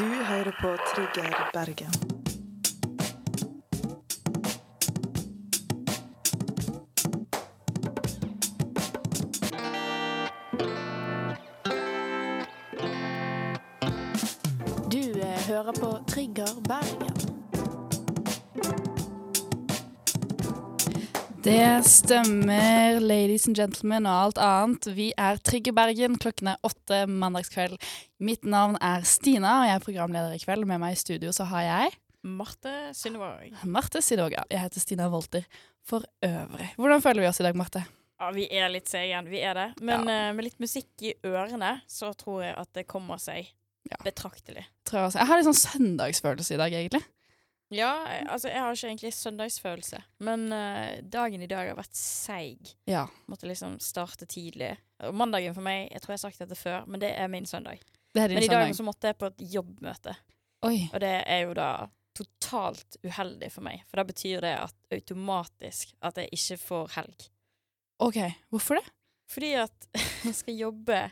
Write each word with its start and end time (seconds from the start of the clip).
Du 0.00 0.04
hører 0.24 0.52
på 0.60 0.76
Trigger 0.94 1.50
Bergen. 1.52 1.92
Du 14.90 15.20
eh, 15.20 15.48
hører 15.48 15.72
på 15.72 16.04
Trigger 16.08 16.62
Bergen. 16.68 17.39
Det 21.50 21.84
stemmer, 21.84 23.00
ladies 23.02 23.48
and 23.48 23.56
gentlemen 23.58 24.04
og 24.06 24.18
alt 24.28 24.38
annet. 24.38 24.86
Vi 24.94 25.08
er 25.18 25.40
Trygge 25.42 25.72
Bergen. 25.74 26.14
Klokken 26.22 26.52
er 26.52 26.60
åtte 26.66 27.00
mandagskveld. 27.10 27.74
Mitt 28.22 28.46
navn 28.46 28.76
er 28.78 29.02
Stina, 29.08 29.56
og 29.58 29.66
jeg 29.66 29.74
er 29.74 29.82
programleder 29.82 30.36
i 30.36 30.38
kveld. 30.38 30.62
Med 30.70 30.78
meg 30.78 30.94
i 30.94 31.00
studio 31.00 31.32
så 31.34 31.48
har 31.50 31.64
jeg 31.66 31.96
Marte 32.22 32.74
Synnevåg. 32.94 33.50
Marte 33.66 33.98
Sidoga. 34.04 34.44
Jeg 34.52 34.62
heter 34.62 34.84
Stina 34.84 35.08
Wolter 35.10 35.48
for 35.82 36.06
øvrig. 36.22 36.70
Hvordan 36.78 37.02
føler 37.02 37.24
vi 37.26 37.30
oss 37.32 37.42
i 37.42 37.48
dag, 37.48 37.58
Marte? 37.58 37.82
Ja, 38.20 38.30
vi 38.36 38.46
er 38.46 38.70
litt 38.70 38.86
seige, 38.92 39.24
vi 39.26 39.42
er 39.42 39.58
det. 39.58 39.68
Men 39.82 40.06
eh, 40.06 40.30
med 40.36 40.46
litt 40.46 40.60
musikk 40.62 41.02
i 41.02 41.16
ørene, 41.26 41.80
så 41.90 42.12
tror 42.14 42.44
jeg 42.46 42.54
at 42.62 42.70
det 42.78 42.86
kommer 42.86 43.18
seg 43.18 43.50
Ja. 43.90 43.96
betraktelig. 44.04 44.68
Tror 44.86 45.08
jeg, 45.08 45.16
jeg 45.18 45.26
har 45.26 45.40
litt 45.40 45.50
sånn 45.50 45.64
søndagsfølelse 45.66 46.54
i 46.54 46.62
dag, 46.62 46.78
egentlig. 46.84 47.02
Ja, 47.70 47.90
altså 48.26 48.50
jeg 48.50 48.58
har 48.58 48.74
ikke 48.74 48.88
egentlig 48.88 49.12
søndagsfølelse, 49.14 50.00
men 50.26 50.48
uh, 50.50 50.96
dagen 51.06 51.42
i 51.44 51.48
dag 51.50 51.68
har 51.70 51.78
vært 51.78 51.94
seig. 51.94 52.72
Ja. 52.90 53.04
Måtte 53.30 53.46
liksom 53.46 53.76
starte 53.82 54.26
tidlig. 54.26 54.72
Og 55.06 55.14
mandagen 55.14 55.54
for 55.54 55.64
meg, 55.64 55.86
jeg 55.92 56.02
tror 56.02 56.14
jeg 56.14 56.18
har 56.18 56.24
sagt 56.24 56.42
dette 56.42 56.58
før, 56.58 56.82
men 56.90 57.02
det 57.02 57.12
er 57.14 57.30
min 57.30 57.46
søndag. 57.46 57.78
Det 58.10 58.24
er 58.24 58.32
din 58.32 58.40
Men 58.40 58.48
i 58.48 58.50
dag 58.50 58.74
så 58.74 58.86
måtte 58.86 59.12
jeg 59.12 59.20
på 59.20 59.30
et 59.30 59.44
jobbmøte, 59.54 60.16
Oi. 60.66 60.76
og 60.90 60.98
det 61.04 61.14
er 61.22 61.44
jo 61.46 61.54
da 61.56 61.70
totalt 62.20 62.98
uheldig 63.06 63.52
for 63.54 63.64
meg. 63.64 63.84
For 63.86 64.00
da 64.00 64.06
betyr 64.08 64.42
det 64.44 64.54
at 64.66 64.96
automatisk 64.96 65.94
at 66.02 66.18
jeg 66.18 66.34
ikke 66.34 66.58
får 66.64 66.96
helg. 66.98 67.28
OK. 68.02 68.18
Hvorfor 68.50 68.80
det? 68.80 68.86
Fordi 69.30 69.52
at 69.62 69.88
jeg 70.26 70.34
skal 70.34 70.58
jobbe 70.58 71.04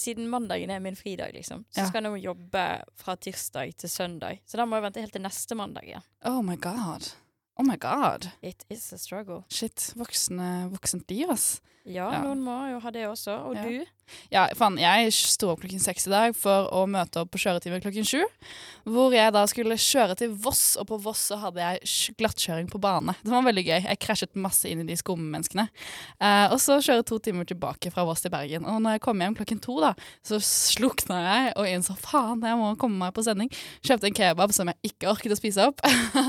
Siden 0.00 0.30
mandagen 0.32 0.70
er 0.72 0.80
min 0.80 0.96
fridag, 0.96 1.34
liksom, 1.36 1.66
så 1.68 1.84
skal 1.88 2.00
jeg 2.00 2.08
nå 2.08 2.16
jobbe 2.22 2.62
fra 2.96 3.16
tirsdag 3.20 3.74
til 3.76 3.90
søndag. 3.92 4.40
Så 4.48 4.56
da 4.56 4.64
må 4.64 4.78
jeg 4.78 4.86
vente 4.86 5.02
helt 5.04 5.12
til 5.12 5.24
neste 5.26 5.58
mandag 5.58 5.84
igjen. 5.90 6.06
Oh 6.24 6.40
my 6.44 6.56
god. 6.56 7.10
Oh 7.56 7.66
my 7.66 7.76
god. 7.78 8.30
It 8.42 8.64
is 8.70 8.92
a 8.92 8.98
struggle. 8.98 9.44
Shit. 9.52 9.92
Voksne, 9.94 10.70
voksent 10.72 11.10
liv, 11.12 11.28
ass. 11.30 11.60
Ja, 11.84 12.08
noen 12.24 12.40
må 12.42 12.56
jo 12.72 12.80
ha 12.80 12.90
det 12.96 13.04
også. 13.06 13.36
Og 13.50 13.60
du? 13.60 13.84
Ja, 14.32 14.46
faen, 14.56 14.76
jeg 14.80 15.12
sto 15.14 15.50
opp 15.52 15.62
klokken 15.62 15.82
seks 15.82 16.06
i 16.08 16.12
dag 16.12 16.34
for 16.36 16.68
å 16.74 16.84
møte 16.90 17.22
opp 17.22 17.32
på 17.34 17.40
kjøretime 17.42 17.80
klokken 17.82 18.06
sju. 18.06 18.22
Hvor 18.84 19.14
jeg 19.16 19.32
da 19.34 19.44
skulle 19.48 19.78
kjøre 19.80 20.16
til 20.18 20.34
Voss, 20.44 20.74
og 20.80 20.88
på 20.90 20.98
Voss 21.04 21.22
så 21.30 21.38
hadde 21.40 21.62
jeg 21.62 22.16
glattkjøring 22.20 22.68
på 22.72 22.80
bane. 22.82 23.14
Det 23.24 23.32
var 23.32 23.46
veldig 23.46 23.64
gøy. 23.64 23.78
Jeg 23.86 24.00
krasjet 24.02 24.36
masse 24.36 24.68
inn 24.68 24.82
i 24.82 24.88
de 24.88 24.96
skummenneskene. 25.00 25.66
Eh, 26.20 26.52
og 26.52 26.58
så 26.62 26.76
kjøre 26.84 27.06
to 27.08 27.18
timer 27.24 27.48
tilbake 27.48 27.92
fra 27.94 28.04
Voss 28.08 28.24
til 28.24 28.32
Bergen. 28.34 28.66
Og 28.68 28.82
når 28.84 28.98
jeg 28.98 29.04
kom 29.06 29.24
hjem 29.24 29.38
klokken 29.38 29.62
to, 29.64 29.78
da, 29.82 29.94
så 30.26 30.40
slukna 30.44 31.22
jeg 31.24 31.54
og 31.62 31.70
innså 31.70 31.96
faen, 32.00 32.44
jeg 32.44 32.60
må 32.60 32.74
komme 32.80 33.00
meg 33.00 33.16
på 33.16 33.24
sending. 33.26 33.52
Kjøpte 33.84 34.10
en 34.10 34.18
kebab 34.20 34.52
som 34.56 34.72
jeg 34.72 34.92
ikke 34.92 35.10
orket 35.14 35.36
å 35.36 35.40
spise 35.40 35.68
opp. 35.70 35.80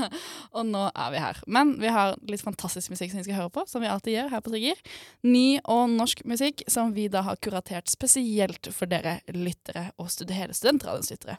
og 0.56 0.64
nå 0.68 0.86
er 0.88 1.12
vi 1.12 1.22
her. 1.26 1.42
Men 1.44 1.76
vi 1.82 1.92
har 1.92 2.16
litt 2.30 2.44
fantastisk 2.44 2.94
musikk 2.94 3.12
som 3.12 3.20
vi 3.20 3.28
skal 3.28 3.42
høre 3.42 3.52
på, 3.52 3.66
som 3.68 3.84
vi 3.84 3.92
alltid 3.92 4.16
gjør 4.16 4.32
her 4.32 4.44
på 4.44 4.54
Trigger. 4.54 4.80
Ny 5.26 5.46
og 5.64 5.92
norsk 5.92 6.24
musikk 6.28 6.64
som 6.72 6.96
vi 6.96 7.10
da 7.12 7.26
har 7.26 7.36
kuratert 7.42 7.65
spesielt 7.90 8.68
for 8.74 8.90
dere 8.90 9.20
lyttere 9.34 9.90
og 9.98 10.10
hele 10.34 10.54
studentradioens 10.54 11.10
lyttere. 11.10 11.36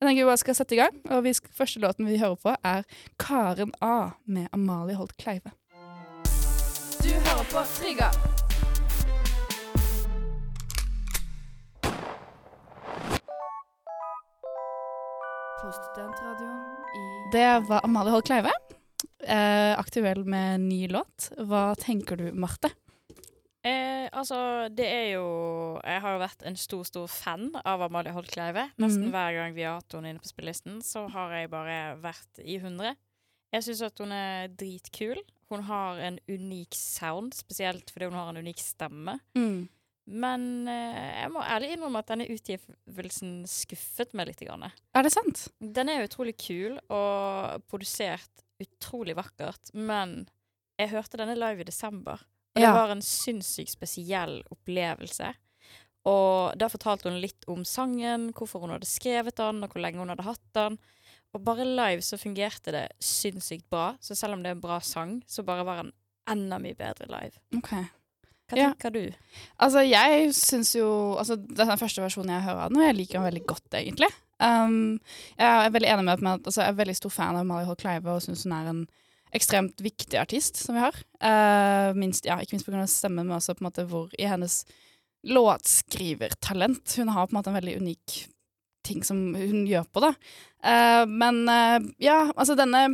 Jeg 0.00 0.08
tenker 0.08 0.24
vi 0.24 0.30
bare 0.30 0.40
skal 0.40 0.56
sette 0.56 0.72
i 0.72 0.78
gang, 0.80 0.94
og 1.12 1.24
vi 1.26 1.34
første 1.52 1.80
låten 1.82 2.06
vi 2.08 2.16
hører 2.16 2.38
på 2.40 2.54
er 2.64 2.86
Karen 3.20 3.74
A 3.84 4.16
med 4.24 4.48
Amalie 4.56 4.96
Holt 4.96 5.12
Kleive. 5.20 5.52
Du 7.04 7.12
hører 7.12 7.44
på 7.52 7.64
Trigger. 7.76 8.16
På 15.60 15.72
studentradioen 15.76 16.60
i 16.96 17.06
Det 17.36 17.48
var 17.68 17.84
Amalie 17.84 18.16
Holt 18.16 18.26
Kleive. 18.32 18.56
Eh, 19.20 19.78
aktuell 19.78 20.24
med 20.24 20.60
ny 20.64 20.86
låt. 20.88 21.28
Hva 21.36 21.74
tenker 21.76 22.16
du, 22.16 22.32
Marte? 22.32 22.72
Eh, 23.60 24.06
altså, 24.16 24.70
det 24.72 24.86
er 24.88 25.06
jo 25.18 25.24
Jeg 25.84 26.00
har 26.00 26.14
jo 26.14 26.20
vært 26.22 26.44
en 26.48 26.54
stor, 26.56 26.84
stor 26.88 27.10
fan 27.12 27.50
av 27.60 27.82
Amalie 27.84 28.14
Holt 28.16 28.30
Kleive. 28.32 28.70
Nesten 28.80 29.08
mm. 29.08 29.12
hver 29.12 29.36
gang 29.36 29.56
vi 29.56 29.66
har 29.66 29.80
hatt 29.80 29.96
henne 29.96 30.14
inne 30.14 30.22
på 30.22 30.30
spillelisten, 30.30 30.80
så 30.84 31.06
har 31.12 31.34
jeg 31.36 31.52
bare 31.52 31.80
vært 32.00 32.40
i 32.40 32.56
hundre. 32.62 32.94
Jeg 33.50 33.66
syns 33.66 33.82
at 33.84 34.00
hun 34.00 34.14
er 34.14 34.48
dritkul. 34.54 35.20
Hun 35.50 35.66
har 35.66 35.98
en 36.06 36.16
unik 36.30 36.78
sound, 36.78 37.34
spesielt 37.34 37.90
fordi 37.90 38.08
hun 38.08 38.18
har 38.18 38.30
en 38.30 38.40
unik 38.40 38.62
stemme. 38.62 39.18
Men 40.10 40.46
eh, 40.70 41.22
jeg 41.22 41.30
må 41.34 41.42
ærlig 41.44 41.74
innrømme 41.74 42.00
at 42.02 42.10
denne 42.10 42.28
utgivelsen 42.32 43.34
skuffet 43.50 44.14
meg 44.16 44.30
litt. 44.30 44.40
Grann. 44.46 44.70
Er 44.96 45.04
det 45.04 45.12
sant? 45.12 45.48
Den 45.60 45.90
er 45.92 46.06
utrolig 46.06 46.38
kul 46.40 46.78
og 46.88 47.66
produsert 47.68 48.46
utrolig 48.60 49.14
vakkert, 49.16 49.70
men 49.76 50.22
jeg 50.80 50.92
hørte 50.94 51.20
denne 51.20 51.36
live 51.36 51.64
i 51.64 51.68
desember. 51.68 52.22
Og 52.60 52.64
Ja. 52.66 52.72
det 52.74 52.80
var 52.82 52.90
en 52.94 53.02
sinnssykt 53.02 53.72
spesiell 53.72 54.42
opplevelse. 54.52 55.32
Og 56.08 56.56
da 56.58 56.68
fortalte 56.72 57.10
hun 57.10 57.20
litt 57.20 57.44
om 57.48 57.64
sangen, 57.68 58.30
hvorfor 58.36 58.60
hun 58.64 58.70
hadde 58.72 58.88
skrevet 58.88 59.36
den, 59.40 59.62
og 59.64 59.72
hvor 59.72 59.82
lenge 59.84 60.00
hun 60.00 60.08
hadde 60.12 60.24
hatt 60.24 60.52
den. 60.56 60.78
Og 61.34 61.44
bare 61.44 61.64
live 61.68 62.02
så 62.02 62.16
fungerte 62.18 62.72
det 62.74 62.86
sinnssykt 63.04 63.68
bra. 63.70 63.94
Så 64.00 64.16
selv 64.16 64.34
om 64.34 64.42
det 64.42 64.50
er 64.50 64.56
en 64.58 64.62
bra 64.64 64.80
sang, 64.80 65.22
så 65.28 65.44
bare 65.46 65.64
var 65.64 65.82
den 65.84 65.92
enda 66.30 66.58
mye 66.58 66.74
bedre 66.78 67.06
live. 67.10 67.36
Ok. 67.56 67.70
Hva 68.50 68.56
Ja. 68.58 68.72
tenker 68.72 68.90
du? 68.92 69.12
Altså, 69.60 69.84
jeg 69.88 70.32
syns 70.34 70.74
jo 70.74 71.16
Altså, 71.18 71.36
det 71.36 71.60
er 71.60 71.66
den 71.66 71.78
første 71.78 72.02
versjonen 72.02 72.30
jeg 72.34 72.42
hører 72.42 72.64
av 72.64 72.70
den, 72.70 72.80
og 72.80 72.86
jeg 72.86 72.96
liker 72.96 73.20
den 73.20 73.32
veldig 73.32 73.46
godt, 73.46 73.70
egentlig. 73.72 74.10
Um, 74.40 74.98
jeg 75.38 75.66
er 75.66 75.70
veldig 75.70 75.88
enig 75.88 76.04
med 76.04 76.32
at 76.32 76.42
altså, 76.46 76.62
jeg 76.62 76.68
er 76.68 76.84
veldig 76.84 76.96
stor 76.96 77.10
fan 77.10 77.36
av 77.36 77.44
Mali 77.46 77.66
Holt 77.66 77.78
Kleive 77.78 78.06
og 78.08 78.22
syns 78.22 78.42
hun 78.44 78.52
er 78.56 78.70
en 78.70 78.88
ekstremt 79.36 79.80
viktig 79.82 80.18
artist 80.20 80.58
som 80.60 80.76
vi 80.76 80.82
har. 80.82 80.96
Uh, 81.22 81.94
minst, 81.98 82.26
ja, 82.26 82.38
ikke 82.40 82.56
minst 82.56 82.68
pga. 82.68 82.84
stemmen, 82.90 83.26
men 83.26 83.36
også 83.36 83.54
på 83.56 83.64
en 83.64 83.70
måte 83.70 83.86
hvor 83.90 84.10
i 84.18 84.28
hennes 84.28 84.64
låtskrivertalent 85.26 86.94
Hun 86.96 87.10
har 87.12 87.26
på 87.26 87.34
en 87.34 87.38
måte 87.40 87.50
en 87.52 87.58
veldig 87.58 87.76
unik 87.82 88.20
ting 88.86 89.02
som 89.04 89.34
hun 89.36 89.66
gjør 89.68 89.84
på, 89.92 90.00
da. 90.06 90.14
Uh, 90.64 91.04
men 91.08 91.42
uh, 91.48 91.78
ja, 92.00 92.22
altså 92.34 92.56
denne 92.58 92.86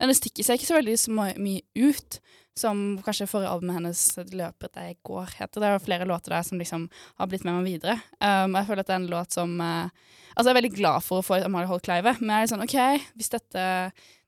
Denne 0.00 0.14
stikker 0.16 0.46
seg 0.46 0.56
ikke 0.56 0.68
så 0.70 0.76
veldig 0.78 0.92
så 0.96 1.12
my- 1.12 1.34
mye 1.36 1.88
ut 1.90 2.20
som 2.56 2.78
kanskje 3.04 3.26
forrige 3.28 3.50
albumet 3.52 3.76
hennes, 3.76 4.00
'Løpet 4.16 4.78
jeg 4.80 4.96
går', 5.04 5.34
heter. 5.36 5.60
Det 5.60 5.68
er 5.68 5.82
flere 5.84 6.06
låter 6.08 6.32
der 6.32 6.42
som 6.42 6.58
liksom 6.58 6.86
har 7.18 7.28
blitt 7.28 7.44
med 7.44 7.58
meg 7.58 7.68
videre. 7.68 7.98
Um, 8.16 8.56
jeg 8.56 8.66
føler 8.66 8.80
at 8.80 8.88
det 8.88 8.94
er 8.94 9.02
en 9.02 9.12
låt 9.12 9.36
som 9.36 9.60
Altså, 9.60 10.46
jeg 10.48 10.54
er 10.54 10.60
veldig 10.62 10.76
glad 10.78 11.04
for 11.04 11.20
å 11.20 11.26
få 11.26 11.44
Amalie 11.44 11.68
Holt 11.68 11.82
Kleive, 11.84 12.14
men 12.20 12.30
jeg 12.30 12.36
er 12.36 12.44
litt 12.46 12.52
sånn 12.54 12.64
OK, 12.64 13.06
hvis 13.18 13.32
dette 13.34 13.62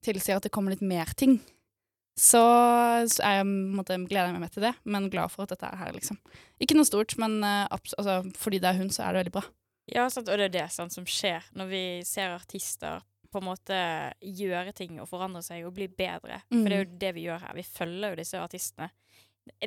tilsier 0.04 0.38
at 0.38 0.46
det 0.46 0.52
kommer 0.54 0.74
litt 0.74 0.84
mer 0.84 1.10
ting, 1.18 1.38
så, 2.18 2.42
så 3.08 3.24
jeg, 3.24 3.46
måtte, 3.48 3.96
gleder 4.04 4.34
jeg 4.34 4.42
meg 4.42 4.52
til 4.52 4.66
det, 4.66 4.74
men 4.84 5.08
glad 5.12 5.32
for 5.32 5.46
at 5.46 5.54
dette 5.54 5.70
er 5.70 5.80
her, 5.80 5.94
liksom. 5.96 6.18
Ikke 6.60 6.76
noe 6.76 6.88
stort, 6.88 7.14
men 7.20 7.38
uh, 7.40 7.64
altså, 7.72 8.20
fordi 8.38 8.60
det 8.60 8.68
er 8.68 8.80
hun, 8.82 8.92
så 8.92 9.06
er 9.06 9.14
det 9.14 9.22
veldig 9.22 9.34
bra. 9.38 9.44
Ja, 9.92 10.04
sant, 10.12 10.28
og 10.28 10.38
det 10.38 10.50
er 10.50 10.56
det 10.58 10.66
sant, 10.74 10.94
som 10.94 11.08
skjer 11.08 11.48
når 11.58 11.70
vi 11.72 11.84
ser 12.06 12.36
artister 12.36 13.00
på 13.32 13.40
en 13.40 13.48
måte 13.48 13.76
gjøre 14.20 14.74
ting 14.76 14.98
og 15.00 15.08
forandre 15.08 15.40
seg 15.44 15.64
og 15.64 15.72
bli 15.78 15.88
bedre. 15.88 16.42
Mm. 16.52 16.58
For 16.58 16.68
det 16.68 16.76
er 16.76 16.82
jo 16.82 16.98
det 17.00 17.12
vi 17.16 17.24
gjør 17.24 17.46
her. 17.46 17.56
Vi 17.56 17.64
følger 17.64 18.12
jo 18.12 18.20
disse 18.20 18.42
artistene 18.42 18.90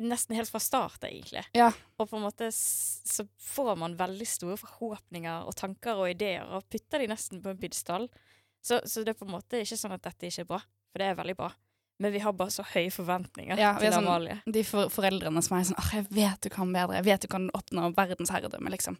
nesten 0.00 0.36
helt 0.36 0.50
fra 0.50 0.60
start, 0.62 1.04
egentlig. 1.04 1.42
Ja. 1.56 1.70
Og 2.00 2.08
på 2.08 2.16
en 2.16 2.24
måte 2.24 2.48
så 2.52 3.26
får 3.42 3.74
man 3.76 3.96
veldig 3.98 4.28
store 4.28 4.56
forhåpninger 4.60 5.48
og 5.48 5.56
tanker 5.58 6.00
og 6.00 6.12
ideer, 6.14 6.46
og 6.48 6.64
putter 6.72 7.02
de 7.02 7.10
nesten 7.10 7.42
på 7.44 7.52
en 7.52 7.60
pidestall. 7.60 8.08
Så, 8.66 8.80
så 8.84 9.04
det 9.06 9.14
er 9.14 9.18
på 9.20 9.28
en 9.28 9.36
måte 9.36 9.60
ikke 9.62 9.78
sånn 9.78 9.94
at 9.94 10.02
dette 10.02 10.26
ikke 10.26 10.42
er 10.42 10.50
bra, 10.50 10.58
for 10.90 11.02
det 11.02 11.10
er 11.12 11.18
veldig 11.20 11.36
bra. 11.38 11.52
Men 12.02 12.12
vi 12.12 12.20
har 12.20 12.34
bare 12.36 12.52
så 12.52 12.64
høye 12.74 12.90
forventninger 12.92 13.56
Ja, 13.56 13.70
vi 13.80 13.86
er 13.88 13.94
sånn- 13.94 14.52
De 14.52 14.62
for 14.68 14.90
foreldrene 14.92 15.40
som 15.42 15.56
er 15.56 15.62
sånn 15.64 15.78
Åh, 15.80 15.90
jeg 15.94 16.08
vet 16.10 16.40
du 16.44 16.50
kan 16.52 16.72
bedre. 16.72 16.98
Jeg 16.98 17.06
vet 17.06 17.20
du 17.24 17.28
kan 17.28 17.46
oppnå 17.56 17.94
verdensherredømme, 17.96 18.68
liksom. 18.74 18.98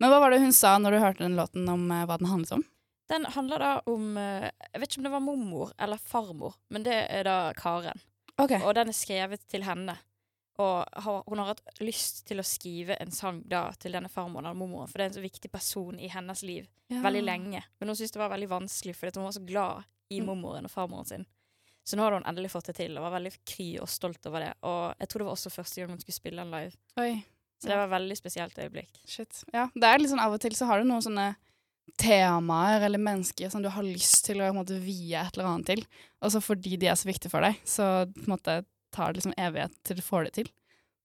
Men 0.00 0.10
hva 0.10 0.20
var 0.22 0.30
det 0.32 0.40
hun 0.40 0.52
sa 0.56 0.78
når 0.78 0.90
du 0.96 0.98
hørte 1.02 1.24
den 1.26 1.36
låten 1.36 1.68
om 1.68 1.90
uh, 1.90 2.06
hva 2.06 2.16
den 2.16 2.30
handlet 2.30 2.52
om? 2.56 2.64
Den 3.10 3.26
handler 3.34 3.58
da 3.58 3.72
om 3.90 4.16
uh, 4.16 4.48
Jeg 4.48 4.80
vet 4.80 4.88
ikke 4.88 5.02
om 5.02 5.08
det 5.10 5.12
var 5.12 5.26
mormor 5.26 5.72
eller 5.78 5.98
farmor, 5.98 6.54
men 6.70 6.86
det 6.86 6.96
er 7.10 7.24
da 7.28 7.52
Karen. 7.58 8.00
Okay. 8.38 8.62
Og 8.64 8.74
den 8.78 8.88
er 8.88 8.96
skrevet 8.96 9.42
til 9.50 9.66
henne. 9.66 9.98
Og 10.60 11.02
har, 11.06 11.22
hun 11.26 11.40
har 11.40 11.52
hatt 11.54 11.62
lyst 11.80 12.24
til 12.28 12.42
å 12.42 12.44
skrive 12.46 12.96
en 13.00 13.10
sang 13.14 13.40
da 13.48 13.62
til 13.80 13.94
denne 13.96 14.10
farmoren 14.12 14.46
eller 14.50 14.58
mormoren, 14.60 14.90
for 14.90 15.00
det 15.00 15.06
er 15.06 15.12
en 15.14 15.18
så 15.18 15.24
viktig 15.24 15.50
person 15.54 15.98
i 15.98 16.08
hennes 16.12 16.42
liv 16.44 16.68
Ja. 16.90 17.00
veldig 17.04 17.22
lenge. 17.24 17.62
Men 17.80 17.88
hun 17.88 17.96
syntes 17.96 18.12
det 18.12 18.20
var 18.20 18.32
veldig 18.34 18.48
vanskelig 18.50 18.96
fordi 18.98 19.16
hun 19.20 19.24
var 19.28 19.36
så 19.38 19.44
glad 19.46 19.84
i 20.10 20.20
Mm. 20.20 20.26
mormoren 20.26 20.64
og 20.66 20.70
farmoren 20.74 21.06
sin. 21.06 21.26
Så 21.86 21.96
nå 21.96 22.02
hadde 22.04 22.18
hun 22.20 22.28
endelig 22.28 22.50
fått 22.52 22.66
det 22.66 22.76
til, 22.76 22.98
og 22.98 23.02
var 23.06 23.18
veldig 23.20 23.32
kry 23.46 23.68
og 23.80 23.88
stolt 23.88 24.26
over 24.26 24.40
det. 24.40 24.54
Og 24.62 24.94
jeg 25.00 25.08
tror 25.08 25.18
det 25.18 25.26
var 25.26 25.34
også 25.38 25.50
første 25.54 25.80
gang 25.80 25.90
hun 25.90 25.98
skulle 26.02 26.18
spille 26.20 26.42
den 26.44 26.50
live. 26.50 26.72
Oi. 26.98 27.24
Så 27.60 27.68
det 27.68 27.76
var 27.76 27.84
et 27.88 27.94
veldig 28.00 28.16
spesielt 28.18 28.54
øyeblikk. 28.58 28.88
Shit. 29.06 29.44
Ja, 29.54 29.68
det 29.74 29.84
er 29.84 29.98
litt 29.98 30.10
sånn 30.10 30.20
av 30.22 30.32
og 30.32 30.40
til 30.40 30.52
så 30.52 30.66
har 30.66 30.78
du 30.82 30.84
noen 30.88 31.02
sånne 31.02 31.36
temaer 32.00 32.82
eller 32.86 32.98
mennesker 33.02 33.50
som 33.50 33.62
du 33.62 33.68
har 33.72 33.82
lyst 33.86 34.24
til 34.26 34.40
å 34.40 34.46
på 34.48 34.54
en 34.54 34.60
måte, 34.60 34.78
vie 34.80 35.16
et 35.18 35.36
eller 35.36 35.48
annet 35.50 35.66
til. 35.72 35.82
Og 36.22 36.32
så 36.32 36.40
fordi 36.44 36.76
de 36.80 36.86
er 36.90 36.98
så 36.98 37.08
viktige 37.10 37.30
for 37.32 37.40
deg, 37.44 37.58
så 37.68 38.06
på 38.12 38.26
en 38.28 38.34
måte 38.36 38.64
tar 38.94 39.10
det 39.10 39.20
liksom 39.20 39.36
evighet 39.38 39.76
til 39.86 40.00
du 40.00 40.04
får 40.04 40.28
det 40.28 40.34
til. 40.40 40.50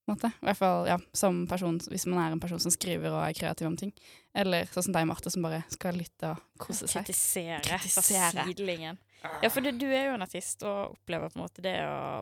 I 0.06 0.14
hvert 0.46 0.58
fall 0.60 0.86
ja, 0.86 1.00
som 1.18 1.48
person, 1.50 1.80
hvis 1.90 2.06
man 2.06 2.20
er 2.22 2.36
en 2.36 2.42
person 2.42 2.62
som 2.62 2.74
skriver 2.74 3.10
og 3.10 3.24
er 3.24 3.34
kreativ 3.38 3.66
om 3.72 3.78
ting. 3.80 3.90
Eller 4.38 4.70
sånn 4.70 4.88
som 4.88 4.96
deg, 4.96 5.08
Marte, 5.10 5.32
som 5.34 5.46
bare 5.46 5.64
skal 5.74 5.98
lytte 5.98 6.36
og 6.36 6.62
kose 6.62 6.86
seg. 6.86 7.08
Kritisere, 7.08 7.62
Kritisere. 7.66 8.30
fra 8.30 8.46
sidelinjen. 8.46 9.00
Ja, 9.42 9.50
for 9.50 9.66
du, 9.66 9.72
du 9.74 9.88
er 9.90 10.12
jo 10.12 10.18
en 10.20 10.26
artist 10.26 10.62
og 10.68 10.94
opplever 10.94 11.34
på 11.34 11.40
en 11.40 11.46
måte 11.48 11.66
det 11.66 11.80
å 11.90 12.22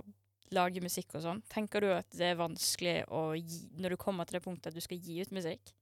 lage 0.55 0.83
musikk 0.83 1.17
og 1.17 1.25
sånn. 1.25 1.43
Tenker 1.51 1.83
du 1.83 1.89
at 1.91 2.07
det 2.15 2.31
er 2.31 2.39
vanskelig 2.39 2.97
å 3.11 3.33
gi, 3.35 3.65
når 3.81 3.95
du 3.95 3.99
kommer 3.99 4.29
til 4.29 4.39
det 4.39 4.45
punktet 4.45 4.71
at 4.71 4.77
du 4.77 4.85
skal 4.85 5.01
gi 5.03 5.19
ut 5.19 5.35
musikk? 5.35 5.73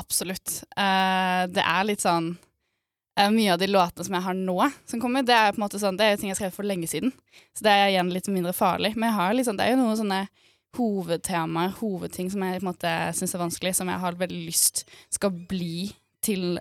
Absolutt. 0.00 0.62
Uh, 0.78 1.44
det 1.50 1.64
er 1.64 1.88
litt 1.88 2.04
sånn 2.04 2.36
Mye 3.18 3.50
av 3.50 3.58
de 3.58 3.66
låtene 3.66 4.04
som 4.06 4.14
jeg 4.14 4.24
har 4.28 4.36
nå, 4.38 4.58
som 4.86 5.00
kommer, 5.02 5.24
det 5.26 5.34
er 5.34 5.50
på 5.50 5.58
en 5.58 5.64
måte 5.64 5.80
sånn, 5.82 5.96
det 5.98 6.06
er 6.06 6.20
ting 6.20 6.30
jeg 6.30 6.38
skrev 6.38 6.52
for 6.54 6.68
lenge 6.68 6.86
siden. 6.86 7.10
Så 7.56 7.66
det 7.66 7.72
er 7.74 7.88
igjen 7.90 8.12
litt 8.14 8.28
mindre 8.30 8.52
farlig. 8.54 8.92
Men 8.94 9.08
jeg 9.08 9.18
har 9.18 9.34
liksom, 9.34 9.58
det 9.58 9.66
er 9.66 9.74
jo 9.74 9.80
noen 9.80 9.98
sånne 9.98 10.20
hovedtemaer, 10.78 11.72
hovedting 11.80 12.30
som 12.30 12.44
jeg 12.44 12.60
på 12.60 12.62
en 12.62 12.70
måte 12.70 12.92
syns 13.18 13.34
er 13.34 13.42
vanskelig, 13.42 13.74
som 13.74 13.90
jeg 13.90 14.02
har 14.04 14.18
veldig 14.20 14.42
lyst 14.46 14.84
skal 15.14 15.34
bli 15.50 15.88
til 16.24 16.60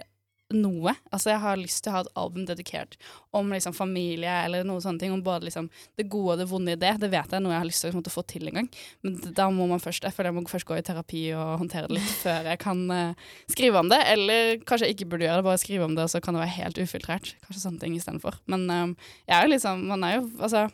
noe. 0.56 0.94
Altså 1.12 1.34
Jeg 1.34 1.42
har 1.44 1.60
lyst 1.60 1.82
til 1.84 1.92
å 1.92 1.96
ha 1.98 2.02
et 2.06 2.12
album 2.20 2.46
dedikert 2.48 2.96
om 3.36 3.50
liksom 3.52 3.76
familie 3.76 4.32
eller 4.46 4.64
noe 4.68 4.82
sånne 4.84 5.02
ting. 5.02 5.12
Om 5.16 5.24
både 5.26 5.50
liksom 5.50 5.68
det 6.00 6.08
gode 6.12 6.38
og 6.38 6.42
det 6.42 6.48
vonde 6.50 6.76
i 6.76 6.80
det. 6.80 6.94
Det 7.02 7.10
vet 7.12 7.28
jeg 7.28 7.40
er 7.40 7.44
noe 7.44 7.56
jeg 7.56 7.64
har 7.64 7.70
lyst 7.70 7.84
til 7.84 7.92
å 7.92 8.04
på 8.08 8.14
få 8.14 8.24
til 8.30 8.48
en 8.50 8.62
gang. 8.62 8.72
Men 9.04 9.20
da 9.36 9.50
må 9.52 9.68
man 9.70 9.84
først 9.84 10.08
Jeg 10.08 10.16
føler 10.16 10.32
jeg 10.32 10.38
må 10.38 10.46
først 10.48 10.70
gå 10.70 10.78
i 10.78 10.86
terapi 10.86 11.24
og 11.36 11.54
håndtere 11.64 11.92
det 11.92 12.00
litt 12.00 12.16
før 12.26 12.52
jeg 12.52 12.62
kan 12.64 12.84
uh, 12.92 13.30
skrive 13.52 13.84
om 13.84 13.92
det. 13.92 14.02
Eller 14.16 14.58
kanskje 14.64 14.90
jeg 14.90 14.98
ikke 14.98 15.12
burde 15.14 15.28
gjøre 15.28 15.42
det, 15.42 15.48
bare 15.50 15.64
skrive 15.64 15.88
om 15.88 15.96
det, 15.98 16.08
og 16.08 16.14
så 16.14 16.24
kan 16.24 16.38
det 16.38 16.46
være 16.46 16.58
helt 16.58 16.82
ufiltrert. 16.82 17.36
Kanskje 17.46 17.64
sånne 17.64 17.84
ting 17.84 17.96
istedenfor. 17.98 18.40
Men 18.52 18.68
um, 18.72 18.98
jeg 19.28 19.38
er 19.38 19.48
jo 19.48 19.56
liksom 19.56 19.88
Man 19.88 20.04
er 20.04 20.20
jo 20.20 20.28
Altså 20.38 20.68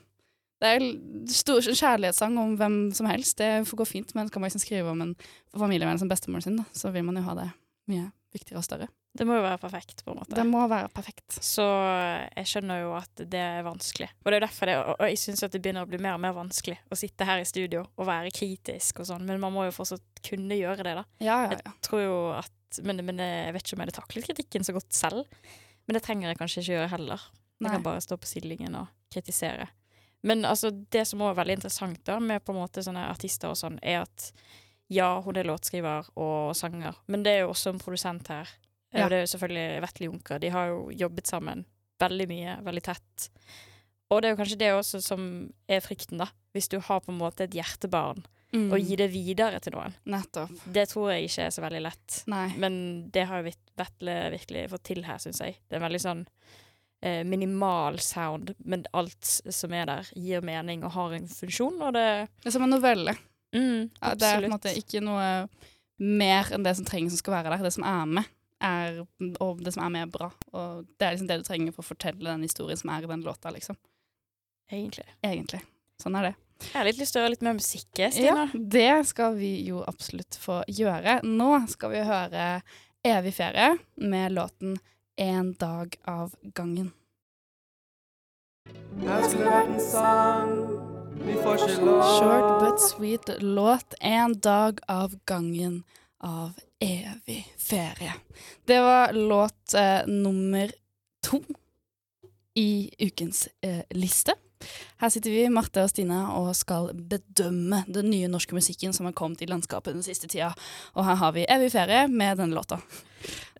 det 0.63 0.69
er 0.71 0.83
stor 1.27 1.65
kjærlighetssang 1.65 2.37
om 2.39 2.53
hvem 2.55 2.75
som 2.95 3.07
helst. 3.09 3.35
Det 3.41 3.65
får 3.67 3.81
gå 3.81 3.87
fint, 3.89 4.13
men 4.15 4.29
skal 4.29 4.39
man 4.39 4.47
liksom 4.47 4.63
skrive 4.63 4.93
om 4.93 5.01
en 5.03 5.15
familievenn 5.59 5.99
som 5.99 6.07
bestemoren 6.07 6.45
sin, 6.45 6.59
da, 6.61 6.63
så 6.71 6.93
vil 6.95 7.03
man 7.03 7.19
jo 7.19 7.25
ha 7.25 7.35
det 7.41 7.49
mye 7.91 8.05
viktigere 8.31 8.61
og 8.61 8.67
større. 8.69 8.87
Det 9.13 9.27
må 9.29 9.35
jo 9.37 9.43
være 9.43 9.59
perfekt, 9.61 9.99
på 10.01 10.09
en 10.09 10.17
måte. 10.23 10.33
Det 10.33 10.45
må 10.49 10.63
være 10.71 10.89
perfekt. 10.93 11.35
Så 11.45 11.65
jeg 12.33 12.49
skjønner 12.49 12.79
jo 12.81 12.95
at 12.97 13.21
det 13.29 13.41
er 13.41 13.65
vanskelig. 13.65 14.07
Og 14.23 14.31
det 14.31 14.39
er 14.39 14.45
derfor 14.47 14.69
det, 14.71 14.77
og 14.95 15.03
jeg 15.05 15.19
syns 15.21 15.43
det 15.45 15.61
begynner 15.61 15.85
å 15.85 15.89
bli 15.89 15.99
mer 16.01 16.17
og 16.17 16.23
mer 16.23 16.33
vanskelig 16.33 16.79
å 16.89 16.97
sitte 16.97 17.27
her 17.29 17.43
i 17.43 17.45
studio 17.45 17.83
og 17.93 18.09
være 18.09 18.33
kritisk 18.33 19.03
og 19.03 19.11
sånn, 19.11 19.27
men 19.29 19.41
man 19.43 19.53
må 19.53 19.67
jo 19.67 19.75
fortsatt 19.75 20.23
kunne 20.25 20.57
gjøre 20.57 20.87
det, 20.87 20.95
da. 20.97 21.05
Ja, 21.21 21.37
ja, 21.45 21.53
ja. 21.53 21.61
Jeg 21.61 21.85
tror 21.85 22.03
jo 22.03 22.17
at 22.39 22.51
Men, 22.81 23.03
men 23.05 23.19
jeg 23.21 23.53
vet 23.53 23.67
ikke 23.67 23.75
om 23.75 23.81
jeg 23.83 23.85
hadde 23.85 23.99
taklet 23.99 24.25
kritikken 24.25 24.63
så 24.65 24.73
godt 24.73 24.95
selv. 24.97 25.27
Men 25.85 25.93
det 25.93 26.01
trenger 26.07 26.31
jeg 26.31 26.39
kanskje 26.39 26.63
ikke 26.63 26.73
gjøre 26.73 26.91
heller. 26.95 27.25
Jeg 27.59 27.67
Nei. 27.67 27.73
kan 27.75 27.85
bare 27.85 28.01
stå 28.01 28.17
på 28.17 28.25
sidelinjen 28.31 28.79
og 28.79 28.87
kritisere. 29.13 29.67
Men 30.25 30.41
altså, 30.49 30.71
det 30.71 31.03
som 31.05 31.21
også 31.21 31.35
er 31.35 31.37
veldig 31.43 31.57
interessant 31.59 32.01
da, 32.07 32.15
med 32.17 32.41
på 32.41 32.55
en 32.55 32.61
måte 32.63 32.81
sånne 32.81 33.03
artister 33.11 33.51
og 33.51 33.59
sånn, 33.59 33.77
er 33.83 34.07
at 34.07 34.31
ja, 34.89 35.19
hun 35.21 35.37
er 35.37 35.45
låtskriver 35.47 36.09
og 36.19 36.55
sanger, 36.57 36.97
men 37.11 37.23
det 37.25 37.33
er 37.35 37.43
jo 37.43 37.51
også 37.53 37.73
en 37.73 37.81
produsent 37.81 38.29
her. 38.33 38.49
Ja. 38.93 39.05
Og 39.05 39.09
det 39.09 39.17
er 39.17 39.23
jo 39.25 39.31
selvfølgelig 39.37 39.81
Vetle 39.81 40.05
Junker. 40.09 40.39
De 40.39 40.49
har 40.53 40.67
jo 40.69 40.89
jobbet 40.91 41.27
sammen 41.27 41.65
veldig 41.99 42.27
mye, 42.29 42.57
veldig 42.65 42.83
tett. 42.83 43.29
Og 44.11 44.21
det 44.21 44.27
er 44.29 44.35
jo 44.35 44.39
kanskje 44.43 44.57
det 44.59 44.71
også 44.75 45.01
som 45.01 45.23
er 45.67 45.79
frykten, 45.81 46.19
da. 46.21 46.27
Hvis 46.53 46.69
du 46.69 46.79
har 46.79 46.99
på 47.01 47.11
en 47.11 47.17
måte 47.17 47.47
et 47.47 47.51
hjertebarn, 47.57 48.23
Mm. 48.53 48.67
og 48.71 48.77
gi 48.85 48.95
det 48.95 49.07
videre 49.09 49.57
til 49.59 49.73
noen. 49.73 49.95
Nettopp. 50.05 50.51
Det 50.71 50.83
tror 50.91 51.07
jeg 51.09 51.23
ikke 51.25 51.45
er 51.47 51.49
så 51.49 51.61
veldig 51.63 51.79
lett. 51.81 52.23
Nei. 52.29 52.53
Men 52.61 53.09
det 53.09 53.23
har 53.25 53.41
jo 53.41 53.49
Vetle 53.75 54.29
virkelig 54.29 54.69
fått 54.69 54.83
til 54.83 55.01
her, 55.07 55.17
syns 55.17 55.39
jeg. 55.41 55.55
Det 55.67 55.73
er 55.73 55.79
en 55.81 55.87
veldig 55.89 56.01
sånn 56.03 56.21
eh, 57.01 57.23
minimal 57.25 57.97
sound, 57.99 58.53
men 58.63 58.85
alt 58.93 59.25
som 59.25 59.73
er 59.73 59.85
der, 59.89 60.03
gir 60.15 60.41
mening 60.45 60.83
og 60.85 60.91
har 60.91 61.13
en 61.17 61.25
funksjon, 61.27 61.81
og 61.81 61.93
det 61.97 62.29
Det 62.43 62.45
er 62.51 62.51
som 62.51 62.61
en 62.67 62.69
novelle. 62.69 63.17
mm, 63.55 63.89
Ja, 64.03 64.13
det 64.13 64.21
er 64.29 64.39
på 64.39 64.45
en 64.45 64.51
måte 64.51 64.75
ikke 64.77 65.01
noe 65.01 65.49
mer 65.97 66.43
enn 66.53 66.63
det 66.63 66.75
som 66.77 66.85
trengs 66.85 67.09
som 67.09 67.17
skal 67.17 67.33
være 67.43 67.57
der. 67.57 67.63
Det 67.63 67.73
som 67.73 67.83
er 67.83 68.05
med, 68.05 68.25
er, 68.63 69.03
og 69.43 69.63
det 69.63 69.73
som 69.75 69.83
er 69.85 69.91
med, 69.93 70.07
er 70.07 70.13
bra. 70.13 70.29
Og 70.53 70.87
det 70.97 71.07
er 71.07 71.15
liksom 71.15 71.29
det 71.29 71.39
du 71.41 71.47
trenger 71.47 71.75
for 71.75 71.85
å 71.85 71.91
fortelle 71.91 72.29
den 72.29 72.45
historien 72.45 72.79
som 72.79 72.93
er 72.93 73.05
i 73.05 73.11
den 73.11 73.25
låta, 73.25 73.51
liksom. 73.53 73.77
Egentlig. 74.71 75.05
Egentlig. 75.21 75.61
Sånn 76.01 76.15
er 76.19 76.29
det. 76.29 76.33
Jeg 76.63 76.77
har 76.77 76.87
litt 76.87 77.01
lyst 77.01 77.15
til 77.15 77.19
å 77.19 77.25
høre 77.25 77.33
litt 77.33 77.45
mer 77.45 77.57
musikk, 77.57 77.89
Stina. 77.91 78.47
Ja, 78.47 78.63
det 78.77 78.93
skal 79.09 79.35
vi 79.37 79.51
jo 79.67 79.83
absolutt 79.87 80.37
få 80.39 80.61
gjøre. 80.71 81.19
Nå 81.27 81.51
skal 81.71 81.93
vi 81.93 82.07
høre 82.07 82.47
Evig 83.03 83.33
ferie 83.35 83.73
med 83.99 84.31
låten 84.31 84.77
En 85.19 85.51
dag 85.59 85.95
av 86.07 86.31
gangen. 86.55 86.93
Her 89.03 89.25
skulle 89.27 89.49
vært 89.51 89.73
en 89.73 89.81
sang 89.83 90.53
Vi 91.25 91.35
får 91.35 91.65
ikke 91.65 91.83
lov. 91.83 92.03
Short 92.15 92.47
but 92.61 92.79
sweet 92.85 93.33
låt 93.43 93.97
En 93.99 94.37
dag 94.39 94.79
av 94.87 95.17
gangen 95.27 95.81
av 96.23 96.51
evig 96.79 97.53
ferie. 97.57 98.13
Det 98.65 98.79
var 98.79 99.13
låt 99.13 99.73
eh, 99.73 100.07
nummer 100.07 100.71
to 101.27 101.41
i 102.53 102.95
ukens 102.99 103.49
eh, 103.61 103.79
liste. 103.89 104.33
Her 105.03 105.11
sitter 105.11 105.33
vi, 105.33 105.47
Marte 105.51 105.81
og 105.83 105.89
Stine, 105.91 106.17
og 106.31 106.53
skal 106.55 106.93
bedømme 106.95 107.81
den 107.91 108.07
nye 108.07 108.29
norske 108.31 108.55
musikken 108.55 108.95
som 108.95 109.09
har 109.09 109.15
kommet 109.19 109.43
i 109.43 109.49
landskapet 109.51 109.97
den 109.97 110.05
siste 110.05 110.29
tida. 110.31 110.53
Og 110.95 111.03
her 111.03 111.19
har 111.19 111.33
vi 111.35 111.43
Evig 111.43 111.73
ferie 111.73 112.05
med 112.07 112.39
denne 112.39 112.55
låta. 112.55 112.79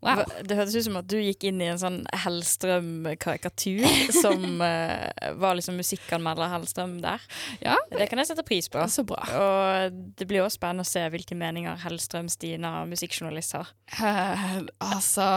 Wow. 0.03 0.23
Det 0.43 0.57
hørtes 0.57 0.75
ut 0.75 0.85
som 0.89 0.97
at 0.99 1.07
du 1.07 1.15
gikk 1.21 1.45
inn 1.47 1.61
i 1.63 1.69
en 1.71 1.79
sånn 1.79 2.01
Hellstrøm-karikatur, 2.25 3.85
som 4.23 4.59
uh, 4.59 5.29
var 5.39 5.55
liksom 5.55 5.77
musikkanmelder 5.79 6.51
Hellstrøm 6.51 6.97
der. 7.03 7.23
Ja. 7.63 7.77
Det 7.93 8.09
kan 8.11 8.19
jeg 8.19 8.31
sette 8.31 8.43
pris 8.47 8.67
på. 8.71 8.83
Så 8.91 9.05
bra. 9.07 9.21
Og 9.23 10.01
det 10.19 10.27
blir 10.27 10.43
også 10.43 10.59
spennende 10.59 10.83
å 10.83 10.89
se 10.89 11.05
hvilke 11.13 11.37
meninger 11.39 11.79
Hellstrøm, 11.85 12.27
Stina, 12.31 12.75
musikkjournalist 12.89 13.55
har. 13.59 13.71
Uh, 13.95 14.63
altså 14.83 15.27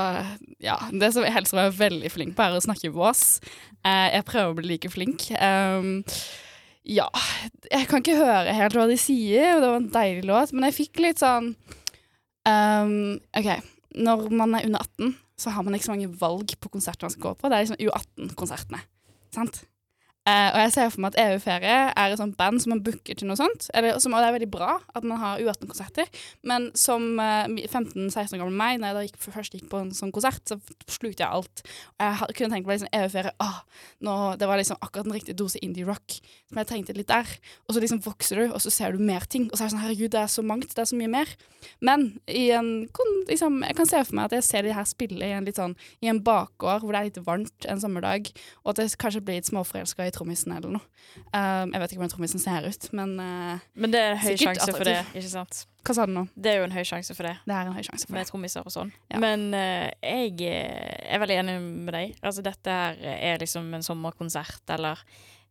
Ja. 0.63 0.81
Det 0.91 1.13
som 1.15 1.27
Hellstrøm 1.31 1.63
er 1.69 1.79
veldig 1.79 2.11
flink 2.15 2.35
på, 2.37 2.47
er 2.47 2.59
å 2.59 2.67
snakke 2.67 2.91
vås. 2.95 3.39
Uh, 3.87 4.11
jeg 4.11 4.27
prøver 4.27 4.51
å 4.51 4.59
bli 4.59 4.73
like 4.75 4.91
flink. 4.91 5.29
Um, 5.39 5.96
ja. 6.87 7.07
Jeg 7.73 7.89
kan 7.91 8.03
ikke 8.03 8.19
høre 8.19 8.57
helt 8.57 8.77
hva 8.79 8.89
de 8.91 8.99
sier, 9.01 9.57
og 9.57 9.63
det 9.63 9.71
var 9.71 9.79
en 9.81 9.93
deilig 9.95 10.27
låt, 10.29 10.53
men 10.55 10.69
jeg 10.69 10.79
fikk 10.81 11.03
litt 11.03 11.23
sånn 11.23 11.53
um, 12.47 12.99
OK. 13.37 13.51
Når 13.97 14.27
man 14.35 14.59
er 14.59 14.69
under 14.69 14.85
18, 14.85 15.15
så 15.41 15.53
har 15.53 15.65
man 15.65 15.77
ikke 15.77 15.89
så 15.89 15.95
mange 15.95 16.13
valg 16.21 16.53
på 16.61 16.73
konserter 16.73 17.07
man 17.07 17.15
skal 17.15 17.29
gå 17.29 17.35
på. 17.41 17.49
Det 17.49 17.57
er 17.57 17.67
liksom 17.67 17.81
U18-konsertene. 17.81 18.83
Sant? 19.35 19.63
Eh, 20.27 20.49
og 20.51 20.59
jeg 20.65 20.73
ser 20.75 20.89
for 20.91 21.05
meg 21.05 21.15
at 21.15 21.21
EU 21.23 21.39
Ferie 21.43 21.75
er 21.87 22.11
et 22.11 22.19
sånt 22.19 22.35
band 22.39 22.59
som 22.63 22.73
man 22.75 22.83
booker 22.83 23.15
til 23.15 23.29
noe 23.29 23.39
sånt. 23.39 23.69
Eller, 23.79 24.01
som, 24.03 24.15
er 24.17 24.35
veldig 24.35 24.49
bra 24.51 24.77
at 24.99 25.07
man 25.07 25.21
har 25.23 25.43
U18-konserter, 25.43 26.11
men 26.47 26.73
som 26.75 27.21
eh, 27.23 27.47
15-16 27.69 28.35
år 28.35 28.43
gammel 28.43 28.57
meg, 28.59 28.83
da 28.83 29.05
jeg 29.05 29.13
gikk, 29.13 29.21
først 29.37 29.55
gikk 29.55 29.69
på 29.71 29.85
en 29.85 29.93
sånn 29.95 30.11
konsert, 30.15 30.43
så 30.51 30.59
slukte 30.91 31.23
jeg 31.23 31.31
alt. 31.31 31.63
Og 31.97 32.03
jeg 32.03 32.39
kunne 32.41 32.57
tenkt 32.57 32.67
meg 32.67 32.81
liksom 32.81 32.91
EU 32.91 33.13
Ferie 33.13 33.35
åh, 33.43 33.61
nå, 34.07 34.17
Det 34.41 34.51
var 34.51 34.59
liksom 34.59 34.81
akkurat 34.81 35.07
den 35.07 35.15
riktige 35.15 35.39
dose 35.39 35.63
indie-rock 35.63 36.19
som 36.49 36.61
jeg 36.61 36.71
trengte 36.73 36.97
litt 36.97 37.11
der. 37.11 37.31
Og 37.67 37.77
så 37.77 37.83
liksom 37.83 38.03
vokser 38.03 38.43
du, 38.43 38.45
og 38.51 38.59
så 38.63 38.73
ser 38.75 38.97
du 38.97 39.03
mer 39.03 39.29
ting. 39.31 39.47
Og 39.51 39.55
så 39.55 39.65
er 39.65 39.71
det 39.71 39.77
sånn 39.77 39.85
herregud, 39.85 40.11
det 40.15 40.23
er 40.25 40.33
så 40.33 40.43
mangt, 40.47 40.75
det 40.75 40.83
er 40.83 40.91
så 40.91 40.99
mye 40.99 41.13
mer. 41.13 41.31
Men 41.87 42.09
en, 42.27 42.73
liksom, 43.31 43.63
jeg 43.67 43.79
kan 43.79 43.91
se 43.91 44.03
for 44.03 44.19
meg 44.19 44.29
at 44.29 44.37
jeg 44.41 44.49
ser 44.49 44.67
de 44.67 44.75
her 44.75 44.91
spille 44.91 45.27
i 45.27 45.35
en 45.37 45.47
litt 45.47 45.59
sånn 45.59 45.77
i 46.03 46.11
en 46.11 46.23
bakgård 46.27 46.83
hvor 46.83 46.95
det 46.95 47.01
er 47.01 47.09
litt 47.11 47.23
varmt 47.27 47.71
en 47.71 47.83
sommerdag, 47.83 48.31
og 48.65 48.75
at 48.75 48.83
jeg 48.83 48.99
kanskje 49.03 49.23
blir 49.27 49.41
litt 49.41 49.51
småforelska 49.51 50.07
i 50.07 50.15
trommisen 50.17 50.57
eller 50.57 50.77
noe. 50.79 50.85
Um, 51.31 51.73
jeg 51.73 51.83
vet 51.83 51.93
ikke 51.95 52.03
hvordan 52.03 52.15
trommisen 52.17 52.43
ser 52.43 52.67
ut, 52.67 52.89
men 52.97 53.15
uh, 53.21 53.65
Men 53.77 53.95
det 53.95 54.03
er 54.03 54.15
en 54.17 54.23
høy 54.25 54.33
sjanse 54.35 54.67
sjanse 54.67 54.77
for 54.77 54.89
det, 54.89 55.01
ikke 55.15 55.33
sant? 55.33 55.63
hva 55.87 55.95
sa 55.95 56.07
du 56.09 56.15
nå? 56.17 56.25
Det 56.35 56.51
er 56.51 56.59
jo 56.59 56.67
en 56.67 56.75
høy 56.75 56.83
sjanse 56.89 57.15
for 57.15 57.29
det, 57.29 57.37
Det 57.47 57.55
er 57.55 57.69
en 57.69 57.77
høy 57.77 57.85
sjanse 57.87 58.09
for 58.09 58.17
med 58.17 58.25
det. 58.25 58.31
trommiser 58.33 58.67
og 58.67 58.75
sånn. 58.75 58.91
Ja. 59.13 59.21
Men 59.23 59.47
uh, 59.55 59.87
jeg 60.03 60.35
eh, 60.49 60.97
er 61.15 61.23
veldig 61.23 61.39
enig 61.43 61.57
med 61.63 61.93
deg. 61.95 62.17
Altså, 62.27 62.43
dette 62.47 62.73
her 62.75 62.99
er 63.15 63.43
liksom 63.43 63.69
en 63.77 63.87
sommerkonsert, 63.87 64.65
eller 64.75 65.03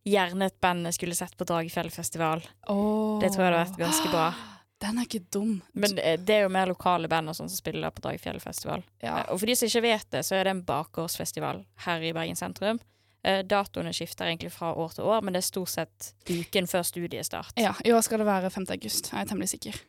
gjerne 0.06 0.50
et 0.50 0.58
band 0.62 0.90
jeg 0.90 1.00
skulle 1.00 1.16
sett 1.18 1.38
på 1.38 1.48
Dragefjellfestival. 1.50 2.44
Det 2.44 3.32
tror 3.32 3.46
jeg 3.46 3.48
hadde 3.48 3.64
vært 3.64 3.80
ganske 3.80 4.12
bra. 4.12 4.28
Den 4.84 5.00
er 5.00 5.08
ikke 5.08 5.24
dum. 5.32 5.54
Men 5.74 5.96
det 5.96 6.34
er 6.36 6.44
jo 6.44 6.52
mer 6.52 6.68
lokale 6.68 7.08
band 7.10 7.32
og 7.32 7.38
sånn 7.38 7.48
som 7.50 7.58
spiller 7.58 7.94
på 7.96 8.04
Dragefjellfestival. 8.04 8.84
ja. 9.06 9.22
Og 9.32 9.40
for 9.40 9.50
de 9.50 9.56
som 9.56 9.72
ikke 9.72 9.86
vet 9.88 10.10
det, 10.12 10.26
så 10.28 10.36
er 10.36 10.46
det 10.46 10.52
en 10.52 10.66
bakgårdsfestival 10.68 11.64
her 11.88 12.04
i 12.04 12.12
Bergen 12.14 12.38
sentrum. 12.38 12.82
Eh, 13.26 13.42
Datoene 13.48 13.94
skifter 13.96 14.30
egentlig 14.30 14.52
fra 14.54 14.70
år 14.78 14.94
til 14.94 15.10
år, 15.10 15.24
men 15.26 15.34
det 15.34 15.42
er 15.42 15.50
stort 15.50 15.74
sett 15.74 16.14
uken 16.30 16.70
før 16.70 16.86
studiestart. 16.86 17.58
ja, 17.58 17.74
i 17.86 17.94
år 17.96 18.06
skal 18.06 18.22
det 18.22 18.30
være 18.30 18.54
5. 18.54 18.70
august, 18.78 19.12
jeg 19.12 19.22
er 19.22 19.30
temmelig 19.32 19.50
sikker. 19.56 19.84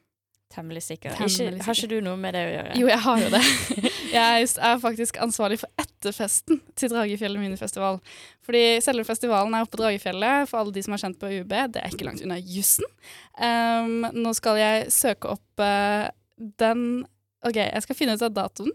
Temmelig 0.55 0.83
sikker. 0.83 1.11
Temmelig 1.11 1.41
Ikke, 1.41 1.65
har 1.65 1.75
ikke 1.75 1.91
du 1.91 2.01
noe 2.07 2.17
med 2.17 2.37
det 2.37 2.43
å 2.47 2.51
gjøre? 2.53 2.75
Jo, 2.79 2.87
jeg 2.89 3.03
har 3.05 3.23
jo 3.25 3.31
det. 3.35 3.43
Jeg 4.17 4.47
er 4.63 4.79
faktisk 4.81 5.19
ansvarlig 5.21 5.59
for 5.61 5.83
etterfesten 5.83 6.61
til 6.79 6.93
Dragefjellet 6.93 7.43
minifestival. 7.43 7.99
Fordi 8.47 8.63
selve 8.81 9.05
festivalen 9.05 9.53
er 9.53 9.67
oppe 9.67 9.75
på 9.75 9.81
Dragefjellet, 9.83 10.47
for 10.49 10.63
alle 10.63 10.73
de 10.73 10.85
som 10.87 10.95
er 10.95 11.03
kjent 11.03 11.19
på 11.21 11.33
UB. 11.43 11.53
Det 11.75 11.83
er 11.83 11.91
ikke 11.91 12.07
langt 12.07 12.23
unna 12.25 12.39
jussen. 12.39 12.87
Um, 13.35 14.07
nå 14.15 14.33
skal 14.39 14.61
jeg 14.63 14.87
søke 14.95 15.35
opp 15.35 15.61
uh, 15.67 16.07
den 16.63 16.87
OK, 17.45 17.59
jeg 17.59 17.85
skal 17.85 17.99
finne 17.99 18.17
ut 18.17 18.25
av 18.25 18.33
datoen. 18.39 18.73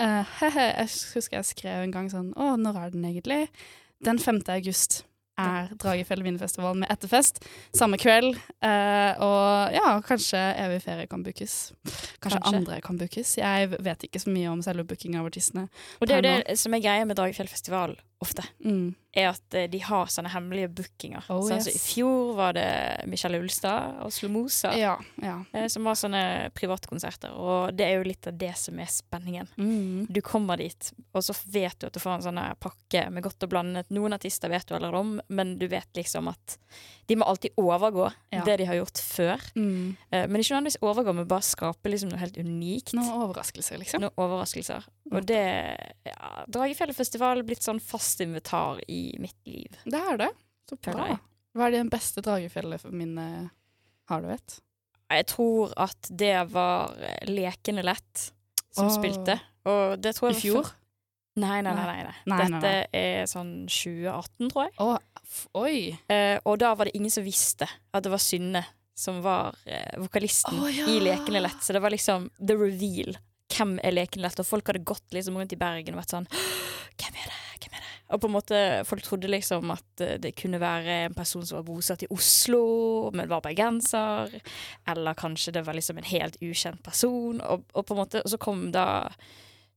Uh, 0.00 0.40
jeg 0.46 0.88
husker 1.18 1.40
jeg 1.40 1.50
skrev 1.50 1.84
en 1.84 1.92
gang 1.92 2.08
sånn 2.08 2.30
Å, 2.38 2.54
når 2.56 2.78
er 2.80 2.94
den 2.94 3.04
egentlig? 3.10 3.42
Den 4.04 4.18
5. 4.18 4.42
august 4.48 5.02
er 5.40 5.70
Dragefjell 5.80 6.20
vinfestival 6.24 6.74
med 6.76 6.90
etterfest. 6.92 7.38
Samme 7.76 7.96
kveld. 8.00 8.34
eh, 8.60 9.12
og 9.24 9.72
ja, 9.72 9.94
kanskje 10.04 10.36
evig 10.60 10.82
ferie 10.84 11.06
kan 11.08 11.22
bookes. 11.24 11.72
Kanskje, 12.20 12.40
Kanskje. 12.40 12.56
andre 12.58 12.80
kan 12.84 12.98
bookes. 13.00 13.36
Jeg 13.40 13.70
vet 13.80 14.04
ikke 14.04 14.20
så 14.20 14.28
mye 14.34 14.50
om 14.52 14.60
selve 14.62 14.84
booking 14.84 15.16
av 15.16 15.30
artistene. 15.30 15.68
Og 16.00 16.06
det 16.10 16.16
er 16.18 16.20
jo 16.20 16.42
det 16.44 16.58
som 16.60 16.74
er 16.76 16.80
greia 16.84 17.06
med 17.08 17.16
Dragefjell 17.16 17.48
festival 17.48 17.96
ofte, 18.20 18.44
Mm. 18.64 18.94
Er 19.12 19.26
at 19.32 19.54
eh, 19.58 19.64
de 19.70 19.78
har 19.82 20.06
sånne 20.06 20.30
hemmelige 20.30 20.68
bookinger. 20.78 21.24
Oh, 21.34 21.40
sånn, 21.48 21.62
så 21.64 21.72
I 21.74 21.80
fjor 21.82 22.34
var 22.38 22.54
det 22.54 22.66
Michelle 23.10 23.40
Ulstad 23.42 23.96
og 24.04 24.12
Slomosa. 24.14 24.70
Ja. 24.78 24.92
ja. 25.22 25.40
eh, 25.52 25.66
Som 25.72 25.88
var 25.88 25.98
sånne 25.98 26.22
privatkonserter, 26.54 27.34
og 27.34 27.74
det 27.74 27.88
er 27.88 27.98
jo 27.98 28.06
litt 28.06 28.28
av 28.30 28.38
det 28.38 28.52
som 28.60 28.78
er 28.78 28.90
spenningen. 28.92 29.50
Mm. 29.58 30.06
Du 30.08 30.20
kommer 30.22 30.60
dit, 30.62 30.92
og 31.10 31.24
så 31.26 31.34
vet 31.50 31.74
du 31.82 31.88
at 31.88 31.96
du 31.96 32.00
får 32.02 32.18
en 32.20 32.26
sånn 32.28 32.40
pakke 32.62 33.08
med 33.10 33.26
godt 33.26 33.42
og 33.48 33.50
blandet. 33.56 33.90
Noen 33.90 34.14
artister 34.14 34.52
vet 34.52 34.68
du 34.70 34.76
allerede 34.78 35.02
om, 35.02 35.16
men 35.28 35.56
du 35.58 35.66
vet 35.70 35.90
liksom 35.98 36.30
at 36.30 36.58
de 37.10 37.16
må 37.18 37.26
alltid 37.26 37.56
overgå 37.58 38.04
Ja. 38.30 38.44
det 38.46 38.60
de 38.60 38.68
har 38.68 38.76
gjort 38.78 39.00
før. 39.02 39.42
Mm. 39.58 39.96
Eh, 40.12 40.28
Men 40.30 40.38
ikke 40.38 40.54
nødvendigvis 40.54 40.78
overgå, 40.86 41.14
men 41.18 41.26
bare 41.26 41.42
skape 41.42 41.90
liksom 41.90 42.12
noe 42.12 42.20
helt 42.22 42.38
unikt. 42.38 42.94
Noen 42.94 43.24
overraskelser, 43.26 43.80
liksom. 43.82 44.04
Noen 44.04 44.14
overraskelser. 44.22 44.86
Og 45.10 45.26
det 45.26 45.40
ja, 46.06 46.44
Dragefjellfestival 46.46 47.42
blitt 47.42 47.66
sånn 47.66 47.80
fast 47.82 48.20
invitar 48.22 48.78
i 48.86 48.99
mitt 49.22 49.38
liv. 49.48 49.76
Det 49.84 50.00
er 50.00 50.20
det. 50.20 50.30
Så 50.70 50.78
bra. 50.86 51.12
Hva 51.56 51.66
er 51.66 51.74
det 51.74 51.84
beste 51.90 52.22
dragefjellet 52.24 52.82
for 52.82 52.94
minne 52.94 53.26
har 54.10 54.22
du 54.22 54.30
vet? 54.30 54.58
Jeg 55.10 55.26
tror 55.32 55.72
at 55.80 56.10
det 56.10 56.34
var 56.52 56.94
eh, 57.02 57.30
Lekende 57.30 57.82
lett 57.86 58.30
som 58.70 58.86
oh. 58.86 58.94
spilte. 58.94 59.40
Og 59.66 59.98
det 60.02 60.14
tror 60.16 60.30
I 60.30 60.34
jeg 60.34 60.38
I 60.38 60.44
fjor? 60.44 60.70
Nei, 61.40 61.60
nei, 61.62 61.72
nei. 61.74 61.86
nei, 61.86 62.02
nei. 62.04 62.16
Nei, 62.30 62.38
Dette 62.42 62.72
er 62.96 63.26
sånn 63.30 63.52
2018, 63.70 64.50
tror 64.50 64.66
jeg. 64.66 64.74
Oh, 64.82 64.96
oi. 65.62 65.96
Eh, 66.10 66.36
og 66.44 66.58
da 66.62 66.74
var 66.78 66.90
det 66.90 66.98
ingen 66.98 67.12
som 67.12 67.26
visste 67.26 67.66
at 67.66 68.04
det 68.04 68.12
var 68.12 68.22
Synne 68.22 68.64
som 69.00 69.22
var 69.24 69.56
eh, 69.64 69.96
vokalisten 69.98 70.58
oh, 70.60 70.68
ja. 70.70 70.86
i 70.90 71.00
Lekende 71.00 71.40
lett. 71.40 71.62
Så 71.64 71.72
det 71.72 71.82
var 71.82 71.94
liksom 71.94 72.28
the 72.38 72.56
reveal. 72.58 73.16
Hvem 73.50 73.78
er 73.82 73.96
Lekende 73.96 74.28
lett? 74.28 74.42
Og 74.42 74.46
folk 74.46 74.70
hadde 74.70 74.84
gått 74.86 75.16
liksom 75.16 75.38
rundt 75.40 75.54
i 75.56 75.60
Bergen 75.60 75.96
og 75.96 76.02
vært 76.02 76.14
sånn 76.14 76.28
Hvem 77.00 77.16
er 77.16 77.30
det? 77.32 77.40
Hvem 77.62 77.78
er 77.78 77.86
det? 77.86 77.89
Og 78.10 78.20
på 78.22 78.26
en 78.30 78.34
måte 78.34 78.60
folk 78.88 79.04
trodde 79.06 79.30
liksom 79.30 79.70
at 79.74 80.02
eh, 80.04 80.16
det 80.22 80.34
kunne 80.38 80.60
være 80.62 80.96
en 81.08 81.14
person 81.14 81.44
som 81.46 81.60
var 81.60 81.68
bosatt 81.68 82.02
i 82.06 82.10
Oslo, 82.14 82.62
men 83.14 83.30
var 83.30 83.44
bergenser. 83.44 84.32
Eller 84.90 85.18
kanskje 85.18 85.54
det 85.58 85.66
var 85.66 85.78
liksom 85.78 86.00
en 86.00 86.10
helt 86.10 86.40
ukjent 86.42 86.82
person. 86.86 87.40
Og, 87.40 87.62
og 87.74 87.86
på 87.86 87.94
en 87.94 88.02
måte, 88.04 88.24
og 88.24 88.32
så 88.34 88.40
kom 88.42 88.68
da 88.74 88.88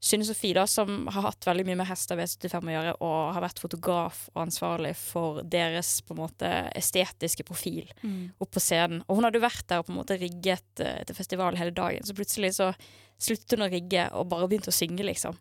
Synne 0.04 0.26
Sofie, 0.28 0.52
da, 0.52 0.66
som 0.68 1.06
har 1.08 1.30
hatt 1.30 1.46
veldig 1.48 1.64
mye 1.64 1.78
med 1.80 1.88
hester 1.88 2.18
V75 2.20 2.58
å 2.68 2.74
gjøre, 2.74 2.94
og 3.08 3.20
har 3.38 3.46
vært 3.46 3.62
fotograf 3.64 4.26
og 4.34 4.42
ansvarlig 4.42 4.92
for 5.00 5.40
deres 5.48 5.94
på 6.04 6.12
en 6.12 6.20
måte 6.26 6.50
estetiske 6.76 7.46
profil 7.48 7.88
Mm. 8.04 8.34
opp 8.44 8.52
på 8.52 8.60
scenen. 8.60 9.00
Og 9.08 9.16
hun 9.16 9.24
hadde 9.30 9.40
vært 9.40 9.64
der 9.70 9.80
og 9.80 9.88
på 9.88 9.94
en 9.94 10.02
måte 10.02 10.18
rigget 10.20 10.84
uh, 10.84 11.00
til 11.08 11.16
festival 11.16 11.56
hele 11.56 11.72
dagen, 11.72 12.04
så 12.04 12.12
plutselig 12.18 12.52
så 12.58 12.74
sluttet 13.16 13.56
hun 13.56 13.64
å 13.64 13.72
rigge 13.72 14.10
og 14.12 14.28
bare 14.28 14.50
begynte 14.52 14.74
å 14.74 14.76
synge, 14.76 15.06
liksom. 15.08 15.40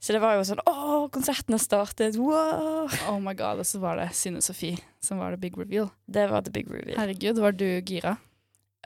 Så 0.00 0.12
det 0.12 0.20
var 0.20 0.36
jo 0.36 0.44
sånn 0.44 0.60
Å, 0.68 1.06
konserten 1.12 1.56
har 1.56 1.62
startet! 1.62 2.18
Wow! 2.20 2.90
Oh 3.08 3.18
my 3.22 3.32
god, 3.38 3.62
og 3.62 3.68
så 3.68 3.80
var 3.80 4.00
det 4.00 4.10
Synne 4.16 4.42
Sofie 4.44 4.76
som 5.04 5.20
var 5.22 5.32
the 5.32 5.40
big 5.40 5.56
reveal. 5.58 5.90
Det 6.06 6.26
var 6.28 6.44
the 6.44 6.52
big 6.52 6.68
reveal. 6.70 6.98
Herregud, 6.98 7.40
var 7.40 7.56
du 7.56 7.66
gira? 7.80 8.16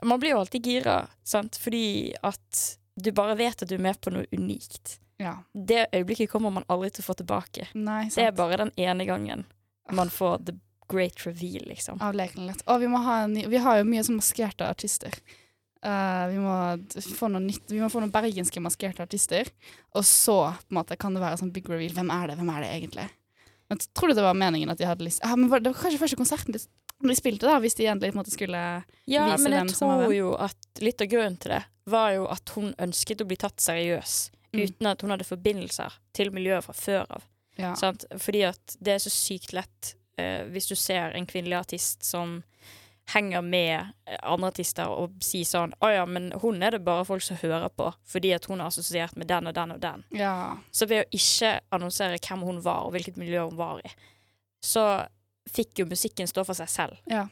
Man 0.03 0.19
blir 0.19 0.31
jo 0.31 0.39
alltid 0.39 0.65
gira, 0.65 1.01
sant, 1.27 1.57
fordi 1.59 2.13
at 2.23 2.63
du 2.95 3.11
bare 3.15 3.35
vet 3.39 3.63
at 3.63 3.69
du 3.69 3.75
er 3.75 3.83
med 3.83 3.99
på 3.99 4.13
noe 4.15 4.27
unikt. 4.31 4.97
Ja. 5.19 5.37
Det 5.53 5.89
øyeblikket 5.91 6.31
kommer 6.31 6.53
man 6.55 6.67
aldri 6.71 6.93
til 6.95 7.03
å 7.03 7.09
få 7.09 7.17
tilbake. 7.19 7.67
Nei, 7.75 8.05
sant. 8.07 8.15
Det 8.15 8.27
er 8.29 8.37
bare 8.37 8.61
den 8.63 8.71
ene 8.79 9.07
gangen 9.07 9.43
man 9.91 10.11
får 10.13 10.45
the 10.47 10.55
great 10.89 11.25
reveal, 11.25 11.65
liksom. 11.67 12.01
Av 12.01 12.15
Lekenlett. 12.15 12.63
Og 12.67 12.79
vi 12.81 12.87
ha 12.87 13.19
ny 13.27 13.45
Vi 13.47 13.61
har 13.61 13.79
jo 13.79 13.87
mye 13.87 14.03
sånn 14.05 14.19
maskerte 14.19 14.67
artister. 14.69 15.13
Eh, 15.85 16.25
vi, 16.33 16.39
må 16.43 16.55
få 17.15 17.29
noen 17.31 17.47
nytt, 17.47 17.69
vi 17.71 17.79
må 17.81 17.89
få 17.91 18.01
noen 18.03 18.13
bergenske 18.13 18.63
maskerte 18.63 19.05
artister. 19.05 19.51
Og 19.95 20.05
så 20.07 20.39
på 20.51 20.73
en 20.73 20.79
måte, 20.81 20.97
kan 20.99 21.15
det 21.15 21.23
være 21.23 21.39
sånn 21.41 21.53
big 21.55 21.69
reveal. 21.71 21.93
Hvem 21.95 22.11
er 22.15 22.31
det? 22.31 22.39
Hvem 22.41 22.51
er 22.55 22.65
det 22.65 22.73
egentlig? 22.75 23.07
Men 23.69 23.81
tror 23.93 24.09
du 24.09 24.17
det 24.17 24.25
var 24.25 24.37
meningen 24.37 24.71
at 24.73 24.79
de 24.79 24.87
hadde 24.89 25.05
lyst 25.05 25.21
ah, 25.21 25.35
men 25.37 25.45
var, 25.45 25.61
Det 25.61 25.69
var 25.69 25.77
kanskje 25.77 25.99
første 26.01 26.17
konserten 26.17 26.55
de, 26.55 26.61
de 27.05 27.13
spilte, 27.13 27.45
da, 27.45 27.59
hvis 27.61 27.77
de 27.77 27.85
endelig 27.85 28.09
på 28.09 28.17
en 28.17 28.21
måte 28.23 28.33
skulle 28.33 28.61
Ja, 29.05 29.27
vise 29.29 29.43
men 29.43 29.53
hvem 29.53 29.53
jeg 29.53 29.59
men 29.61 29.69
jeg 29.69 29.75
tror 29.77 30.13
jo 30.15 30.31
at 30.41 30.81
litt 30.81 31.03
av 31.05 31.11
grunnen 31.11 31.37
til 31.37 31.53
det 31.53 31.59
var 31.93 32.15
jo 32.15 32.25
at 32.33 32.53
hun 32.55 32.71
ønsket 32.81 33.21
å 33.21 33.27
bli 33.29 33.37
tatt 33.37 33.61
seriøs 33.61 34.15
Mm. 34.53 34.63
uten 34.65 34.87
at 34.89 35.01
hun 35.01 35.13
hadde 35.13 35.27
forbindelser 35.27 35.93
til 36.17 36.31
miljøet 36.33 36.65
fra 36.65 36.73
før 36.73 37.11
av. 37.19 37.25
Ja. 37.59 37.75
Sant? 37.77 38.05
Fordi 38.17 38.43
at 38.47 38.75
det 38.81 38.95
er 38.95 39.03
så 39.03 39.11
sykt 39.13 39.53
lett 39.53 39.91
uh, 40.19 40.47
hvis 40.49 40.69
du 40.71 40.75
ser 40.79 41.13
en 41.13 41.27
kvinnelig 41.29 41.59
artist 41.59 42.05
som 42.07 42.39
henger 43.13 43.41
med 43.45 43.75
eh, 44.05 44.17
andre 44.21 44.51
artister 44.53 44.89
og 44.91 45.15
sier 45.23 45.47
sånn 45.47 45.73
Å 45.81 45.89
ja, 45.93 46.05
men 46.05 46.29
hun 46.43 46.61
er 46.63 46.75
det 46.75 46.83
bare 46.85 47.05
folk 47.07 47.23
som 47.25 47.39
hører 47.41 47.69
på 47.73 47.89
fordi 48.09 48.33
at 48.35 48.45
hun 48.49 48.59
er 48.61 48.67
assosiert 48.69 49.17
med 49.19 49.29
den 49.31 49.49
og 49.49 49.55
den 49.57 49.73
og 49.75 49.81
den. 49.83 50.05
ja. 50.15 50.33
Så 50.71 50.87
ved 50.89 51.05
å 51.05 51.09
ikke 51.15 51.55
annonsere 51.75 52.19
hvem 52.21 52.45
hun 52.47 52.61
var, 52.65 52.85
og 52.85 52.93
hvilket 52.95 53.17
miljø 53.19 53.47
hun 53.49 53.57
var 53.59 53.81
i, 53.85 53.91
så 54.63 54.85
fikk 55.49 55.81
jo 55.81 55.89
musikken 55.89 56.29
stå 56.29 56.43
for 56.45 56.57
seg 56.57 56.69
selv. 56.69 56.97
Ja. 57.09 57.27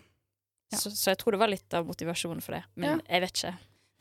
Ja. 0.71 0.77
Så, 0.81 0.91
så 0.91 1.13
jeg 1.13 1.19
tror 1.21 1.35
det 1.35 1.39
var 1.39 1.51
litt 1.51 1.73
av 1.77 1.85
motivasjonen 1.87 2.41
for 2.43 2.57
det. 2.57 2.63
Men 2.75 2.99
jeg 3.07 3.23
vet 3.23 3.37
ikke. 3.37 3.53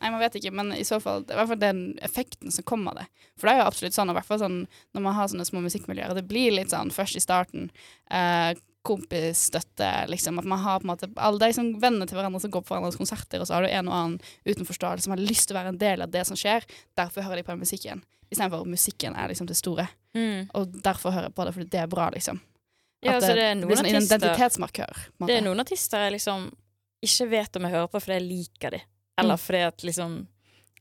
Nei, 0.02 0.10
man 0.12 0.20
vet 0.20 0.34
ikke, 0.36 0.50
men 0.52 0.72
i 0.76 0.84
så 0.84 0.98
fall, 1.00 1.22
det 1.24 1.32
er 1.32 1.38
i 1.38 1.40
hvert 1.40 1.50
fall 1.54 1.60
den 1.62 1.78
effekten 2.04 2.52
som 2.52 2.66
kommer 2.68 2.92
av 2.92 2.98
det. 3.00 3.28
For 3.38 3.48
det 3.48 3.54
er 3.54 3.60
jo 3.62 3.68
absolutt 3.70 3.96
sånn, 3.96 4.10
og 4.10 4.16
i 4.16 4.18
hvert 4.18 4.28
fall 4.28 4.40
sånn 4.42 4.58
når 4.66 5.04
man 5.06 5.16
har 5.16 5.30
sånne 5.32 5.46
små 5.48 5.62
musikkmiljøer, 5.64 6.12
det 6.18 6.26
blir 6.28 6.52
litt 6.52 6.74
sånn 6.74 6.92
først 6.92 7.16
i 7.16 7.22
starten, 7.24 7.70
eh, 8.12 8.50
kompisstøtte, 8.86 9.88
liksom, 10.10 10.38
at 10.38 10.44
man 10.48 10.58
har 10.62 10.80
på 10.80 10.86
en 10.86 10.92
måte 10.94 11.08
alle 11.16 11.38
de 11.42 11.52
som 11.56 11.72
venner 11.82 12.06
til 12.08 12.18
hverandre 12.18 12.40
som 12.44 12.52
går 12.54 12.64
på 12.66 12.74
hverandres 12.74 12.98
konserter, 13.00 13.40
og 13.42 13.48
så 13.48 13.56
har 13.58 13.66
du 13.66 13.68
en 13.70 13.88
og 13.90 13.94
annen 13.98 14.18
utenforstående 14.46 15.02
som 15.04 15.14
har 15.16 15.22
lyst 15.22 15.48
til 15.48 15.56
å 15.56 15.60
være 15.60 15.72
en 15.74 15.80
del 15.82 16.02
av 16.06 16.10
det 16.14 16.24
som 16.28 16.38
skjer, 16.38 16.66
derfor 16.98 17.26
hører 17.26 17.42
de 17.42 17.46
på 17.48 17.54
den 17.56 17.62
musikken. 17.64 18.02
Istedenfor 18.30 18.66
musikken 18.66 19.14
er 19.16 19.28
liksom 19.30 19.46
det 19.50 19.56
store, 19.58 19.88
og 20.56 20.78
derfor 20.82 21.12
hører 21.14 21.28
jeg 21.28 21.34
på 21.36 21.44
det, 21.46 21.54
fordi 21.58 21.68
det 21.76 21.80
er 21.82 21.90
bra, 21.92 22.08
liksom. 22.14 22.40
Ja, 23.04 23.18
altså, 23.18 23.34
det 23.36 23.42
er 23.50 23.54
noen 23.58 23.68
blir 23.68 23.76
sånn 23.78 23.90
artister 23.92 24.16
identitetsmarkør. 24.18 25.02
måte. 25.20 25.28
Det 25.30 25.36
er 25.36 25.44
noen 25.44 25.60
artister 25.62 26.06
jeg 26.06 26.14
liksom 26.16 26.46
ikke 27.06 27.26
vet 27.30 27.56
om 27.60 27.66
jeg 27.68 27.74
hører 27.76 27.90
på 27.92 28.00
fordi 28.00 28.16
jeg 28.16 28.26
liker 28.30 28.70
de, 28.78 28.80
eller 29.20 29.36
Mm. 29.36 29.44
fordi 29.44 29.60
at 29.66 29.84
liksom 29.84 30.14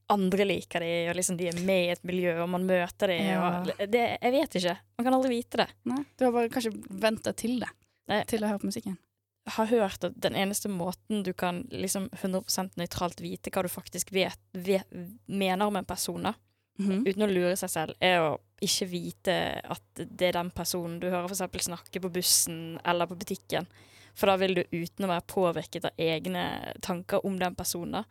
andre 0.10 0.46
liker 0.46 0.80
de, 0.86 0.90
og 1.10 1.16
liksom 1.18 1.38
de 1.38 1.48
er 1.50 1.60
med 1.66 1.84
i 1.88 1.92
et 1.92 2.04
miljø, 2.06 2.34
og 2.44 2.50
man 2.50 2.66
møter 2.66 3.08
de, 3.10 3.18
Ja. 3.26 3.42
og 3.60 3.68
det, 3.92 4.18
Jeg 4.22 4.32
vet 4.32 4.56
ikke. 4.56 4.78
Man 4.98 5.06
kan 5.06 5.14
aldri 5.14 5.30
vite 5.30 5.58
det. 5.58 5.68
Nei, 5.86 6.04
du 6.18 6.26
har 6.26 6.32
bare 6.32 6.50
kanskje 6.50 6.72
ventet 6.90 7.36
til 7.38 7.60
det. 7.60 7.70
Til 8.08 8.44
å 8.44 8.48
høre 8.48 8.62
på 8.62 8.70
musikken. 8.70 8.98
Jeg 9.46 9.54
har 9.60 9.70
hørt 9.70 10.04
at 10.04 10.16
den 10.18 10.34
eneste 10.34 10.70
måten 10.70 11.22
du 11.24 11.32
kan 11.34 11.68
liksom 11.70 12.08
100 12.18 12.72
nøytralt 12.80 13.22
vite 13.22 13.52
hva 13.54 13.62
du 13.62 13.70
faktisk 13.70 14.12
vet, 14.16 14.40
vet, 14.54 14.90
mener 15.28 15.68
om 15.68 15.76
en 15.76 15.86
person, 15.86 16.24
da, 16.24 16.34
Mhm. 16.78 17.06
uten 17.08 17.24
å 17.24 17.32
lure 17.32 17.56
seg 17.56 17.70
selv, 17.70 17.94
er 18.02 18.20
å 18.20 18.40
ikke 18.62 18.88
vite 18.90 19.62
at 19.64 19.82
det 19.96 20.28
er 20.28 20.32
den 20.34 20.50
personen 20.52 21.00
du 21.00 21.10
hører 21.10 21.30
eksempel 21.30 21.62
snakke 21.62 22.02
på 22.02 22.12
bussen 22.12 22.80
eller 22.84 23.06
på 23.08 23.16
butikken. 23.16 23.68
For 24.14 24.28
da 24.28 24.36
vil 24.38 24.56
du 24.56 24.64
uten 24.74 25.06
å 25.06 25.08
være 25.08 25.28
påvirket 25.28 25.86
av 25.86 25.92
egne 25.98 26.74
tanker 26.82 27.24
om 27.26 27.38
den 27.40 27.56
personen, 27.56 27.92
da, 27.92 28.04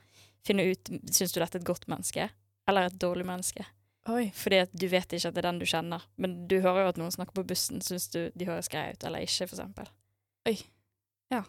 finne 0.44 0.70
ut 0.70 0.84
syns 1.10 1.32
du 1.32 1.40
dette 1.40 1.56
er 1.56 1.60
et 1.60 1.66
godt 1.66 1.86
menneske 1.88 2.30
eller 2.68 2.86
et 2.86 2.98
dårlig 2.98 3.26
menneske. 3.26 3.64
Oi. 4.12 4.26
Fordi 4.36 4.58
at 4.66 4.72
du 4.76 4.84
vet 4.92 5.12
ikke 5.16 5.30
at 5.30 5.36
det 5.36 5.40
er 5.40 5.48
den 5.48 5.60
du 5.62 5.66
kjenner. 5.68 6.02
Men 6.20 6.36
du 6.50 6.58
hører 6.60 6.84
jo 6.84 6.90
at 6.92 6.98
noen 7.00 7.14
snakker 7.14 7.36
på 7.38 7.46
bussen, 7.48 7.80
syns 7.84 8.10
du 8.12 8.26
de 8.36 8.48
høres 8.48 8.68
greie 8.72 8.92
ut 8.92 9.04
eller 9.08 9.24
ikke, 9.24 9.46
for 9.48 9.56
eksempel. 9.56 9.88
Oi. 10.50 10.58
Ja. 11.32 11.42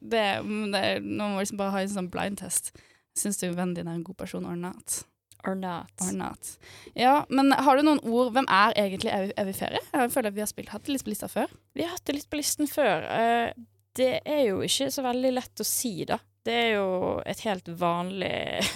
det, 0.00 0.26
det, 0.74 0.82
nå 1.04 1.30
må 1.30 1.38
vi 1.38 1.46
liksom 1.46 1.60
bare 1.60 1.72
ha 1.76 1.80
en 1.84 1.94
sånn 1.94 2.10
blindtest. 2.12 2.74
Syns 3.18 3.40
du 3.40 3.48
vennen 3.50 3.74
din 3.76 3.88
er 3.88 3.96
en 3.96 4.04
god 4.04 4.18
person 4.20 4.44
or 4.48 4.56
not? 4.56 5.02
Or 5.48 5.56
not. 5.58 5.90
Or 6.04 6.12
not. 6.14 6.52
Ja, 6.94 7.24
men 7.28 7.50
har 7.52 7.76
du 7.76 7.82
noen 7.82 7.98
ord 8.06 8.28
Hvem 8.36 8.46
er 8.46 8.76
egentlig 8.78 9.10
Evy 9.10 9.32
Evy 9.42 9.54
Ferie? 9.56 9.80
Jeg 9.90 10.12
føler 10.14 10.30
at 10.30 10.36
vi 10.36 10.42
har 10.44 10.50
spilt, 10.52 10.70
hatt 10.70 10.84
det 10.86 10.94
litt 10.94 11.04
på 11.08 11.10
lista 11.10 11.26
før. 11.32 11.50
Vi 11.74 11.82
har 11.82 11.96
hatt 11.96 12.04
det 12.06 12.14
litt 12.14 12.28
på 12.30 12.38
listen 12.38 12.68
før. 12.70 13.08
Uh, 13.08 13.64
Det 13.98 14.20
er 14.24 14.44
jo 14.46 14.60
ikke 14.64 14.86
så 14.94 15.02
veldig 15.04 15.32
lett 15.34 15.60
å 15.60 15.66
si, 15.66 15.96
da. 16.08 16.16
Det 16.44 16.54
er 16.58 16.70
jo 16.74 16.86
et 17.26 17.40
helt 17.46 17.68
vanlig 17.78 18.32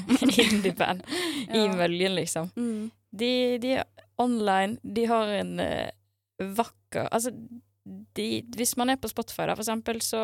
indie-band 0.47 1.03
i 1.55 1.65
Ja. 1.65 1.73
møljen, 1.75 2.15
liksom. 2.15 2.51
De, 3.17 3.31
de 3.63 3.73
er 3.81 3.85
online, 4.23 4.79
de 4.83 5.07
har 5.11 5.29
en 5.41 5.55
uh, 5.61 5.89
vakker 6.57 7.09
Altså, 7.13 7.33
de, 8.17 8.29
hvis 8.57 8.77
man 8.77 8.91
er 8.91 8.97
på 9.01 9.09
Spotify, 9.11 9.47
da, 9.49 9.55
for 9.57 9.65
eksempel, 9.65 10.01
så 10.05 10.23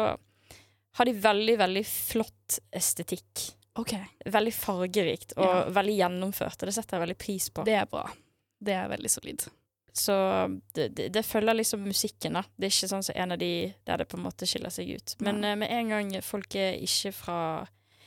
har 0.98 1.08
de 1.08 1.12
veldig, 1.24 1.54
veldig 1.60 1.82
flott 1.88 2.58
estetikk 2.74 3.48
OK. 3.80 3.94
Veldig 4.28 4.52
fargerikt 4.52 5.32
og 5.38 5.44
Ja. 5.46 5.60
veldig 5.72 5.94
gjennomført, 5.96 6.58
og 6.60 6.68
det 6.68 6.74
setter 6.76 6.98
jeg 6.98 7.04
veldig 7.06 7.18
pris 7.22 7.46
på. 7.50 7.64
Det 7.64 7.72
er 7.80 7.86
bra. 7.88 8.02
Det 8.60 8.74
er 8.76 8.90
veldig 8.92 9.10
solid. 9.10 9.46
Så 9.92 10.14
det, 10.74 10.88
det, 10.96 11.08
det 11.12 11.22
følger 11.22 11.54
liksom 11.54 11.84
musikken, 11.84 12.38
da. 12.38 12.42
Det 12.56 12.68
er 12.68 12.72
ikke 12.72 12.88
sånn 12.94 13.04
som 13.04 13.16
en 13.18 13.34
av 13.34 13.40
de 13.40 13.52
der 13.84 14.00
det 14.00 14.08
på 14.08 14.16
en 14.16 14.24
måte 14.24 14.48
skiller 14.48 14.72
seg 14.72 14.94
ut. 14.96 15.14
Men 15.20 15.42
uh, 15.44 15.52
med 15.60 15.68
en 15.68 15.92
gang 15.92 16.12
folk 16.24 16.56
er 16.56 16.80
ikke 16.80 17.12
fra 17.12 17.38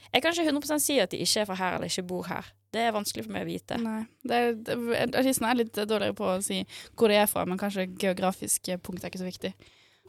Jeg 0.10 0.24
kan 0.24 0.34
ikke 0.34 0.50
100% 0.50 0.82
si 0.82 0.98
at 1.02 1.14
de 1.14 1.22
ikke 1.22 1.44
er 1.44 1.50
fra 1.50 1.60
her 1.60 1.78
eller 1.78 1.92
ikke 1.92 2.08
bor 2.10 2.26
her. 2.30 2.50
Det 2.74 2.82
er 2.82 2.96
vanskelig 2.96 3.28
for 3.28 3.36
meg 3.36 3.46
å 3.46 3.50
vite. 3.52 3.78
Nei. 3.80 4.02
Det, 4.26 4.42
det, 4.66 4.76
artistene 5.14 5.52
er 5.52 5.62
litt 5.62 5.78
dårligere 5.78 6.18
på 6.18 6.28
å 6.34 6.42
si 6.44 6.64
hvor 6.98 7.12
de 7.12 7.22
er 7.22 7.30
fra, 7.30 7.46
men 7.48 7.62
kanskje 7.62 7.88
geografiske 8.02 8.80
punkt 8.84 9.06
er 9.06 9.14
ikke 9.14 9.22
så 9.22 9.30
viktig. 9.30 9.54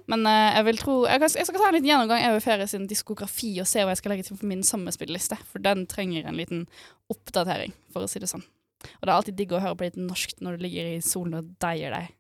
Men 0.06 0.22
uh, 0.24 0.48
jeg 0.54 0.64
vil 0.68 0.80
tro 0.80 0.96
Jeg, 1.10 1.20
kan, 1.20 1.32
jeg 1.34 1.48
skal 1.48 1.60
ta 1.60 1.68
en 1.68 1.76
liten 1.76 1.90
gjennomgang 1.90 2.24
av 2.30 2.40
Ferie 2.40 2.70
sin 2.70 2.88
diskografi 2.88 3.52
og 3.60 3.68
se 3.68 3.82
hva 3.84 3.92
jeg 3.92 4.00
skal 4.00 4.14
legge 4.14 4.30
til 4.30 4.38
for 4.38 4.48
min 4.48 4.64
sommerspilleliste, 4.64 5.38
for 5.50 5.60
den 5.60 5.84
trenger 5.90 6.24
en 6.24 6.40
liten 6.40 6.68
oppdatering, 7.12 7.76
for 7.92 8.06
å 8.06 8.10
si 8.10 8.22
det 8.22 8.32
sånn. 8.32 8.46
Og 8.84 9.02
det 9.06 9.10
er 9.10 9.16
alltid 9.16 9.36
digg 9.38 9.52
å 9.56 9.60
høre 9.62 9.76
på 9.78 9.86
litt 9.88 9.96
norsk 10.00 10.36
når 10.44 10.56
du 10.56 10.66
ligger 10.66 10.90
i 10.96 11.00
solen 11.04 11.38
og 11.40 11.52
deier 11.62 11.94
deg. 11.96 12.12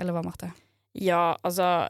Eller 0.00 0.16
hva, 0.16 0.22
Marte? 0.26 0.52
Ja, 0.96 1.36
altså 1.44 1.88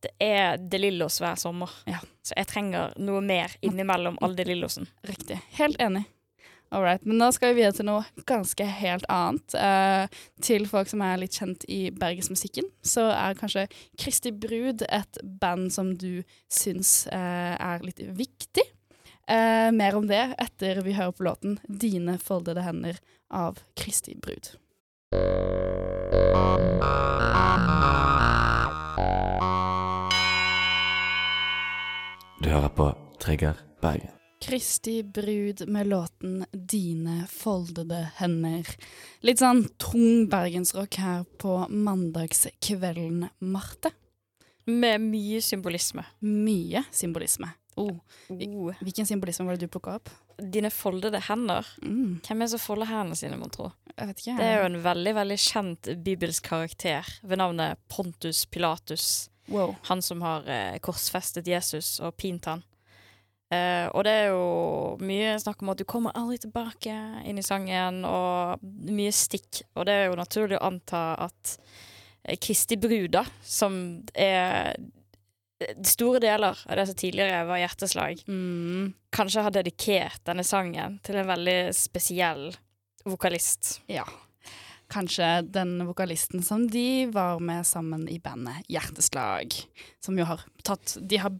Det 0.00 0.12
er 0.22 0.56
De 0.56 0.78
Lillos 0.80 1.18
hver 1.20 1.36
sommer, 1.36 1.70
Ja. 1.86 1.98
så 2.24 2.32
jeg 2.36 2.46
trenger 2.48 2.94
noe 2.96 3.20
mer 3.20 3.52
innimellom 3.60 4.16
all 4.22 4.34
De 4.34 4.44
Lillosen. 4.48 4.88
Riktig. 5.04 5.40
Helt 5.58 5.76
enig. 5.80 6.06
All 6.72 6.82
right. 6.84 7.04
Men 7.04 7.18
da 7.18 7.32
skal 7.34 7.50
vi 7.50 7.60
videre 7.60 7.74
til 7.74 7.88
noe 7.88 8.04
ganske 8.30 8.64
helt 8.78 9.04
annet. 9.10 9.54
Eh, 9.58 10.20
til 10.40 10.68
folk 10.70 10.88
som 10.88 11.02
er 11.02 11.18
litt 11.18 11.34
kjent 11.34 11.64
i 11.68 11.90
bergensmusikken, 11.90 12.68
så 12.86 13.08
er 13.10 13.34
kanskje 13.34 13.64
Kristi 13.98 14.30
Brud 14.30 14.84
et 14.86 15.18
band 15.42 15.72
som 15.74 15.96
du 15.98 16.22
syns 16.48 17.08
eh, 17.10 17.56
er 17.58 17.82
litt 17.82 17.98
viktig. 17.98 18.62
Eh, 19.26 19.70
mer 19.74 19.98
om 19.98 20.06
det 20.06 20.22
etter 20.38 20.80
vi 20.86 20.94
hører 20.94 21.12
på 21.12 21.26
låten 21.26 21.58
'Dine 21.66 22.16
foldede 22.22 22.62
hender' 22.62 23.02
av 23.30 23.58
Kristi 23.76 24.14
Brud. 24.14 24.54
Du 32.42 32.48
hører 32.48 32.68
på 32.72 32.86
Trigger 33.20 33.58
Bergen. 33.82 34.10
Kristi 34.40 35.02
brud 35.04 35.68
med 35.68 35.86
låten 35.86 36.44
'Dine 36.52 37.26
foldede 37.28 37.98
hender'. 38.16 38.70
Litt 39.20 39.42
sånn 39.42 39.66
tung 39.76 40.28
bergensrock 40.32 40.96
her 40.96 41.26
på 41.38 41.66
mandagskvelden, 41.68 43.28
Marte. 43.40 43.92
Med 44.66 45.00
mye 45.04 45.42
symbolisme. 45.44 46.06
Mye 46.24 46.84
symbolisme. 46.90 47.52
Oh, 47.76 47.98
Oh. 48.30 48.72
hvilken 48.80 49.06
symbolisme 49.06 49.44
var 49.46 49.56
det 49.56 49.60
du 49.60 49.68
plukka 49.68 49.94
opp? 49.96 50.08
Dine 50.40 50.70
foldede 50.72 51.20
hender. 51.28 51.66
Mm, 51.82 52.20
Hvem 52.26 52.40
er 52.40 52.48
det 52.48 52.54
som 52.54 52.62
folder 52.62 52.90
hendene 52.90 53.18
sine, 53.18 53.38
mon 53.40 53.52
tro? 53.52 53.70
Det 53.96 54.32
er 54.32 54.62
jo 54.62 54.68
en 54.70 54.80
veldig 54.84 55.12
veldig 55.18 55.36
kjent 55.40 55.90
bibelsk 56.04 56.46
karakter 56.48 57.08
ved 57.22 57.42
navnet 57.42 57.80
Pontus 57.92 58.46
Pilatus. 58.48 59.28
Wow. 59.50 59.74
Han 59.90 60.00
som 60.02 60.22
har 60.22 60.46
eh, 60.48 60.78
korsfestet 60.80 61.48
Jesus 61.50 61.98
og 62.00 62.14
pint 62.16 62.46
han. 62.48 62.62
Eh, 63.50 63.88
og 63.90 64.04
det 64.06 64.12
er 64.14 64.28
jo 64.30 64.96
mye 65.02 65.34
snakk 65.42 65.64
om 65.64 65.72
at 65.72 65.80
du 65.80 65.84
kommer 65.88 66.14
aldri 66.14 66.38
tilbake 66.38 66.94
inn 67.26 67.40
i 67.40 67.44
sangen, 67.44 68.04
og 68.06 68.62
mye 68.62 69.12
stikk. 69.14 69.64
Og 69.74 69.88
det 69.88 69.96
er 69.96 70.08
jo 70.08 70.18
naturlig 70.20 70.60
å 70.60 70.68
anta 70.70 71.02
at 71.26 71.56
eh, 72.22 72.38
Kristi 72.38 72.78
brud, 72.80 73.10
da, 73.18 73.24
som 73.42 73.74
er 74.14 74.78
store 75.84 76.20
deler 76.22 76.56
av 76.66 76.76
det 76.76 76.86
som 76.88 76.94
tidligere 76.98 77.44
var 77.48 77.58
hjerteslag, 77.62 78.22
Mm, 78.28 78.92
kanskje 79.12 79.42
har 79.42 79.50
dedikert 79.50 80.22
denne 80.24 80.44
sangen 80.44 80.98
til 81.04 81.16
en 81.20 81.26
veldig 81.28 81.74
spesiell 81.76 82.50
vokalist. 83.04 83.80
ja. 83.88 84.04
Kanskje 84.90 85.42
den 85.46 85.86
vokalisten 85.86 86.42
som 86.42 86.64
de 86.66 87.06
var 87.14 87.38
med 87.38 87.62
sammen 87.64 88.08
i 88.10 88.16
bandet 88.18 88.64
Hjerteslag. 88.66 89.54
Som 90.02 90.18
jo 90.18 90.24
har 90.26 90.40
tatt 90.66 90.96
De 91.06 91.16
har 91.22 91.30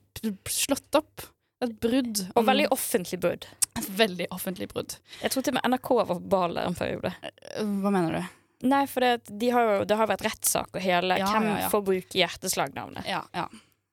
slått 0.47 0.95
opp 0.95 1.25
et 1.61 1.73
brudd. 1.83 2.29
Og 2.37 2.45
veldig 2.47 2.69
offentlig 2.71 3.19
brudd. 3.21 3.49
Et 3.77 3.89
veldig 3.99 4.29
offentlig 4.31 4.69
brudd. 4.71 4.95
Jeg 5.21 5.33
tror 5.35 5.43
til 5.43 5.51
og 5.57 5.59
med 5.59 5.67
NRK 5.75 5.91
var 5.99 6.07
på 6.13 6.21
ballet 6.31 6.65
en 6.71 6.79
periode. 6.79 7.11
Hva 7.59 7.91
mener 7.91 8.21
du? 8.21 8.69
Nei, 8.71 8.85
for 8.87 9.01
det, 9.01 9.27
de 9.41 9.51
har 9.51 9.67
jo, 9.67 9.85
det 9.85 9.97
har 9.99 10.07
vært 10.07 10.23
rettssak 10.29 10.71
og 10.77 10.81
hele. 10.85 11.19
Ja, 11.19 11.27
Hvem 11.35 11.49
ja, 11.51 11.59
ja. 11.65 11.69
får 11.75 11.83
bruke 11.91 12.19
hjerteslagnavnet? 12.23 13.07
Ja, 13.11 13.25
ja. 13.35 13.49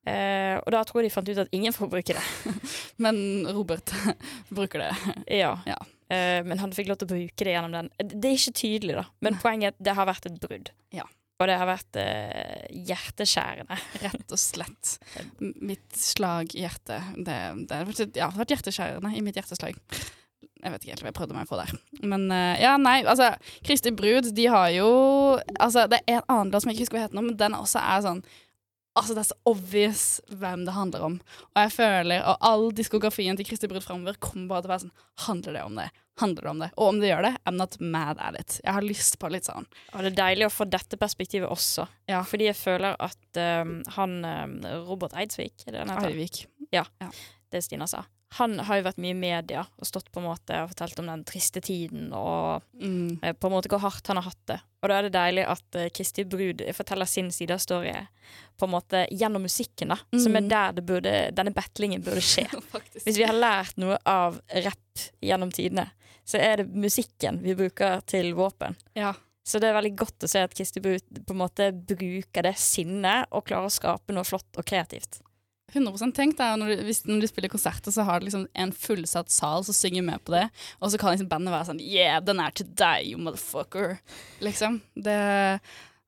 Eh, 0.08 0.56
og 0.62 0.72
da 0.74 0.82
tror 0.88 1.02
jeg 1.02 1.10
de 1.10 1.13
fant 1.15 1.30
ut 1.30 1.43
at 1.43 1.54
ingen 1.56 1.76
får 1.76 1.91
bruke 1.91 2.15
det. 2.15 2.56
Men 3.04 3.20
Robert 3.52 3.93
bruker 4.58 4.88
det. 4.88 4.91
ja. 5.41 5.54
Ja. 5.67 5.78
Eh, 6.08 6.39
men 6.48 6.56
han 6.62 6.72
fikk 6.72 6.88
lov 6.88 7.02
til 7.02 7.10
å 7.10 7.12
bruke 7.12 7.43
det 7.43 7.52
gjennom 7.52 7.74
den. 7.76 7.89
Det 8.00 8.30
er 8.30 8.38
ikke 8.38 8.60
tydelig, 8.62 8.93
da. 8.96 9.02
Men 9.26 9.39
poenget 9.41 9.74
er 9.74 9.74
at 9.76 9.82
det 9.89 9.96
har 9.98 10.08
vært 10.08 10.30
et 10.30 10.38
brudd. 10.39 10.70
Ja. 10.96 11.04
Og 11.38 11.50
det 11.50 11.58
har 11.60 11.70
vært 11.70 11.98
eh, 12.02 12.63
hjerteskjærende. 12.88 13.78
Rett 14.06 14.32
og 14.34 14.41
slett. 14.41 14.93
Mitt 15.70 16.00
slag 16.00 16.56
i 16.56 16.63
hjertet 16.63 17.12
det, 17.17 17.36
det, 17.70 17.82
ja, 17.84 18.08
det 18.15 18.24
har 18.24 18.39
vært 18.39 18.56
hjerteskjærende 18.56 19.12
i 19.13 19.26
mitt 19.26 19.38
hjerteslag. 19.38 19.78
Jeg 20.58 20.74
vet 20.74 20.82
ikke 20.82 20.93
helt 20.96 21.04
hva 21.04 21.12
jeg 21.12 21.17
prøvde 21.20 21.38
meg 21.38 21.50
på 21.50 21.60
der. 21.60 21.76
Men 22.02 22.26
eh, 22.34 22.63
ja, 22.63 22.74
nei, 22.82 23.02
altså 23.06 23.30
Kristi 23.67 23.93
Brud, 23.93 24.32
de 24.34 24.48
har 24.50 24.72
jo 24.74 24.89
Altså, 25.60 25.86
det 25.91 26.02
er 26.08 26.22
en 26.22 26.32
annen 26.34 26.56
låt 26.56 26.63
som 26.63 26.72
jeg 26.72 26.80
ikke 26.80 26.88
husker 26.88 26.98
hva 26.98 27.06
heter 27.06 27.20
nå, 27.20 27.28
men 27.30 27.38
den 27.39 27.58
også 27.58 27.84
er 27.84 28.04
sånn 28.08 28.24
Altså, 28.97 29.13
det 29.13 29.21
er 29.21 29.29
så 29.29 29.38
obvious 29.45 30.03
hvem 30.41 30.65
det 30.65 30.73
handler 30.73 31.05
om. 31.05 31.15
Og 31.53 31.62
jeg 31.62 31.73
føler, 31.75 32.23
og 32.25 32.49
all 32.49 32.67
diskografien 32.75 33.38
til 33.38 33.45
Kristi 33.45 33.69
Brudd 33.69 33.86
framover 33.86 34.17
kommer 34.23 34.49
bare 34.49 34.65
til 34.65 34.71
å 34.71 34.73
være 34.73 34.86
sånn 34.88 34.95
Handler 35.27 35.57
det 35.57 35.63
om 35.65 35.77
det? 35.77 35.88
Handler 36.17 36.47
det 36.47 36.49
om 36.49 36.62
det? 36.63 36.69
Og 36.75 36.89
om 36.91 36.99
det 37.01 37.12
gjør 37.12 37.27
det, 37.27 37.33
I'm 37.45 37.57
not 37.62 37.77
mad 37.79 38.21
at 38.21 38.39
it. 38.39 38.57
Jeg 38.63 38.73
har 38.73 38.86
lyst 38.86 39.19
på 39.21 39.29
litt 39.33 39.45
sånn. 39.45 39.69
Og 39.93 40.01
det 40.01 40.12
er 40.12 40.19
deilig 40.19 40.47
å 40.49 40.53
få 40.53 40.65
dette 40.69 40.97
perspektivet 40.97 41.49
også. 41.49 41.86
Ja. 42.10 42.23
Fordi 42.25 42.49
jeg 42.49 42.57
føler 42.57 42.97
at 42.97 43.41
um, 43.62 43.79
han 43.99 44.19
eh, 44.25 44.77
Robert 44.88 45.13
Eidsvik, 45.17 45.67
er 45.67 45.75
det 45.75 45.83
han 45.83 45.93
heter? 45.93 46.13
Eivik. 46.15 46.45
det 47.53 47.62
Stina 47.65 47.89
sa. 47.89 48.01
Han 48.36 48.60
har 48.60 48.76
jo 48.78 48.84
vært 48.84 48.98
mye 49.00 49.13
i 49.16 49.18
media 49.18 49.62
og 49.80 49.88
stått 49.88 50.10
på 50.12 50.20
en 50.20 50.26
måte 50.28 50.58
og 50.62 50.74
fortalt 50.74 51.00
om 51.00 51.06
den 51.08 51.22
triste 51.24 51.62
tiden 51.63 52.10
og 52.13 52.62
Mm. 52.76 53.20
eh, 53.24 53.32
på 53.34 53.48
en 53.48 53.54
måte 53.54 53.70
hvor 53.72 53.80
hardt 53.80 54.06
han 54.08 54.18
har 54.18 54.24
hatt 54.28 54.46
det. 54.48 54.60
Og 54.84 54.90
da 54.90 54.98
er 55.00 55.02
det 55.08 55.13
deilig 55.13 55.46
at 55.48 55.76
eh, 55.76 55.90
Kristi 55.90 56.24
Brud 56.26 56.62
forteller 56.76 57.06
sin 57.08 57.32
side 57.32 57.52
av 57.56 57.60
storyen 57.63 58.08
på 58.60 58.66
en 58.68 58.72
måte 58.74 59.08
gjennom 59.12 59.42
musikken, 59.42 59.88
da. 59.90 59.98
Som 60.20 60.36
er 60.36 60.42
Mm. 60.42 60.50
der 60.50 60.72
det 60.74 60.86
burde, 60.86 61.32
denne 61.34 61.54
battlingen 61.54 62.04
burde 62.04 62.22
skje. 62.22 62.46
Hvis 63.06 63.18
vi 63.18 63.24
har 63.24 63.34
lært 63.34 63.78
noe 63.78 63.98
av 64.06 64.42
rapp 64.52 65.00
gjennom 65.24 65.52
tidene, 65.52 65.90
så 66.26 66.38
er 66.40 66.58
det 66.58 66.68
musikken 66.76 67.40
vi 67.42 67.56
bruker 67.56 68.02
til 68.06 68.34
våpen. 68.36 68.76
Ja. 68.94 69.13
Så 69.48 69.62
det 69.62 69.70
er 69.70 69.80
veldig 69.82 69.96
godt 69.96 70.20
å 70.26 70.28
se 70.28 70.40
at 70.44 70.54
Kristi 70.54 70.82
Brud 70.84 71.00
på 71.26 71.32
en 71.32 71.38
måte 71.40 71.72
bruker 71.72 72.44
det 72.44 72.58
sinnet 72.60 73.28
og 73.32 73.46
klarer 73.48 73.70
å 73.70 73.72
skape 73.72 74.12
noe 74.13 74.26
flott 74.28 74.58
og 74.60 74.66
kreativt. 74.68 75.22
100 75.73 76.13
Tenk 76.15 76.38
deg 76.39 76.60
når 76.62 76.77
når 77.10 77.21
du 77.23 77.27
spiller 77.27 77.51
konserter, 77.51 77.91
så 77.91 78.06
har 78.08 78.19
du 78.19 78.27
liksom 78.27 78.45
en 78.56 78.71
fullsatt 78.71 79.32
sal 79.34 79.65
som 79.67 79.75
synger 79.75 80.06
med 80.08 80.23
på 80.23 80.32
det, 80.38 80.45
og 80.80 80.91
så 80.91 80.99
kan 81.01 81.12
liksom 81.15 81.30
bandet 81.32 81.51
være 81.51 81.69
sånn 81.71 81.84
Yeah, 81.84 82.21
den 82.23 82.39
er 82.39 82.56
til 82.56 82.69
deg, 82.71 83.12
you 83.12 83.19
motherfucker. 83.19 83.97
Liksom. 84.43 84.80
Det, 84.95 85.17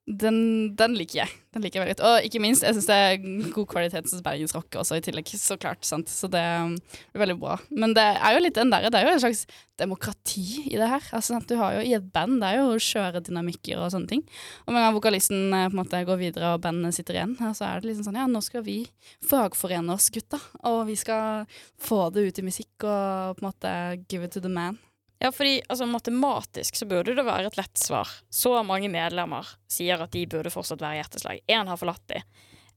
den, 0.09 0.75
den 0.77 0.95
liker 0.97 1.21
jeg. 1.21 1.33
Den 1.53 1.63
liker 1.63 1.79
jeg 1.79 1.83
veldig 1.83 1.95
godt. 1.95 2.05
Og 2.07 2.25
ikke 2.25 2.41
minst, 2.41 2.63
jeg 2.65 2.73
syns 2.73 2.87
det 2.89 2.95
er 2.97 3.51
god 3.53 3.67
kvalitet 3.69 4.07
hos 4.09 4.23
bergensrock 4.25 4.77
også 4.81 4.97
i 4.97 5.03
tillegg, 5.05 5.29
så 5.37 5.57
klart. 5.61 5.85
sant? 5.85 6.09
Så 6.09 6.29
det 6.31 6.41
blir 6.41 7.19
er 7.19 7.21
veldig 7.23 7.37
bra. 7.41 7.57
Men 7.69 7.93
det 7.97 8.05
er 8.17 8.35
jo 8.35 8.41
litt 8.41 8.57
den 8.57 8.73
der, 8.73 8.87
det 8.89 8.97
er 8.99 9.05
jo 9.05 9.13
en 9.13 9.21
slags 9.21 9.43
demokrati 9.79 10.65
i 10.65 10.79
det 10.79 10.89
her. 10.89 11.05
Altså, 11.13 11.35
sant? 11.35 11.47
Du 11.49 11.55
har 11.59 11.77
jo 11.77 11.85
I 11.85 11.93
et 11.99 12.09
band 12.13 12.41
det 12.41 12.49
er 12.49 12.59
jo 12.59 12.81
skjøre 12.81 13.21
dynamikker 13.25 13.77
og 13.77 13.93
sånne 13.93 14.09
ting. 14.09 14.25
Og 14.65 14.73
med 14.73 14.81
en 14.81 14.87
gang 14.87 14.97
vokalisten 14.97 15.53
eh, 15.53 15.69
på 15.69 15.77
en 15.77 15.81
måte 15.83 16.03
går 16.09 16.21
videre 16.23 16.55
og 16.55 16.65
bandet 16.65 16.97
sitter 16.97 17.19
igjen, 17.19 17.37
så 17.53 17.69
er 17.69 17.79
det 17.79 17.91
liksom 17.91 18.09
sånn 18.09 18.19
Ja, 18.23 18.27
nå 18.29 18.41
skal 18.45 18.65
vi 18.65 18.81
fagforene 19.29 19.93
oss, 19.93 20.09
gutta. 20.13 20.41
Og 20.69 20.87
vi 20.89 20.97
skal 20.99 21.45
få 21.79 22.07
det 22.15 22.25
ut 22.25 22.41
i 22.41 22.49
musikk 22.49 22.89
og 22.89 23.37
på 23.37 23.45
en 23.45 23.51
måte 23.51 23.73
give 24.09 24.25
it 24.25 24.33
to 24.33 24.41
the 24.41 24.51
man. 24.51 24.81
Ja, 25.19 25.31
fordi 25.35 25.57
altså, 25.67 25.85
matematisk 25.89 26.75
så 26.79 26.85
burde 26.87 27.15
det 27.17 27.25
være 27.27 27.49
et 27.51 27.57
lett 27.59 27.77
svar. 27.81 28.07
Så 28.31 28.53
mange 28.63 28.87
medlemmer 28.91 29.47
sier 29.71 29.99
at 30.05 30.13
de 30.15 30.21
burde 30.31 30.51
fortsatt 30.53 30.79
være 30.81 31.01
hjerteslag. 31.01 31.41
Én 31.51 31.67
har 31.67 31.79
forlatt 31.81 32.05
de. 32.07 32.21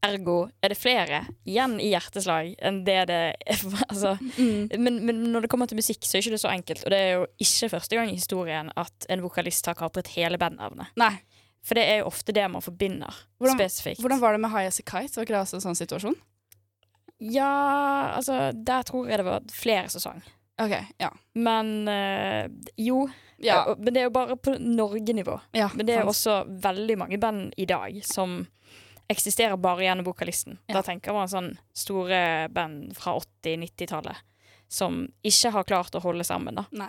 Ergo 0.03 0.49
er 0.59 0.73
det 0.73 0.79
flere 0.81 1.21
igjen 1.47 1.77
i 1.79 1.93
hjerteslag 1.93 2.57
enn 2.59 2.81
det 2.89 2.97
det 3.13 3.19
er. 3.47 3.61
Altså, 3.93 4.17
men, 4.75 4.99
men 5.07 5.21
når 5.31 5.45
det 5.47 5.51
kommer 5.53 5.71
til 5.71 5.79
musikk, 5.79 6.03
så 6.03 6.17
er 6.19 6.25
det 6.25 6.33
ikke 6.33 6.43
så 6.43 6.51
enkelt. 6.51 6.83
Og 6.83 6.91
det 6.91 6.99
er 6.99 7.13
jo 7.21 7.29
ikke 7.47 7.71
første 7.77 7.99
gang 8.01 8.11
i 8.11 8.19
historien 8.19 8.73
at 8.75 9.07
en 9.15 9.23
vokalist 9.23 9.71
har 9.71 9.79
kapret 9.79 10.11
hele 10.17 10.41
bandnavnet. 10.43 10.91
Nei. 10.99 11.13
For 11.63 11.79
det 11.79 11.85
er 11.87 12.01
jo 12.01 12.09
ofte 12.11 12.35
det 12.35 12.49
man 12.51 12.65
forbinder 12.65 13.15
Hvordan- 13.39 13.55
spesifikt. 13.61 14.01
Hvordan 14.03 14.19
var 14.19 14.35
det 14.35 14.41
med 14.43 14.51
High 14.51 14.67
As 14.67 14.81
A 14.81 14.83
Kite? 14.83 15.15
Var 15.15 15.23
ikke 15.29 15.37
det 15.37 15.43
også 15.45 15.61
en 15.61 15.67
sånn 15.69 15.79
situasjon? 15.79 16.19
Ja, 17.23 18.15
altså 18.17 18.51
Der 18.67 18.83
tror 18.83 19.07
jeg 19.07 19.21
det 19.23 19.27
var 19.29 19.45
flere 19.55 19.87
sesonger. 19.93 20.27
OK. 20.61 20.75
Ja. 20.99 21.13
Men 21.35 21.89
eh, 21.89 22.49
jo. 22.77 23.07
Ja. 23.39 23.63
Eh, 23.71 23.75
Men 23.79 23.95
det 23.95 24.01
er 24.03 24.09
jo 24.09 24.15
bare 24.15 24.37
på 24.37 24.57
Norge-nivå. 24.59 25.41
ja 25.53 25.71
Men 25.75 25.87
det 25.87 25.97
er 25.97 26.03
jo 26.05 26.13
også 26.13 26.43
veldig 26.49 26.99
mange 26.99 27.19
band 27.19 27.55
i 27.57 27.67
dag 27.67 28.03
som 28.05 28.47
eksisterer 29.11 29.57
bare 29.61 29.85
gjennom 29.85 30.05
vokalisten. 30.07 30.59
Ja. 30.67 30.79
Da 30.79 30.83
tenker 30.83 31.13
man 31.13 31.29
sånn 31.29 31.55
store 31.77 32.49
band 32.53 32.95
fra 32.97 33.17
80-90-tallet 33.19 34.17
som 34.73 35.03
ikke 35.27 35.51
har 35.53 35.65
klart 35.69 35.95
å 35.99 36.01
holde 36.01 36.25
sammen. 36.25 36.55
da. 36.57 36.65
Nei. 36.73 36.89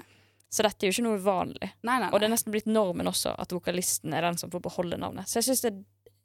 Så 0.54 0.63
dette 0.63 0.86
er 0.86 0.91
jo 0.91 0.93
ikke 1.02 1.08
noe. 1.26 1.49
Nei, 1.82 1.97
nei, 1.99 2.10
Og 2.13 2.19
det 2.21 2.28
er 2.28 2.32
nesten 2.36 2.54
blitt 2.54 2.67
normen 2.69 3.10
også 3.10 3.34
at 3.41 3.52
vokalisten 3.52 4.13
er 4.13 4.21
den 4.21 4.38
som 4.38 4.52
får 4.54 4.62
beholde 4.62 4.99
navnet. 5.02 5.28
Så 5.28 5.41
jeg 5.41 5.49
synes 5.49 5.63
det 5.65 5.73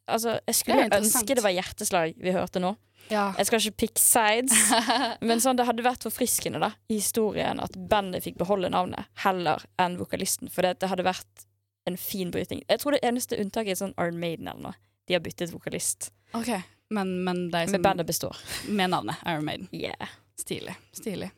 Altså, 0.08 0.38
jeg 0.48 0.56
skulle 0.58 0.86
er 0.86 0.98
ønske 0.98 1.36
det 1.36 1.44
var 1.44 1.54
hjerteslag 1.54 2.14
vi 2.18 2.34
hørte 2.34 2.62
nå. 2.62 2.74
Ja. 3.08 3.30
Jeg 3.38 3.48
skal 3.48 3.62
ikke 3.62 3.80
pick 3.84 4.00
sides, 4.00 4.52
men 5.28 5.40
sånn, 5.40 5.56
det 5.56 5.64
hadde 5.68 5.84
vært 5.86 6.04
forfriskende 6.04 6.60
da, 6.60 6.72
i 6.92 6.98
historien 6.98 7.60
at 7.64 7.76
bandet 7.88 8.26
fikk 8.26 8.36
beholde 8.40 8.68
navnet 8.72 9.08
heller 9.24 9.64
enn 9.80 9.96
vokalisten. 10.00 10.52
For 10.52 10.66
det, 10.66 10.78
det 10.82 10.90
hadde 10.92 11.06
vært 11.08 11.46
en 11.88 11.96
fin 11.96 12.32
bryting. 12.34 12.60
Jeg 12.68 12.82
tror 12.82 12.96
det 12.96 13.04
eneste 13.08 13.38
unntaket 13.40 13.76
er 13.76 13.80
sånn 13.80 13.96
Iron 13.96 14.20
Maiden 14.20 14.50
eller 14.50 14.70
noe. 14.70 14.80
De 15.08 15.16
har 15.16 15.24
byttet 15.24 15.54
vokalist. 15.54 16.10
OK. 16.36 16.52
Men, 16.92 17.14
men 17.24 17.46
som 17.48 17.72
Men 17.72 17.84
bandet 17.84 18.08
består. 18.08 18.36
Med 18.68 18.92
navnet 18.92 19.16
Iron 19.24 19.46
Maiden. 19.46 19.68
Yeah. 19.72 20.12
Stilig. 20.40 20.76
Stilig. 20.92 21.30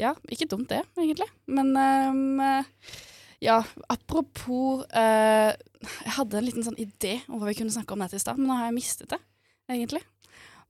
Ja, 0.00 0.14
ikke 0.32 0.48
dumt 0.48 0.68
det, 0.72 0.82
egentlig. 0.96 1.28
Men 1.48 1.76
ehm, 1.80 2.40
ja, 3.44 3.60
apropos 3.92 4.84
eh, 4.90 5.52
Jeg 6.06 6.14
hadde 6.16 6.38
en 6.38 6.46
liten 6.46 6.64
sånn 6.66 6.78
idé 6.80 7.18
om 7.28 7.38
hva 7.40 7.50
vi 7.50 7.56
kunne 7.58 7.74
snakke 7.74 7.92
om 7.96 8.00
dette 8.04 8.16
i 8.18 8.22
stad, 8.22 8.38
men 8.40 8.48
nå 8.50 8.56
har 8.58 8.70
jeg 8.70 8.78
mistet 8.78 9.12
det, 9.12 9.18
egentlig. 9.70 10.02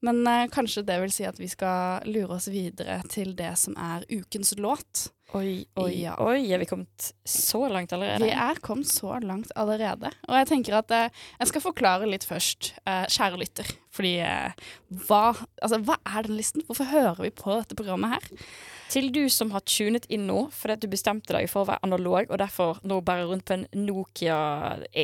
Men 0.05 0.18
eh, 0.29 0.46
kanskje 0.52 0.83
det 0.85 0.98
vil 1.00 1.12
si 1.14 1.24
at 1.24 1.38
vi 1.40 1.48
skal 1.48 2.05
lure 2.11 2.37
oss 2.37 2.50
videre 2.52 2.98
til 3.09 3.33
det 3.38 3.55
som 3.59 3.76
er 3.81 4.05
ukens 4.12 4.52
låt. 4.61 5.07
Oi, 5.35 5.64
oi, 5.81 6.02
Ja. 6.05 6.12
oi. 6.22 6.52
Er 6.55 6.61
vi 6.62 6.68
kommet 6.68 7.09
så 7.26 7.64
langt 7.72 7.92
allerede? 7.96 8.29
Vi 8.29 8.31
er 8.31 8.61
kommet 8.62 8.87
så 8.92 9.16
langt 9.24 9.50
allerede. 9.59 10.12
Og 10.29 10.37
jeg 10.38 10.46
tenker 10.52 10.76
at 10.79 10.92
eh, 10.94 11.09
jeg 11.40 11.50
skal 11.50 11.64
forklare 11.64 12.07
litt 12.11 12.26
først, 12.29 12.74
eh, 12.87 13.07
kjære 13.11 13.40
lytter. 13.40 13.72
Fordi 13.96 14.12
eh, 14.22 14.68
hva, 15.09 15.24
altså, 15.62 15.81
hva 15.83 15.96
er 16.12 16.29
den 16.29 16.37
listen? 16.38 16.62
Hvorfor 16.68 16.92
hører 16.92 17.18
vi 17.24 17.33
på 17.35 17.57
dette 17.57 17.74
programmet 17.79 18.18
her? 18.18 18.46
Til 18.92 19.09
du 19.12 19.29
som 19.33 19.51
har 19.51 19.61
tunet 19.66 20.05
inn 20.12 20.27
nå 20.29 20.46
fordi 20.55 20.77
du 20.85 20.88
bestemte 20.92 21.35
deg 21.35 21.49
for 21.51 21.64
å 21.64 21.68
være 21.72 21.83
analog, 21.83 22.31
og 22.31 22.38
derfor 22.38 22.79
nå 22.87 23.01
bærer 23.03 23.27
rundt 23.31 23.44
på 23.49 23.57
en 23.57 23.66
Nokia 23.87 24.37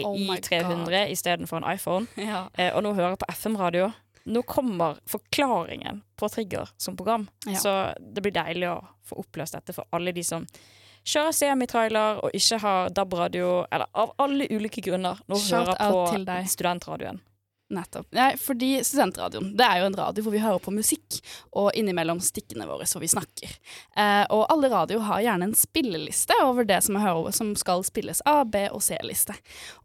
Oh 0.05 0.15
my 0.19 0.37
i300 0.39 1.09
istedenfor 1.11 1.59
en 1.63 1.69
iPhone, 1.75 2.07
Ja. 2.17 2.45
eh, 2.55 2.71
og 2.77 2.83
nå 2.87 2.95
hører 2.95 3.17
på 3.19 3.27
FM-radio. 3.33 3.91
Nå 4.31 4.43
kommer 4.47 5.01
forklaringen 5.11 6.03
på 6.17 6.29
Trigger 6.31 6.69
som 6.79 6.97
program, 6.97 7.29
Ja. 7.47 7.59
så 7.59 7.73
det 7.99 8.23
blir 8.23 8.33
deilig 8.37 8.69
å 8.71 8.79
få 9.03 9.19
oppløst 9.25 9.57
dette 9.59 9.75
for 9.75 9.85
alle 9.93 10.13
de 10.15 10.23
som 10.23 10.47
kjører 11.05 11.35
semitrailer 11.35 12.21
og 12.23 12.31
ikke 12.39 12.61
har 12.63 12.93
DAB-radio, 12.95 13.65
eller 13.73 13.87
av 13.99 14.13
alle 14.23 14.47
ulike 14.55 14.81
grunner 14.87 15.19
nå 15.27 15.37
Shout 15.43 15.67
hører 15.67 15.75
på 15.91 16.47
studentradioen. 16.47 17.19
Nettopp. 17.73 18.07
Nei, 18.13 18.35
fordi 18.37 18.75
Studentradioen 18.85 19.53
det 19.57 19.65
er 19.65 19.81
jo 19.81 19.87
en 19.89 19.97
radio 19.97 20.25
hvor 20.27 20.35
vi 20.35 20.43
hører 20.43 20.61
på 20.63 20.75
musikk, 20.75 21.19
og 21.57 21.71
innimellom 21.79 22.21
stikkene 22.21 22.67
våre 22.69 22.85
hvor 22.89 23.01
vi 23.03 23.09
snakker. 23.09 23.55
Eh, 23.97 24.25
og 24.35 24.45
alle 24.53 24.69
radio 24.73 25.01
har 25.07 25.23
gjerne 25.25 25.49
en 25.51 25.57
spilleliste 25.57 26.37
over 26.45 26.69
det 26.69 26.83
som, 26.85 26.99
er, 27.01 27.07
hører- 27.09 27.33
som 27.37 27.55
skal 27.57 27.85
spilles 27.89 28.21
A, 28.29 28.43
B 28.45 28.67
og 28.71 28.83
C-liste. 28.85 29.37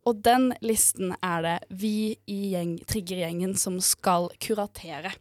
Og 0.08 0.20
den 0.24 0.52
listen 0.64 1.16
er 1.24 1.42
det 1.46 1.58
vi 1.80 1.96
i 2.28 2.42
gjeng, 2.54 2.78
Triggergjengen 2.88 3.56
som 3.60 3.80
skal 3.84 4.30
kuratere. 4.44 5.14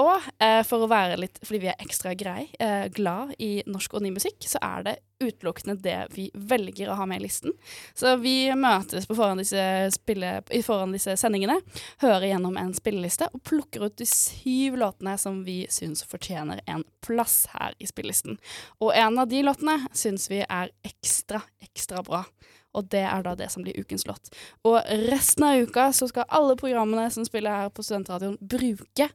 Og 0.00 0.24
eh, 0.40 0.62
for 0.64 0.84
å 0.84 0.88
være 0.88 1.18
litt, 1.20 1.36
fordi 1.44 1.58
vi 1.66 1.68
er 1.68 1.82
ekstra 1.84 2.14
grei, 2.16 2.46
eh, 2.62 2.86
glad 2.94 3.34
i 3.44 3.58
norsk 3.68 3.98
og 3.98 4.04
ny 4.04 4.12
musikk, 4.14 4.38
så 4.48 4.60
er 4.64 4.86
det 4.86 4.94
utelukkende 5.22 5.76
det 5.84 5.98
vi 6.14 6.30
velger 6.32 6.88
å 6.90 6.96
ha 6.96 7.04
med 7.06 7.20
i 7.20 7.26
listen. 7.26 7.52
Så 7.94 8.14
vi 8.22 8.48
møtes 8.56 9.04
foran 9.10 9.42
disse, 9.42 9.60
spille, 9.92 10.38
foran 10.64 10.96
disse 10.96 11.12
sendingene, 11.20 11.58
hører 12.02 12.30
gjennom 12.30 12.56
en 12.58 12.72
spilleliste 12.76 13.28
og 13.36 13.44
plukker 13.44 13.84
ut 13.84 13.98
de 14.00 14.08
syv 14.08 14.80
låtene 14.80 15.18
som 15.20 15.42
vi 15.44 15.60
syns 15.70 16.06
fortjener 16.08 16.64
en 16.66 16.86
plass 17.04 17.44
her 17.52 17.76
i 17.78 17.90
spillelisten. 17.90 18.40
Og 18.80 18.96
en 18.96 19.20
av 19.20 19.28
de 19.28 19.44
låtene 19.44 19.76
syns 19.92 20.30
vi 20.32 20.40
er 20.46 20.72
ekstra, 20.88 21.44
ekstra 21.68 22.00
bra. 22.06 22.24
Og 22.72 22.88
det 22.88 23.04
er 23.04 23.24
da 23.24 23.34
det 23.36 23.50
som 23.52 23.64
blir 23.64 23.76
ukens 23.76 24.06
låt. 24.08 24.30
Og 24.64 24.78
resten 25.10 25.44
av 25.44 25.60
uka 25.60 25.90
så 25.92 26.08
skal 26.08 26.28
alle 26.32 26.56
programmene 26.56 27.10
som 27.12 27.26
spiller 27.28 27.64
her 27.64 27.72
på 27.74 27.84
Studentradioen, 27.84 28.38
bruke 28.40 29.10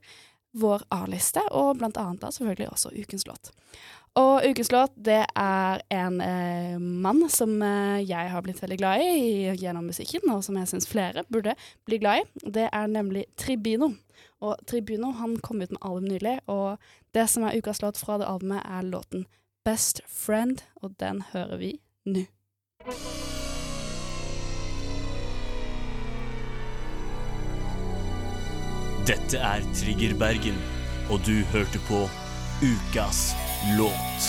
vår 0.58 0.84
A-liste, 0.93 1.43
og 1.56 1.78
blant 1.80 2.00
annet 2.02 2.24
da 2.24 2.32
selvfølgelig 2.34 2.72
også 2.74 2.93
ukens 2.98 3.28
låt. 3.30 3.52
Og 4.17 4.41
ukens 4.50 4.72
låt, 4.74 4.96
det 4.96 5.20
er 5.38 5.82
en 5.93 6.22
eh, 6.26 6.80
mann 6.82 7.28
som 7.30 7.54
eh, 7.62 8.02
jeg 8.02 8.32
har 8.32 8.41
blitt 8.41 8.62
veldig 8.63 8.78
glad 8.80 9.04
i, 9.06 9.52
gjennom 9.62 9.86
musikken, 9.91 10.26
og 10.34 10.41
som 10.46 10.58
jeg 10.58 10.72
syns 10.72 10.89
flere 10.89 11.26
burde 11.30 11.54
bli 11.86 12.02
glad 12.02 12.24
i. 12.24 12.50
Det 12.58 12.65
er 12.72 12.89
nemlig 12.89 13.28
Tribino. 13.38 13.91
Og 14.41 14.58
Tribino 14.70 15.12
han 15.20 15.38
kom 15.46 15.62
ut 15.62 15.70
med 15.70 15.82
album 15.82 16.10
nylig, 16.10 16.39
og 16.50 16.82
det 17.13 17.28
som 17.30 17.46
er 17.46 17.58
ukas 17.58 17.84
låt 17.86 18.02
fra 18.02 18.17
det 18.17 18.30
albumet, 18.30 18.65
er 18.65 18.89
låten 18.89 19.28
Best 19.65 20.02
Friend, 20.10 20.65
og 20.82 20.98
den 21.00 21.22
hører 21.34 21.62
vi 21.62 21.76
nå. 22.10 22.26
Dette 29.08 29.38
er 29.38 29.62
Trigger 29.72 30.12
Bergen, 30.20 30.58
og 31.10 31.22
du 31.24 31.32
hørte 31.54 31.80
på 31.88 32.00
Ukas 32.60 33.36
låt. 33.78 34.26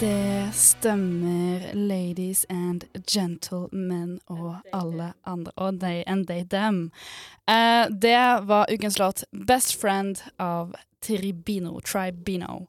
Det 0.00 0.50
stemmer, 0.52 1.72
ladies 1.74 2.44
and 2.50 2.84
gentlemen 3.14 4.20
og 4.26 4.56
alle 4.72 5.12
andre. 5.24 5.52
Og 5.56 5.80
they 5.80 6.02
and 6.06 6.26
they 6.26 6.44
them. 6.50 6.92
Uh, 7.50 7.96
det 8.02 8.46
var 8.48 8.66
ukens 8.72 8.98
låt 8.98 9.24
'Best 9.32 9.84
Friend' 9.84 10.28
av 10.38 10.74
Tribino. 11.00 11.80
Tribino. 11.80 12.66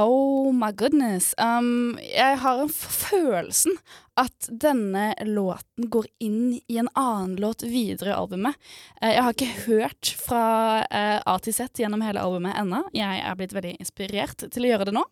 Oh 0.00 0.52
my 0.52 0.72
goodness. 0.72 1.34
Um, 1.38 1.98
jeg 2.00 2.38
har 2.40 2.62
en 2.62 2.70
følelse 2.72 3.74
at 4.16 4.46
denne 4.48 5.10
låten 5.28 5.90
går 5.92 6.06
inn 6.24 6.54
i 6.56 6.78
en 6.80 6.88
annen 6.96 7.34
låt 7.40 7.66
videre 7.68 8.14
i 8.14 8.16
albumet. 8.16 8.56
Eh, 9.02 9.12
jeg 9.12 9.24
har 9.26 9.36
ikke 9.36 9.66
hørt 9.66 10.12
fra 10.16 10.44
eh, 10.88 11.18
A 11.20 11.36
til 11.44 11.56
Z 11.56 11.82
gjennom 11.82 12.04
hele 12.04 12.22
albumet 12.24 12.56
ennå. 12.62 12.86
Jeg 12.96 13.20
er 13.20 13.36
blitt 13.36 13.52
veldig 13.56 13.74
inspirert 13.76 14.46
til 14.48 14.64
å 14.64 14.72
gjøre 14.72 14.88
det 14.88 14.96
nå. 14.96 15.04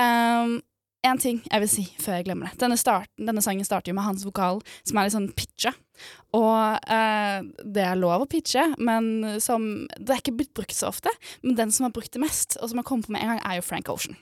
Um, 0.00 0.58
en 1.06 1.20
ting 1.20 1.40
jeg 1.46 1.62
vil 1.62 1.70
si 1.72 1.84
før 2.00 2.18
jeg 2.18 2.26
glemmer 2.28 2.50
det. 2.50 2.60
Denne, 2.60 2.76
starten, 2.80 3.26
denne 3.28 3.42
sangen 3.44 3.66
starter 3.66 3.92
jo 3.92 3.96
med 3.98 4.06
hans 4.06 4.24
vokal, 4.26 4.60
som 4.86 4.98
er 4.98 5.08
litt 5.08 5.16
sånn 5.16 5.30
pitcha. 5.36 5.72
Og 6.36 6.90
eh, 6.92 7.40
det 7.64 7.84
er 7.86 8.00
lov 8.00 8.24
å 8.24 8.30
pitche, 8.30 8.66
men 8.78 9.38
som 9.42 9.86
Det 9.96 10.14
er 10.14 10.22
ikke 10.22 10.36
blitt 10.38 10.56
brukt 10.56 10.76
så 10.76 10.90
ofte. 10.92 11.12
Men 11.44 11.58
den 11.58 11.74
som 11.74 11.88
har 11.88 11.94
brukt 11.96 12.12
det 12.12 12.22
mest, 12.22 12.58
og 12.60 12.72
som 12.72 12.82
har 12.82 12.88
kommet 12.88 13.08
på 13.08 13.16
med 13.16 13.24
en 13.24 13.34
gang, 13.34 13.44
er 13.44 13.60
jo 13.60 13.66
Frank 13.66 13.88
Ocean. 13.92 14.18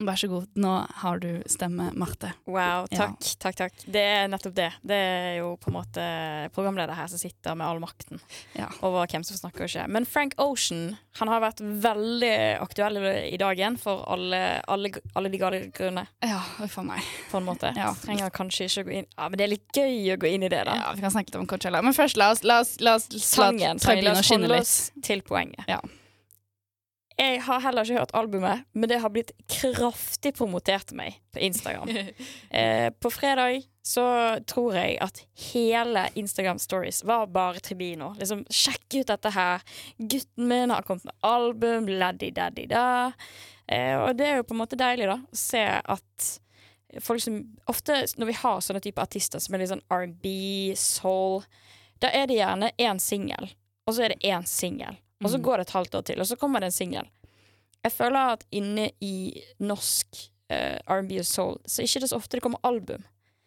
Vær 0.00 0.16
så 0.16 0.28
god, 0.32 0.46
nå 0.56 0.70
har 1.02 1.18
du 1.20 1.42
stemme, 1.46 1.90
Marte. 1.92 2.30
Wow, 2.46 2.86
Ja. 2.90 3.08
takk, 3.10 3.20
takk, 3.38 3.56
takk. 3.58 3.72
Det 3.84 4.00
er 4.00 4.28
nettopp 4.32 4.54
det. 4.56 4.72
Det 4.82 4.96
er 4.96 5.34
jo 5.42 5.56
på 5.60 5.68
en 5.68 5.74
måte 5.76 6.50
programleder 6.54 6.94
her 6.96 7.06
som 7.06 7.18
sitter 7.20 7.54
med 7.54 7.66
all 7.66 7.78
makten 7.80 8.18
Ja. 8.56 8.68
over 8.82 9.04
hvem 9.06 9.22
som 9.24 9.36
snakker 9.36 9.64
og 9.64 9.68
ikke. 9.68 9.88
Men 9.88 10.06
Frank 10.06 10.34
Ocean 10.38 10.96
han 11.18 11.28
har 11.28 11.40
vært 11.42 11.60
veldig 11.60 12.60
aktuell 12.62 12.96
i 13.28 13.36
dagen 13.36 13.76
for 13.76 14.02
alle, 14.08 14.62
alle, 14.68 14.90
alle 15.14 15.28
de 15.28 15.38
gale 15.38 15.60
grunner, 15.70 16.06
Ja, 16.24 16.40
for 16.66 16.82
meg. 16.82 17.02
på 17.30 17.36
en 17.36 17.44
måte. 17.44 17.74
Ja. 17.76 17.92
Trenger 17.92 18.30
kanskje 18.30 18.64
ikke 18.70 18.84
å 18.84 18.88
gå 18.88 18.92
inn 19.02 19.06
Ja, 19.18 19.28
men 19.28 19.36
det 19.36 19.44
er 19.44 19.48
litt 19.48 19.68
gøy 19.76 20.14
å 20.16 20.18
gå 20.18 20.32
inn 20.32 20.42
i 20.44 20.48
det, 20.48 20.64
da. 20.64 20.74
Ja, 20.76 20.92
vi 20.94 21.00
kan 21.02 21.10
snakke 21.10 21.26
litt 21.34 21.36
om 21.36 21.46
Coachella. 21.46 21.82
Men 21.82 21.92
først, 21.92 22.16
la 22.16 22.30
oss, 22.30 22.42
la 22.42 22.60
oss, 22.60 22.80
la 22.80 22.94
oss 22.94 23.08
Sangen. 23.10 23.60
la 23.60 23.74
oss, 23.74 23.84
La 23.84 23.92
Tribino 23.94 24.10
oss 24.12 24.26
skinne 24.26 24.48
holde 24.48 24.60
oss 24.60 24.92
til 25.02 25.20
poenget. 25.20 25.64
Ja. 25.68 25.80
Jeg 27.20 27.42
har 27.44 27.60
heller 27.60 27.84
ikke 27.84 28.00
hørt 28.00 28.14
albumet, 28.16 28.62
men 28.72 28.88
det 28.88 29.00
har 29.02 29.12
blitt 29.12 29.34
kraftig 29.50 30.32
promotert 30.38 30.88
til 30.88 30.96
meg 31.02 31.18
på 31.34 31.42
Instagram. 31.44 31.90
eh, 32.60 32.88
på 32.96 33.10
fredag 33.12 33.66
så 33.84 34.04
tror 34.48 34.78
jeg 34.78 34.96
at 35.04 35.20
hele 35.50 36.06
Instagram 36.16 36.60
Stories 36.62 37.02
var 37.04 37.28
bare 37.32 37.60
Tribino. 37.60 38.14
Liksom, 38.16 38.46
sjekk 38.48 39.02
ut 39.02 39.12
dette 39.12 39.34
her. 39.36 39.64
Gutten 39.98 40.48
min 40.48 40.72
har 40.72 40.86
kommet 40.88 41.04
med 41.10 41.28
album, 41.28 41.90
laddi-daddi-da. 42.00 42.86
Eh, 43.68 43.96
og 44.00 44.16
det 44.16 44.30
er 44.30 44.40
jo 44.40 44.48
på 44.48 44.56
en 44.56 44.62
måte 44.62 44.80
deilig, 44.80 45.10
da, 45.10 45.20
å 45.20 45.42
se 45.42 45.66
at 45.76 46.30
folk 47.04 47.22
som 47.22 47.42
Ofte 47.70 48.00
når 48.18 48.32
vi 48.32 48.38
har 48.40 48.64
sånne 48.64 48.80
type 48.82 49.02
artister 49.02 49.42
som 49.42 49.54
er 49.54 49.62
litt 49.62 49.70
sånn 49.70 49.84
R&B, 49.92 50.32
soul, 50.78 51.44
da 52.02 52.08
er 52.16 52.26
det 52.26 52.40
gjerne 52.40 52.72
én 52.80 52.98
singel, 53.02 53.52
og 53.86 53.94
så 53.94 54.08
er 54.08 54.14
det 54.14 54.32
én 54.32 54.48
singel. 54.48 54.96
Og 55.22 55.30
så 55.30 55.36
Mm. 55.38 55.42
går 55.42 55.56
det 55.56 55.66
et 55.68 55.74
halvt 55.76 55.94
år 55.94 56.02
til, 56.02 56.20
og 56.20 56.26
så 56.26 56.36
kommer 56.36 56.60
det 56.60 56.66
en 56.66 56.72
singel. 56.72 57.06
Jeg 57.84 57.92
føler 57.92 58.32
at 58.32 58.44
inne 58.52 58.90
i 59.00 59.42
norsk 59.60 60.06
eh, 60.50 60.78
R&B 60.86 61.18
og 61.18 61.24
soul, 61.26 61.58
så 61.66 61.80
er 61.82 61.86
ikke 61.86 62.00
det 62.00 62.08
så 62.10 62.16
ofte 62.16 62.36
det 62.36 62.42
kommer 62.42 62.58
album. 62.64 63.04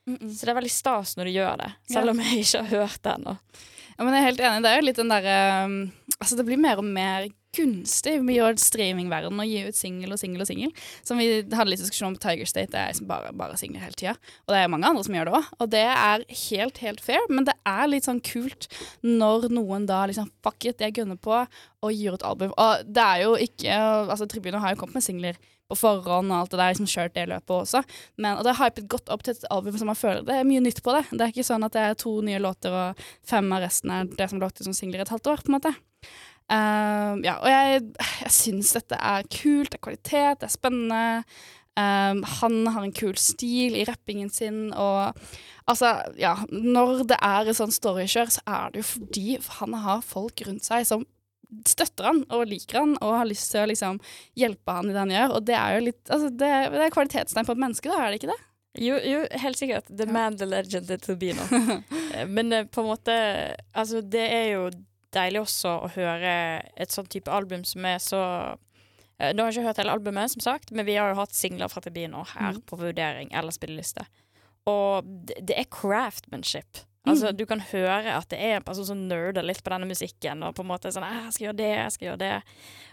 Mm 0.08 0.18
-mm. 0.18 0.34
Så 0.36 0.46
det 0.46 0.50
er 0.50 0.56
veldig 0.62 0.72
stas 0.72 1.16
når 1.18 1.24
du 1.26 1.32
gjør 1.32 1.58
det, 1.58 1.72
selv 1.92 2.10
om 2.10 2.20
jeg 2.20 2.38
ikke 2.40 2.58
har 2.64 2.78
hørt 2.80 3.02
det 3.04 3.14
ennå. 3.14 3.38
Ja, 3.98 4.04
men 4.04 4.14
jeg 4.14 4.22
er 4.22 4.26
helt 4.26 4.40
enig. 4.40 4.64
Det 4.64 4.70
er 4.72 4.76
jo 4.76 4.86
litt 4.86 4.96
den 4.96 5.10
derre 5.10 5.66
um, 5.66 5.92
Altså, 6.22 6.36
det 6.38 6.46
blir 6.46 6.58
mer 6.58 6.78
og 6.78 6.84
mer 6.84 7.30
gunstig 7.56 8.16
med 8.26 8.42
å 8.44 8.52
streamingverden 8.60 9.40
og 9.40 9.50
gi 9.50 9.64
ut 9.68 9.78
singel 9.78 10.16
og 10.16 10.22
singel 10.22 10.44
og 10.44 10.50
singel. 10.50 10.74
Som 11.06 11.22
vi 11.22 11.30
hadde 11.42 11.70
litt 11.70 11.84
diskusjon 11.84 12.12
om 12.12 12.20
Tiger 12.20 12.50
State, 12.50 12.72
det 12.74 12.82
er 12.82 12.92
liksom 12.94 13.10
bare, 13.10 13.34
bare 13.38 13.58
singler 13.60 13.86
hele 13.86 13.98
tida. 14.00 14.16
Og 14.48 14.56
det 14.56 14.62
er 14.62 14.74
mange 14.74 14.90
andre 14.90 15.06
som 15.06 15.18
gjør 15.18 15.30
det 15.30 15.38
òg, 15.40 15.52
og 15.60 15.72
det 15.74 15.86
er 15.92 16.26
helt, 16.44 16.84
helt 16.84 17.04
fair. 17.04 17.30
Men 17.30 17.48
det 17.50 17.56
er 17.70 17.90
litt 17.92 18.10
sånn 18.10 18.24
kult 18.24 18.70
når 19.06 19.50
noen 19.54 19.88
da 19.90 20.04
liksom 20.10 20.32
fuck 20.46 20.70
it, 20.70 20.84
jeg 20.84 20.98
gunner 20.98 21.20
på 21.20 21.36
og 21.84 21.92
gir 21.92 22.16
ut 22.16 22.26
album. 22.26 22.54
Og 22.60 22.86
det 22.88 23.04
er 23.04 23.26
jo 23.26 23.34
ikke 23.40 23.82
Altså, 23.84 24.26
Tribunen 24.30 24.62
har 24.62 24.74
jo 24.74 24.80
kommet 24.82 24.98
med 24.98 25.06
singler 25.06 25.38
på 25.70 25.78
forhånd 25.80 26.32
og 26.32 26.42
alt 26.42 26.52
det 26.54 26.60
der, 26.60 26.74
liksom 26.74 26.90
kjørt 26.92 27.16
det 27.16 27.26
løpet 27.32 27.56
også. 27.56 27.84
Men, 28.18 28.38
og 28.38 28.44
det 28.46 28.56
har 28.58 28.70
hypet 28.70 28.90
godt 28.92 29.10
opp 29.14 29.24
til 29.26 29.36
et 29.36 29.48
album 29.54 29.78
som 29.80 29.90
man 29.92 30.00
føler 30.00 30.26
det 30.28 30.36
er 30.38 30.48
mye 30.48 30.64
nytt 30.64 30.84
på 30.86 30.96
det. 30.96 31.06
Det 31.12 31.26
er 31.26 31.34
ikke 31.34 31.48
sånn 31.48 31.66
at 31.66 31.76
det 31.76 31.86
er 31.88 31.98
to 32.00 32.18
nye 32.26 32.42
låter 32.44 32.76
og 32.76 33.08
fem 33.28 33.50
av 33.56 33.64
resten 33.66 33.94
er 33.94 34.12
det 34.12 34.30
som 34.32 34.44
låter 34.44 34.68
som 34.68 34.76
singler 34.78 35.04
et 35.04 35.14
halvt 35.14 35.34
år, 35.34 35.44
på 35.44 35.52
en 35.52 35.58
måte. 35.58 35.74
Uh, 36.54 37.18
ja, 37.26 37.40
og 37.40 37.50
jeg, 37.50 37.82
jeg 38.22 38.34
syns 38.36 38.74
dette 38.78 38.98
er 39.00 39.26
kult, 39.34 39.72
det 39.74 39.80
er 39.80 39.84
kvalitet, 39.88 40.42
det 40.44 40.50
er 40.50 40.54
spennende. 40.54 41.24
Um, 41.74 42.20
han 42.42 42.60
har 42.70 42.84
en 42.86 42.94
kul 42.94 43.16
stil 43.18 43.74
i 43.80 43.86
rappingen 43.90 44.30
sin, 44.30 44.68
og 44.78 45.16
altså, 45.66 45.96
ja 46.22 46.36
Når 46.52 47.08
det 47.10 47.18
er 47.18 47.50
et 47.50 47.58
sånt 47.58 47.74
storykjør, 47.74 48.30
så 48.36 48.44
er 48.46 48.70
det 48.76 48.84
jo 48.84 48.90
fordi 48.92 49.40
han 49.58 49.74
har 49.82 50.06
folk 50.06 50.44
rundt 50.46 50.68
seg 50.68 50.86
som 50.86 51.08
støtter 51.70 52.08
han 52.10 52.22
og 52.34 52.48
liker 52.50 52.80
han 52.80 52.94
og 53.02 53.12
har 53.20 53.28
lyst 53.30 53.52
til 53.54 53.62
å 53.62 53.68
liksom 53.70 54.00
hjelpe 54.38 54.74
han 54.74 54.90
i 54.90 54.94
det 54.94 55.02
han 55.02 55.14
gjør. 55.14 55.34
Og 55.38 55.44
det 55.50 55.58
er 55.58 55.76
jo 55.76 55.84
litt 55.90 56.14
altså, 56.14 56.30
det, 56.30 56.52
det 56.74 56.86
er 56.86 56.94
kvalitetstegn 56.96 57.50
på 57.50 57.56
et 57.58 57.62
menneske, 57.66 57.90
da, 57.90 58.00
er 58.06 58.14
det 58.14 58.22
ikke 58.22 58.32
det? 58.34 58.40
Jo, 58.82 58.96
jo, 59.06 59.20
helt 59.44 59.60
sikkert. 59.60 59.90
The 59.90 60.08
Ja. 60.08 60.14
man, 60.16 60.38
the 60.38 60.48
legend, 60.50 60.88
the 60.90 60.98
turbino. 60.98 61.46
Eh, 62.14 62.28
Men 62.30 62.54
eh, 62.54 62.66
på 62.70 62.82
en 62.84 62.92
måte 62.92 63.14
Altså, 63.74 64.02
det 64.02 64.22
er 64.30 64.48
jo 64.54 64.68
deilig 65.14 65.42
også 65.46 65.72
å 65.86 65.90
høre 65.96 66.34
et 66.76 66.92
sånn 66.94 67.08
type 67.12 67.32
album 67.32 67.64
som 67.68 67.86
er 67.86 68.00
så 68.04 68.22
eh, 69.20 69.32
Nå 69.34 69.44
har 69.46 69.52
jeg 69.52 69.60
ikke 69.62 69.68
hørt 69.70 69.82
hele 69.84 69.94
albumet, 69.96 70.32
som 70.34 70.42
sagt, 70.44 70.72
men 70.76 70.86
vi 70.88 70.96
har 71.00 71.14
jo 71.14 71.20
hatt 71.22 71.34
singler 71.38 71.70
fra 71.72 71.82
Turbino 71.86 72.24
her 72.36 72.54
Mm. 72.58 72.62
på 72.70 72.80
vurdering 72.82 73.32
eller 73.34 73.52
spilleliste. 73.56 74.06
Og 74.70 75.04
det, 75.28 75.38
det 75.48 75.58
er 75.60 75.70
craftmanship. 75.72 76.84
Altså, 77.06 77.32
Mm. 77.34 77.38
Du 77.38 77.46
kan 77.46 77.60
høre 77.60 78.14
at 78.16 78.30
det 78.30 78.40
er 78.40 78.56
en 78.56 78.64
person 78.64 78.86
som 78.86 79.08
nerder 79.10 79.44
litt 79.44 79.62
på 79.64 79.70
denne 79.74 79.86
musikken. 79.90 80.42
Og 80.48 80.56
på 80.56 80.62
en 80.64 80.68
måte 80.70 80.88
sånn, 80.92 81.04
«Ah, 81.04 81.26
'Jeg 81.26 81.34
skal 81.34 81.46
gjøre 81.48 81.58
det, 81.58 81.76
jeg 81.76 81.92
skal 81.92 82.08
gjøre 82.08 82.20
det'. 82.20 82.42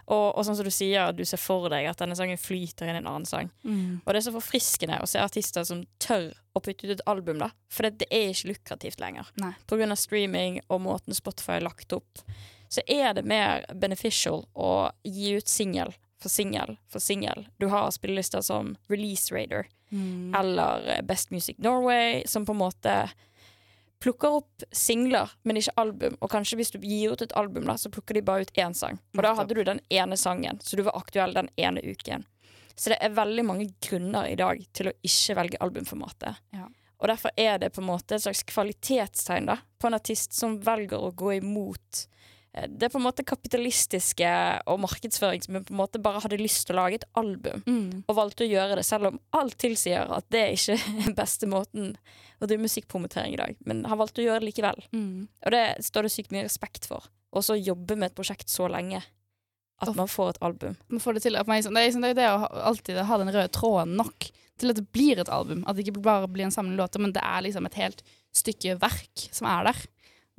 Og, 0.09 0.37
og 0.37 0.45
sånn 0.45 0.55
som 0.57 0.65
du 0.65 0.71
sier, 0.71 1.11
du 1.13 1.23
ser 1.23 1.37
for 1.37 1.69
deg 1.69 1.85
at 1.87 1.97
denne 1.97 2.15
sangen 2.15 2.37
flyter 2.37 2.89
inn 2.89 2.95
i 2.95 2.97
en 2.97 3.07
annen 3.07 3.25
sang. 3.25 3.49
Mm. 3.63 4.01
Og 4.05 4.13
det 4.13 4.15
er 4.17 4.31
så 4.31 4.33
forfriskende 4.35 4.99
å 5.01 5.07
se 5.07 5.19
artister 5.19 5.63
som 5.63 5.85
tør 5.99 6.33
å 6.55 6.59
putte 6.61 6.83
ut 6.83 6.91
et 6.99 7.07
album, 7.07 7.39
da. 7.39 7.51
For 7.69 7.83
det, 7.83 7.99
det 7.99 8.07
er 8.11 8.29
ikke 8.33 8.51
lukrativt 8.51 8.99
lenger. 8.99 9.25
Nei. 9.37 9.53
På 9.65 9.77
grunn 9.77 9.91
av 9.91 9.97
streaming 9.97 10.59
og 10.69 10.81
måten 10.81 11.13
Spotify 11.15 11.53
er 11.53 11.61
lagt 11.69 11.93
opp, 11.93 12.19
så 12.69 12.81
er 12.87 13.13
det 13.13 13.23
mer 13.25 13.63
beneficial 13.73 14.45
å 14.55 14.91
gi 15.05 15.37
ut 15.37 15.47
singel 15.47 15.93
for 16.19 16.29
singel 16.29 16.77
for 16.87 16.99
singel. 16.99 17.47
Du 17.59 17.69
har 17.69 17.89
spillelister 17.91 18.41
som 18.43 18.75
Release 18.89 19.31
Raider 19.31 19.67
Mm. 19.91 20.33
eller 20.35 21.01
Best 21.03 21.31
Music 21.31 21.57
Norway, 21.59 22.23
som 22.25 22.45
på 22.45 22.51
en 22.51 22.59
måte 22.59 23.09
plukker 24.01 24.39
opp 24.41 24.65
singler, 24.75 25.29
men 25.45 25.59
ikke 25.59 25.75
album. 25.81 26.17
Og 26.19 26.31
kanskje 26.33 26.57
hvis 26.59 26.73
du 26.73 26.79
gir 26.81 27.13
ut 27.13 27.21
et 27.21 27.35
album, 27.37 27.67
da, 27.69 27.77
så 27.77 27.91
plukker 27.93 28.17
de 28.17 28.25
bare 28.25 28.47
ut 28.47 28.53
én 28.59 28.75
sang. 28.77 28.99
Og 29.15 29.23
da 29.25 29.33
hadde 29.37 29.57
du 29.57 29.63
den 29.67 29.81
ene 29.93 30.17
sangen, 30.17 30.59
så 30.63 30.79
du 30.79 30.83
var 30.87 30.97
aktuell 30.97 31.35
den 31.37 31.51
ene 31.61 31.83
uken. 31.85 32.25
Så 32.75 32.93
det 32.93 32.97
er 33.03 33.13
veldig 33.13 33.45
mange 33.45 33.67
grunner 33.83 34.29
i 34.31 34.37
dag 34.39 34.61
til 34.73 34.89
å 34.89 34.95
ikke 35.05 35.37
velge 35.37 35.59
albumformatet. 35.61 36.39
Ja. 36.55 36.65
Og 37.01 37.09
derfor 37.09 37.33
er 37.37 37.57
det 37.61 37.71
på 37.75 37.81
en 37.81 37.89
måte 37.89 38.15
et 38.15 38.23
slags 38.23 38.43
kvalitetstegn 38.49 39.49
da, 39.49 39.57
på 39.81 39.89
en 39.89 39.97
artist 39.97 40.37
som 40.37 40.59
velger 40.61 41.01
å 41.01 41.13
gå 41.17 41.35
imot 41.39 42.05
det 42.51 42.83
er 42.83 42.91
på 42.91 42.99
en 42.99 43.05
måte 43.05 43.23
kapitalistiske 43.23 44.31
og 44.67 44.81
markedsføring 44.83 45.43
som 45.43 45.55
på 45.61 45.71
en 45.71 45.79
måte 45.79 46.01
bare 46.03 46.19
hadde 46.19 46.39
lyst 46.41 46.65
til 46.67 46.75
å 46.75 46.81
lage 46.81 46.99
et 46.99 47.05
album 47.15 47.63
Mm. 47.67 48.03
og 48.07 48.17
valgte 48.17 48.43
å 48.43 48.49
gjøre 48.51 48.75
det, 48.75 48.85
selv 48.85 49.07
om 49.07 49.19
alt 49.39 49.55
tilsier 49.61 50.11
at 50.11 50.27
det 50.33 50.43
ikke 50.57 50.75
er 50.75 50.83
den 51.05 51.15
beste 51.15 51.47
måten 51.47 51.95
å 52.41 52.49
drive 52.49 52.65
musikkpromotering 52.65 53.37
i 53.37 53.39
dag. 53.39 53.55
Men 53.63 53.85
han 53.85 53.99
valgte 54.01 54.19
å 54.21 54.25
gjøre 54.25 54.41
det 54.43 54.49
likevel. 54.49 54.83
Mm. 54.91 55.27
Og 55.45 55.55
det 55.55 55.63
står 55.85 56.07
det 56.07 56.11
sykt 56.11 56.35
mye 56.35 56.43
respekt 56.43 56.89
for. 56.89 57.07
Og 57.31 57.45
så 57.45 57.55
jobbe 57.55 57.95
med 57.95 58.11
et 58.11 58.17
prosjekt 58.17 58.51
så 58.51 58.67
lenge 58.67 58.99
at 59.81 59.95
man 59.95 60.09
får 60.11 60.35
et 60.35 60.41
album. 60.45 60.75
Man 60.91 61.01
får 61.01 61.17
det 61.17 61.23
til 61.25 61.37
man 61.39 61.57
liksom, 61.57 61.73
det, 61.73 61.81
er 61.81 62.11
jo 62.11 62.17
det, 62.19 62.25
er 62.27 62.35
å 62.35 62.49
alltid 62.69 62.99
ha 63.07 63.17
den 63.17 63.31
røde 63.33 63.49
tråden 63.55 63.95
nok 63.97 64.27
til 64.61 64.73
at 64.73 64.77
det 64.77 64.85
blir 64.93 65.21
et 65.21 65.31
album. 65.31 65.63
At 65.65 65.77
det 65.77 65.87
ikke 65.87 66.03
bare 66.05 66.27
blir 66.29 66.45
en 66.45 66.53
samling 66.53 66.77
låter, 66.77 67.01
men 67.01 67.13
det 67.15 67.23
er 67.25 67.41
liksom 67.47 67.65
et 67.65 67.79
helt 67.79 68.03
stykke 68.35 68.75
verk 68.81 69.23
som 69.33 69.47
er 69.49 69.71
der. 69.71 69.79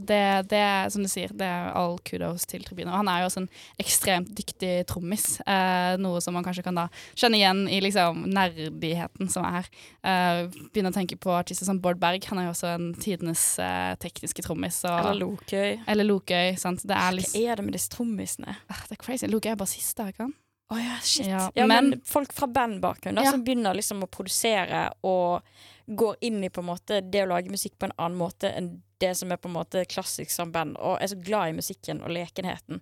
Det, 0.04 0.48
det 0.50 0.62
som 0.92 1.02
du 1.04 1.08
sier, 1.08 1.30
det 1.36 1.46
er 1.46 1.70
all 1.78 1.98
kudos 2.06 2.44
til 2.50 2.62
Tribune. 2.66 2.90
Og 2.90 2.98
han 3.00 3.08
er 3.08 3.20
jo 3.22 3.28
også 3.30 3.42
en 3.42 3.48
ekstremt 3.82 4.30
dyktig 4.38 4.72
trommis. 4.90 5.40
Eh, 5.46 5.96
noe 6.02 6.20
som 6.24 6.34
man 6.34 6.44
kanskje 6.46 6.64
kan 6.66 6.74
da 6.80 6.88
kjenne 7.14 7.38
igjen 7.40 7.62
i 7.70 7.80
liksom 7.84 8.24
nerdigheten 8.32 9.30
som 9.32 9.44
er 9.48 9.58
her. 9.60 9.70
Eh, 10.02 10.42
begynne 10.72 10.92
å 10.92 10.96
tenke 10.96 11.16
på 11.20 11.32
artister 11.36 11.68
som 11.68 11.80
Bård 11.82 12.00
Berg. 12.02 12.24
Han 12.30 12.38
er 12.42 12.48
jo 12.48 12.54
også 12.54 12.72
en 12.74 12.90
tidenes 12.98 13.42
eh, 13.62 13.94
tekniske 14.02 14.44
trommis. 14.46 14.82
Eller 14.88 15.14
Lokøy. 15.22 15.80
eller 15.86 16.04
Lokøy. 16.08 16.54
Sant? 16.60 16.82
Det 16.86 16.94
er 16.96 17.08
Hva 17.10 17.16
liksom 17.18 17.42
er 17.48 17.56
det 17.62 17.64
med 17.68 17.76
disse 17.78 17.92
trommisene? 17.96 18.56
Ah, 18.68 18.82
Det 18.88 18.98
er 18.98 19.02
crazy. 19.04 19.26
Lokøy 19.30 19.52
er 19.54 19.60
bassist, 19.60 20.00
er 20.00 20.12
ikke 20.14 20.26
han? 20.28 20.34
Å 20.72 20.78
ja, 20.80 20.94
shit. 21.04 21.26
Ja, 21.28 21.50
Ja, 21.54 21.66
men, 21.68 21.90
men- 21.90 22.00
folk 22.08 22.32
fra 22.32 22.46
bandbakgrunn 22.48 23.14
da, 23.18 23.22
Ja. 23.26 23.30
som 23.34 23.42
begynner 23.44 23.74
liksom 23.76 24.00
å 24.02 24.08
produsere 24.08 24.90
og 25.04 25.42
går 25.88 26.16
inn 26.22 26.42
i 26.44 26.48
på 26.48 26.62
en 26.62 26.68
måte 26.70 27.02
det 27.10 27.24
å 27.24 27.28
lage 27.28 27.50
musikk 27.50 27.74
på 27.78 27.84
en 27.90 27.92
annen 27.98 28.16
måte 28.16 28.48
enn 28.56 28.70
det 29.02 29.12
som 29.18 29.32
er 29.34 29.40
på 29.40 29.50
en 29.50 29.58
måte 29.58 29.84
klassisk 29.90 30.32
som 30.32 30.52
band, 30.54 30.78
og 30.78 30.96
er 31.00 31.10
så 31.12 31.18
glad 31.18 31.50
i 31.50 31.58
musikken 31.58 32.00
og 32.02 32.14
lekenheten. 32.14 32.80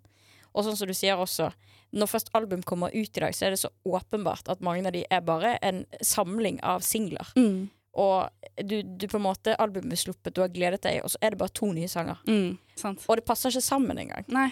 Og 0.50 0.66
sånn 0.66 0.78
som 0.78 0.90
du 0.90 0.94
sier 0.96 1.18
også, 1.20 1.50
når 1.94 2.10
først 2.10 2.30
album 2.38 2.62
kommer 2.66 2.94
ut 2.94 3.16
i 3.16 3.22
dag, 3.22 3.34
så 3.34 3.46
er 3.46 3.54
det 3.54 3.60
så 3.62 3.70
åpenbart 3.86 4.50
at 4.52 4.62
mange 4.66 4.86
av 4.86 4.94
de 4.94 5.04
er 5.10 5.22
bare 5.26 5.56
en 5.66 5.84
samling 6.04 6.60
av 6.66 6.84
singler. 6.86 7.30
Mm. 7.38 7.68
Og 7.98 8.62
du, 8.62 8.80
du 8.82 9.06
på 9.10 9.18
en 9.18 9.26
måte, 9.26 9.56
albumet 9.58 9.96
er 9.96 10.02
sluppet, 10.04 10.34
du 10.34 10.42
har 10.44 10.52
gledet 10.54 10.82
deg, 10.86 11.00
og 11.04 11.10
så 11.14 11.20
er 11.22 11.34
det 11.34 11.40
bare 11.40 11.54
to 11.58 11.70
nye 11.74 11.90
sanger. 11.90 12.22
Mm. 12.30 12.58
Sant. 12.78 13.02
Og 13.08 13.18
det 13.18 13.26
passer 13.26 13.50
ikke 13.50 13.66
sammen 13.66 13.98
engang. 13.98 14.26
Nei. 14.30 14.50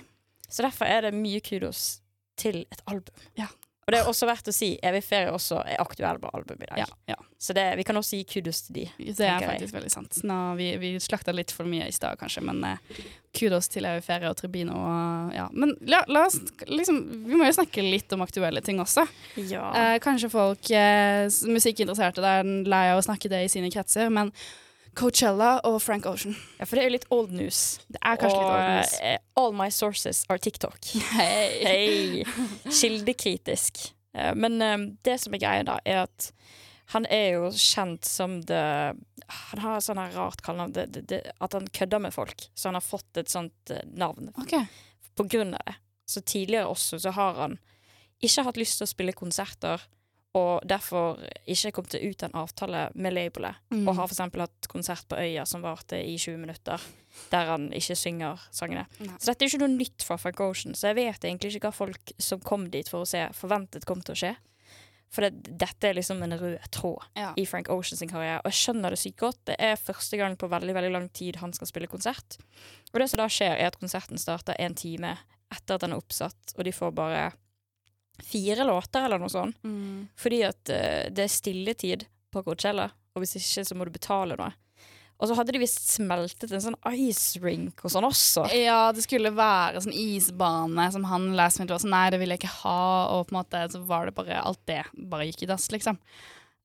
Så 0.49 0.65
derfor 0.65 0.89
er 0.89 1.07
det 1.07 1.15
mye 1.15 1.43
kudos 1.45 2.01
til 2.39 2.65
et 2.73 2.83
album. 2.91 3.15
Ja. 3.39 3.51
Og 3.89 3.95
det 3.95 4.03
er 4.03 4.09
også 4.11 4.27
verdt 4.29 4.51
å 4.51 4.53
si 4.53 4.67
Evig 4.85 5.01
ferie 5.01 5.31
også 5.33 5.63
er 5.65 5.79
aktuell 5.81 6.19
på 6.21 6.29
album 6.37 6.61
i 6.61 6.67
dag. 6.69 6.83
Ja, 6.83 6.89
ja. 7.09 7.17
Så 7.41 7.55
det, 7.57 7.65
vi 7.79 7.87
kan 7.89 7.97
også 7.97 8.19
gi 8.19 8.27
kudos 8.29 8.61
til 8.67 8.83
de. 8.83 8.85
Det 8.99 9.25
er 9.25 9.41
faktisk 9.41 9.71
jeg. 9.71 9.77
veldig 9.79 9.93
sant. 9.95 10.19
Nå, 10.29 10.37
vi, 10.59 10.67
vi 10.83 10.91
slakta 11.01 11.33
litt 11.33 11.55
for 11.57 11.65
mye 11.71 11.87
i 11.89 11.95
stad, 11.97 12.19
kanskje, 12.21 12.43
men 12.45 12.61
eh, 12.69 13.01
kudos 13.39 13.71
til 13.73 13.89
Evig 13.89 14.05
ferie 14.05 14.29
og 14.29 14.37
Tribino. 14.37 14.77
Og, 14.77 15.33
ja. 15.33 15.49
Men 15.57 15.73
la, 15.89 16.03
la 16.13 16.27
oss 16.29 16.37
liksom 16.69 17.01
Vi 17.31 17.41
må 17.41 17.49
jo 17.49 17.57
snakke 17.57 17.87
litt 17.87 18.13
om 18.13 18.27
aktuelle 18.27 18.61
ting 18.67 18.85
også. 18.85 19.07
Ja. 19.49 19.71
Eh, 19.73 19.97
kanskje 20.05 20.29
folk 20.37 20.69
eh, 20.69 21.25
musikkinteresserte 21.49 22.29
er 22.29 22.55
lei 22.69 22.85
av 22.93 23.01
å 23.01 23.09
snakke 23.09 23.33
det 23.33 23.47
i 23.47 23.53
sine 23.57 23.73
kretser, 23.73 24.13
men 24.13 24.35
Coachella 24.97 25.59
og 25.69 25.81
Frank 25.83 26.07
Ocean. 26.07 26.37
ja, 26.59 26.65
for 26.65 26.77
det 26.77 26.85
er 26.85 26.89
jo 26.89 26.95
litt 26.97 27.09
old 27.15 27.35
news. 27.37 27.81
Det 27.89 28.01
er 28.01 28.21
kanskje 28.21 28.39
litt 28.39 28.49
old 28.49 28.71
news. 28.73 28.97
Uh, 29.03 29.43
all 29.43 29.55
my 29.57 29.69
sources 29.75 30.25
are 30.29 30.39
TikTok. 30.39 30.79
Hei! 31.13 32.25
Kildekritisk. 32.81 33.85
Uh, 34.17 34.33
men 34.39 34.59
uh, 34.63 34.77
det 35.07 35.19
som 35.23 35.37
er 35.37 35.45
greia, 35.45 35.67
da, 35.69 35.79
er 35.85 36.07
at 36.07 36.33
han 36.95 37.05
er 37.13 37.35
jo 37.37 37.51
kjent 37.53 38.07
som 38.09 38.39
det 38.49 38.65
Han 39.29 39.61
har 39.61 39.77
et 39.77 39.85
sånn 39.85 40.01
her 40.01 40.15
rart 40.17 40.41
kallenavn. 40.45 41.03
At 41.37 41.53
han 41.53 41.69
kødder 41.69 42.01
med 42.01 42.15
folk. 42.15 42.47
Så 42.55 42.71
han 42.71 42.79
har 42.79 42.85
fått 42.85 43.21
et 43.21 43.29
sånt 43.29 43.73
eh, 43.75 43.85
navn 43.93 44.31
okay. 44.41 44.65
på 45.19 45.27
grunn 45.29 45.53
av 45.53 45.67
det. 45.69 45.75
Så 46.09 46.23
tidligere 46.25 46.71
også 46.73 46.97
så 47.05 47.13
har 47.13 47.37
han 47.37 47.59
ikke 48.25 48.47
hatt 48.47 48.57
lyst 48.57 48.81
til 48.81 48.87
å 48.87 48.91
spille 48.91 49.13
konserter, 49.13 49.85
og 50.37 50.61
derfor 50.69 51.17
ikke 51.49 51.71
kom 51.73 51.87
til 51.89 52.11
ut 52.11 52.23
en 52.23 52.35
avtale 52.37 52.89
med 52.95 53.15
labelet. 53.17 53.57
Mm. 53.73 53.87
Og 53.89 53.97
har 53.97 54.11
f.eks. 54.11 54.19
hatt 54.21 54.69
konsert 54.69 55.07
på 55.09 55.17
Øya 55.17 55.47
som 55.49 55.63
varte 55.65 55.97
i 56.05 56.19
20 56.19 56.37
minutter, 56.43 56.83
der 57.33 57.47
han 57.55 57.71
ikke 57.73 57.97
synger 57.97 58.43
sangene. 58.55 58.85
Nei. 59.01 59.15
Så 59.19 59.33
dette 59.33 59.45
er 59.47 59.49
ikke 59.49 59.63
noe 59.65 59.73
nytt 59.79 60.05
fra 60.05 60.19
Frank 60.21 60.41
Ocean, 60.45 60.75
så 60.77 60.91
jeg 60.93 60.99
vet 61.01 61.25
egentlig 61.25 61.55
ikke 61.57 61.71
hva 61.71 61.79
folk 61.81 62.13
som 62.21 62.41
kom 62.45 62.69
dit 62.71 62.89
for 62.93 63.03
å 63.07 63.09
se, 63.09 63.25
forventet 63.35 63.89
kom 63.89 64.05
til 64.05 64.15
å 64.15 64.21
skje. 64.21 64.35
For 65.09 65.25
det, 65.25 65.55
dette 65.57 65.89
er 65.89 65.97
liksom 65.97 66.21
en 66.23 66.37
rød 66.37 66.59
tråd 66.77 67.07
Ja. 67.17 67.31
i 67.41 67.47
Frank 67.49 67.71
Oceans 67.73 68.03
karriere. 68.11 68.43
Og 68.45 68.51
jeg 68.53 68.59
skjønner 68.61 68.93
det 68.93 68.99
sykt 69.01 69.17
godt. 69.23 69.39
Det 69.49 69.57
er 69.59 69.81
første 69.81 70.19
gang 70.21 70.37
på 70.37 70.51
veldig 70.53 70.75
veldig 70.77 70.93
lang 70.93 71.09
tid 71.17 71.37
han 71.41 71.55
skal 71.57 71.71
spille 71.71 71.89
konsert. 71.89 72.37
Og 72.93 73.01
det 73.01 73.09
som 73.09 73.23
da 73.23 73.25
skjer, 73.33 73.57
er 73.57 73.71
at 73.73 73.79
konserten 73.81 74.21
starter 74.21 74.55
en 74.61 74.77
time 74.77 75.15
etter 75.51 75.79
at 75.79 75.81
den 75.81 75.95
er 75.97 76.03
oppsatt, 76.03 76.53
og 76.59 76.65
de 76.69 76.73
får 76.77 76.93
bare 76.93 77.23
fire 78.25 78.67
låter 78.69 79.05
eller 79.05 79.21
noe 79.21 79.33
sånt. 79.33 79.59
Mm. 79.65 80.09
Fordi 80.19 80.41
at 80.49 80.73
uh, 80.73 81.05
det 81.13 81.27
er 81.27 81.33
stilletid 81.33 82.09
på 82.33 82.45
Coachella, 82.47 82.89
og 83.15 83.25
hvis 83.25 83.39
ikke 83.41 83.67
så 83.67 83.77
må 83.79 83.87
du 83.89 83.95
betale 83.95 84.39
noe. 84.39 84.53
Og 85.19 85.27
så 85.27 85.35
hadde 85.35 85.51
de 85.55 85.59
visst 85.59 85.89
smeltet 85.91 86.53
en 86.55 86.63
sånn 86.63 86.77
ice 86.95 87.41
rink 87.43 87.83
og 87.83 87.91
sånn 87.91 88.07
også. 88.07 88.45
Ja, 88.55 88.93
det 88.95 89.03
skulle 89.03 89.33
være 89.35 89.83
sånn 89.83 89.97
isbane 89.97 90.85
som 90.95 91.09
han 91.11 91.33
last 91.39 91.59
minute 91.59 91.75
var 91.75 91.83
sånn 91.83 91.91
Nei, 91.91 92.05
det 92.15 92.21
ville 92.23 92.37
jeg 92.37 92.45
ikke 92.45 92.61
ha. 92.61 92.83
Og 93.17 93.25
på 93.27 93.35
en 93.35 93.41
måte 93.41 93.65
så 93.73 93.83
var 93.89 94.07
det 94.07 94.15
bare 94.15 94.39
alt 94.39 94.63
det 94.71 94.85
bare 94.95 95.27
gikk 95.27 95.43
i 95.43 95.51
dass, 95.51 95.67
liksom. 95.75 95.99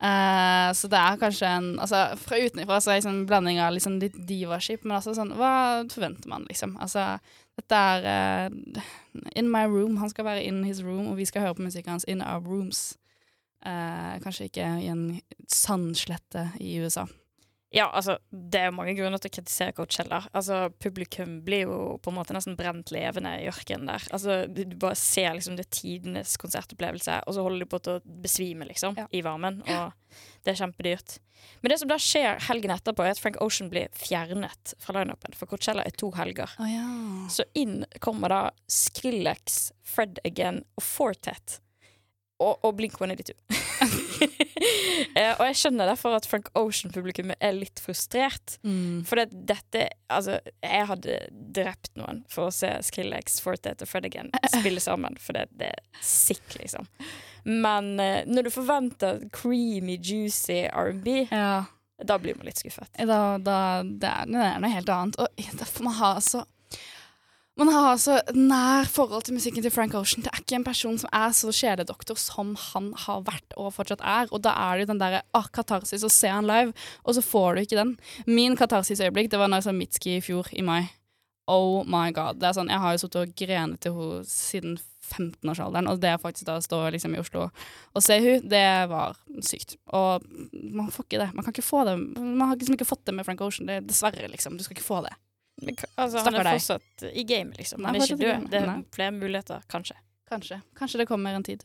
Eh, 0.04 0.70
så 0.76 0.90
det 0.92 1.00
er 1.00 1.20
kanskje 1.22 1.48
en 1.48 1.68
Altså 1.80 2.02
fra 2.20 2.36
utenfra 2.36 2.82
så 2.84 2.92
er 2.92 2.98
det 2.98 3.04
liksom 3.04 3.14
en 3.22 3.28
blanding 3.30 3.62
av 3.64 3.72
liksom 3.72 4.02
litt 4.02 4.18
divaskip, 4.28 4.84
men 4.84 4.98
altså 4.98 5.14
sånn 5.16 5.32
Hva 5.40 5.54
forventer 5.94 6.28
man, 6.28 6.44
liksom? 6.50 6.76
Altså 6.84 7.06
dette 7.54 7.78
er 7.78 8.50
uh, 8.50 8.84
in 9.38 9.50
my 9.52 9.68
room. 9.70 10.00
Han 10.02 10.10
skal 10.10 10.26
være 10.26 10.44
in 10.44 10.64
his 10.66 10.82
room, 10.84 11.08
og 11.12 11.20
vi 11.20 11.28
skal 11.30 11.46
høre 11.46 11.54
på 11.60 11.68
musikken 11.68 11.94
hans 11.94 12.08
in 12.10 12.24
our 12.26 12.42
rooms. 12.42 12.98
Uh, 13.62 14.18
kanskje 14.24 14.48
ikke 14.50 14.66
i 14.82 14.88
en 14.90 15.04
sandslette 15.46 16.48
i 16.58 16.80
USA. 16.82 17.06
Ja, 17.74 17.88
altså, 17.90 18.20
det 18.30 18.60
er 18.60 18.68
jo 18.70 18.76
mange 18.78 18.94
grunner 18.94 19.18
til 19.18 19.32
å 19.32 19.34
kritisere 19.34 19.74
Coachella. 19.74 20.20
Altså, 20.38 20.68
publikum 20.84 21.40
blir 21.46 21.64
jo 21.66 21.78
på 22.06 22.12
en 22.12 22.18
måte 22.20 22.36
nesten 22.36 22.54
brent 22.60 22.92
levende 22.94 23.32
i 23.42 23.48
ørkenen 23.50 23.90
der. 23.90 24.04
Altså, 24.14 24.36
du, 24.46 24.62
du 24.70 24.76
bare 24.78 24.98
ser 25.00 25.34
liksom 25.34 25.56
det 25.58 25.66
tidenes 25.74 26.36
konsertopplevelse, 26.38 27.16
og 27.26 27.34
så 27.34 27.46
holder 27.48 27.64
de 27.66 27.70
på 27.72 27.80
til 27.82 27.98
å 27.98 28.20
besvime, 28.22 28.68
liksom, 28.70 28.94
Ja. 29.02 29.08
i 29.10 29.24
varmen. 29.26 29.64
Og 29.66 30.20
det 30.46 30.54
er 30.54 30.60
kjempedyrt. 30.62 31.18
Men 31.66 31.74
det 31.74 31.80
som 31.82 31.90
da 31.90 31.98
skjer 32.00 32.38
helgen 32.46 32.76
etterpå, 32.76 33.04
er 33.08 33.16
at 33.18 33.20
Frank 33.24 33.42
Ocean 33.42 33.72
blir 33.74 33.90
fjernet 33.98 34.76
fra 34.80 34.94
lineupen, 35.00 35.34
for 35.36 35.50
Coachella 35.50 35.82
er 35.90 35.98
to 35.98 36.12
helger. 36.16 36.54
Oh, 36.62 36.70
ja. 36.70 36.86
Så 37.34 37.48
inn 37.58 37.82
kommer 38.06 38.30
da 38.32 38.44
Skrillex, 38.70 39.72
Fred 39.82 40.22
Again 40.30 40.62
og 40.78 40.86
Fortet. 40.86 41.58
Og, 42.44 42.58
og 42.66 42.78
Blink 42.78 42.96
182. 43.02 43.34
eh, 45.20 45.34
og 45.38 45.44
jeg 45.48 45.58
skjønner 45.60 45.90
derfor 45.90 46.16
at 46.18 46.28
Frank 46.30 46.50
Ocean-publikummet 46.58 47.38
er 47.44 47.56
litt 47.58 47.82
frustrert. 47.84 48.58
Mm. 48.64 49.04
For 49.08 49.20
det, 49.22 49.30
dette 49.50 49.88
Altså, 50.14 50.36
jeg 50.62 50.86
hadde 50.86 51.16
drept 51.56 51.90
noen 51.98 52.20
for 52.30 52.50
å 52.50 52.54
se 52.54 52.70
Skrillex, 52.86 53.40
Fortet 53.42 53.82
og 53.82 53.90
Fred 53.90 54.06
Again 54.06 54.30
spille 54.54 54.84
sammen, 54.84 55.18
for 55.22 55.34
det, 55.38 55.48
det 55.58 55.72
er 55.74 56.02
sick, 56.06 56.44
liksom. 56.60 56.86
Men 57.50 57.96
eh, 58.00 58.22
når 58.30 58.48
du 58.48 58.52
forventer 58.54 59.24
creamy, 59.34 59.98
juicy 59.98 60.68
R&B, 60.70 61.24
Ja. 61.34 61.64
da 62.04 62.20
blir 62.22 62.38
man 62.38 62.46
litt 62.48 62.62
skuffet. 62.62 62.92
Da, 63.00 63.40
da, 63.42 63.58
det, 63.84 64.10
er, 64.12 64.30
det 64.30 64.46
er 64.52 64.62
noe 64.62 64.74
helt 64.76 64.94
annet. 64.94 65.18
Og 65.24 65.84
man 65.88 65.98
ha 65.98 66.14
så 66.24 66.44
man 67.60 67.70
har 67.70 67.98
så 68.02 68.16
nær 68.34 68.88
forhold 68.90 69.28
til 69.28 69.36
musikken 69.38 69.62
til 69.62 69.72
Frank 69.74 69.94
Ocean. 69.94 70.24
Det 70.26 70.32
er 70.34 70.42
ikke 70.42 70.58
en 70.58 70.66
person 70.66 70.98
som 70.98 71.10
er 71.14 71.36
så 71.38 71.52
kjededoktor 71.54 72.18
som 72.18 72.56
han 72.72 72.90
har 73.06 73.22
vært 73.28 73.54
og 73.62 73.76
fortsatt 73.76 74.02
er. 74.02 74.32
Og 74.34 74.42
da 74.46 74.56
er 74.58 74.80
det 74.80 74.86
jo 74.88 74.92
den 74.94 75.02
derre 75.04 75.22
ah, 75.38 75.46
katarsis 75.54 76.06
og 76.06 76.14
se 76.14 76.32
han 76.34 76.50
live, 76.50 76.74
og 77.06 77.18
så 77.18 77.22
får 77.26 77.54
du 77.54 77.62
ikke 77.62 77.78
den. 77.78 77.94
Min 78.26 78.58
katarsis-øyeblikk 78.58 79.30
det 79.32 79.42
var 79.42 79.52
når 79.52 79.62
jeg 79.62 79.68
så 79.68 79.76
Mitski 79.78 80.18
i 80.18 80.24
fjor, 80.26 80.50
i 80.52 80.66
mai. 80.66 80.82
Oh 81.46 81.84
my 81.86 82.08
god. 82.16 82.40
Det 82.40 82.48
er 82.50 82.58
sånn, 82.58 82.72
Jeg 82.72 82.80
har 82.80 82.96
jo 82.96 83.04
sittet 83.04 83.22
og 83.22 83.38
grenet 83.38 83.84
til 83.84 83.96
henne 84.00 84.26
siden 84.32 84.78
15-årsalderen, 85.04 85.90
og 85.92 86.00
det 86.02 86.16
faktisk 86.24 86.48
da 86.48 86.56
å 86.58 86.64
stå 86.64 86.80
liksom 86.96 87.14
i 87.14 87.20
Oslo 87.20 87.50
og 87.52 88.02
se 88.06 88.16
hun, 88.24 88.46
det 88.50 88.66
var 88.90 89.18
sykt. 89.44 89.76
Og 89.94 90.24
man 90.74 90.90
får 90.96 91.06
ikke 91.06 91.22
det. 91.22 91.30
Man 91.36 91.46
kan 91.46 91.54
ikke 91.54 91.68
få 91.68 91.84
det. 91.86 91.98
Man 92.18 92.48
har 92.48 92.58
liksom 92.58 92.80
ikke 92.80 92.88
fått 92.88 93.04
det 93.06 93.14
med 93.14 93.28
Frank 93.28 93.44
Ocean. 93.46 93.68
Det, 93.70 93.84
dessverre, 93.92 94.32
liksom. 94.32 94.58
Du 94.58 94.64
skal 94.66 94.80
ikke 94.80 94.88
få 94.88 95.04
det. 95.06 95.14
Men, 95.62 95.76
altså, 96.02 96.24
han 96.26 96.36
er 96.36 96.44
deg. 96.44 96.58
fortsatt 96.62 97.04
i 97.14 97.24
game, 97.24 97.54
liksom. 97.58 97.84
Han 97.86 97.94
Nei, 97.94 98.02
er 98.02 98.08
ikke 98.10 98.24
død. 98.24 98.50
Det 98.50 98.62
er 98.62 98.66
Nei. 98.68 98.80
flere 98.96 99.12
muligheter, 99.12 99.62
kanskje. 99.70 99.96
Kanskje. 100.34 100.56
Kanskje 100.80 100.98
det 100.98 101.06
kommer 101.08 101.36
en 101.36 101.44
tid. 101.46 101.62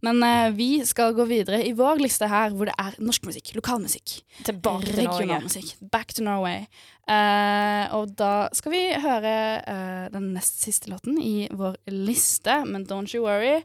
Men 0.00 0.22
eh, 0.22 0.50
vi 0.56 0.68
skal 0.86 1.12
gå 1.12 1.26
videre 1.28 1.58
i 1.66 1.72
vår 1.76 1.98
liste 2.00 2.28
her, 2.30 2.54
hvor 2.56 2.70
det 2.70 2.74
er 2.80 2.94
norsk 3.04 3.26
musikk, 3.28 3.50
lokalmusikk, 3.58 4.22
Tilbake 4.46 4.86
til 4.86 4.96
regional 5.02 5.26
Norge. 5.28 5.42
musikk. 5.50 5.74
Back 5.92 6.14
to 6.16 6.24
Norway. 6.24 6.62
Eh, 7.10 7.94
og 7.98 8.14
da 8.16 8.48
skal 8.56 8.72
vi 8.72 8.80
høre 9.02 9.34
eh, 9.60 10.08
den 10.14 10.30
nest 10.32 10.62
siste 10.64 10.88
låten 10.88 11.18
i 11.20 11.48
vår 11.52 11.76
liste, 11.92 12.62
men 12.70 12.86
don't 12.88 13.12
you 13.12 13.26
worry. 13.26 13.58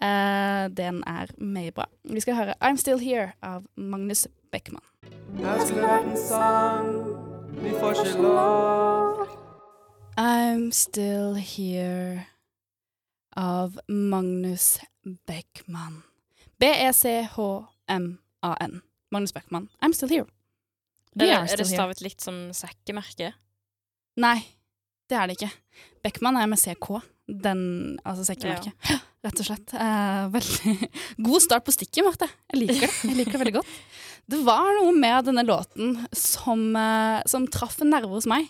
Eh, 0.00 0.68
den 0.76 1.02
er 1.08 1.32
meget 1.40 1.74
bra. 1.74 1.88
Vi 2.04 2.20
skal 2.20 2.34
høre 2.38 2.54
I'm 2.62 2.76
Still 2.78 3.00
Here 3.02 3.32
av 3.42 3.64
Magnus 3.76 4.28
Beckmann. 4.52 4.84
Her 5.40 5.66
skulle 5.66 5.88
vært 5.88 6.06
en 6.12 6.16
sang, 6.20 7.19
vi 7.62 7.70
får 7.70 7.90
ikke 8.06 8.22
lov. 8.22 9.26
I'm 10.18 10.70
Still 10.72 11.34
Here 11.34 12.24
av 13.36 13.78
Magnus 13.88 14.80
Beckmann. 15.26 16.02
E 16.38 16.48
B-E-C-H-M-A-N. 16.60 18.12
Magnus 19.10 19.32
Beckmann. 19.32 19.68
I'm 19.80 19.92
Still 19.92 20.08
Here. 20.08 20.26
We 21.14 21.26
Er 21.26 21.42
det, 21.42 21.52
er 21.52 21.56
det 21.56 21.66
stavet 21.66 22.00
litt 22.00 22.20
som 22.22 22.52
sekkemerke? 22.54 23.32
Nei, 24.16 24.38
det 25.10 25.16
er 25.18 25.26
det 25.26 25.36
ikke. 25.38 25.50
Beckmann 26.04 26.36
er 26.36 26.46
med 26.46 26.58
CK. 26.58 27.00
Den, 27.26 27.98
altså 28.04 28.24
sekkemerket. 28.24 28.72
Rett 29.20 29.40
og 29.42 29.48
slett. 29.50 29.72
Eh, 29.76 30.20
veldig 30.32 30.90
God 31.26 31.42
start 31.44 31.66
på 31.66 31.74
stikket, 31.76 32.04
Marte. 32.06 32.28
Jeg 32.52 32.62
liker 32.62 32.86
det. 32.86 32.92
Jeg 33.04 33.16
liker 33.18 33.36
det 33.36 33.42
veldig 33.42 33.58
godt. 33.58 33.74
Det 34.30 34.38
var 34.46 34.70
noe 34.78 34.94
med 34.96 35.26
denne 35.28 35.44
låten 35.44 35.98
som, 36.16 36.62
eh, 36.76 37.20
som 37.28 37.48
traff 37.52 37.80
en 37.84 37.92
nerve 37.92 38.14
hos 38.14 38.28
meg. 38.30 38.48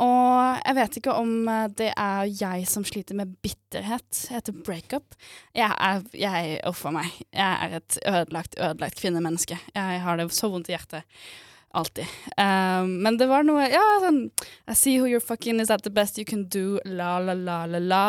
Og 0.00 0.58
jeg 0.64 0.76
vet 0.78 0.98
ikke 0.98 1.14
om 1.20 1.46
eh, 1.52 1.68
det 1.78 1.92
er 1.92 2.32
jeg 2.32 2.66
som 2.70 2.86
sliter 2.88 3.18
med 3.18 3.36
bitterhet 3.44 4.24
etter 4.34 4.56
breakup. 4.66 5.14
Jeg 5.54 5.70
er, 5.70 6.02
jeg, 6.16 6.58
uff 6.66 6.82
a 6.88 6.94
meg. 6.98 7.14
Jeg 7.30 7.68
er 7.68 7.78
et 7.78 8.00
ødelagt, 8.02 8.58
ødelagt 8.58 8.98
kvinnemenneske. 8.98 9.60
Jeg 9.76 10.02
har 10.02 10.18
det 10.18 10.32
så 10.34 10.50
vondt 10.50 10.72
i 10.72 10.74
hjertet. 10.74 11.06
Alltid. 11.72 12.10
Um, 12.36 12.98
men 13.00 13.16
det 13.16 13.30
var 13.30 13.46
noe 13.48 13.64
Ja, 13.64 13.80
sånn 14.02 14.26
I 14.68 14.74
see 14.76 14.98
who 14.98 15.06
you're 15.08 15.24
fucking, 15.24 15.56
is 15.56 15.70
that 15.70 15.86
the 15.86 15.94
best 15.94 16.18
you 16.20 16.24
can 16.28 16.44
do? 16.52 16.82
La, 16.84 17.16
la, 17.16 17.32
la, 17.32 17.62
la, 17.64 17.80
la. 17.80 18.04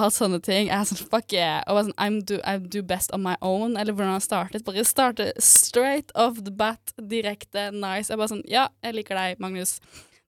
Alt 0.00 0.16
sånne 0.16 0.40
ting. 0.42 0.66
Jeg 0.66 0.74
er 0.74 0.88
sånn, 0.88 1.02
fuck 1.10 1.34
yeah. 1.34 1.60
Og 1.68 1.78
bare 1.78 1.86
sånn, 1.90 2.16
do, 2.26 2.40
I 2.42 2.58
do 2.58 2.82
best 2.86 3.14
on 3.14 3.22
my 3.22 3.36
own. 3.44 3.76
Eller 3.78 3.94
hvordan 3.94 4.16
han 4.16 4.24
startet. 4.24 4.64
Bare 4.66 4.82
starte 4.86 5.30
straight 5.38 6.10
off 6.18 6.40
the 6.42 6.54
bat. 6.54 6.94
Direkte, 6.98 7.68
nice. 7.70 8.10
Jeg 8.10 8.18
bare 8.18 8.32
sånn, 8.32 8.44
ja, 8.50 8.66
jeg 8.82 8.98
liker 8.98 9.20
deg, 9.20 9.40
Magnus. 9.42 9.78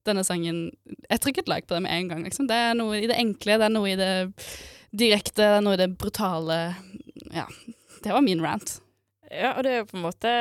Denne 0.07 0.23
sangen 0.23 0.69
Jeg 0.87 1.19
trykket 1.19 1.49
like 1.51 1.67
på 1.67 1.75
det 1.75 1.83
med 1.89 1.95
en 1.97 2.13
gang. 2.13 2.25
Liksom. 2.29 2.47
Det 2.47 2.63
er 2.69 2.79
noe 2.79 3.01
i 3.01 3.11
det 3.11 3.19
enkle, 3.19 3.59
det 3.59 3.67
er 3.67 3.75
noe 3.75 3.91
i 3.91 3.99
det 3.99 4.13
direkte, 4.97 5.43
det 5.43 5.53
er 5.59 5.65
noe 5.67 5.75
i 5.75 5.83
det 5.83 5.91
brutale. 5.99 6.61
Ja. 7.35 7.49
Det 8.05 8.15
var 8.15 8.23
min 8.23 8.43
rant. 8.45 8.79
Ja, 9.27 9.57
og 9.57 9.65
det 9.67 9.73
er 9.73 9.81
jo 9.81 9.89
på 9.91 9.97
en 9.99 10.05
måte 10.05 10.33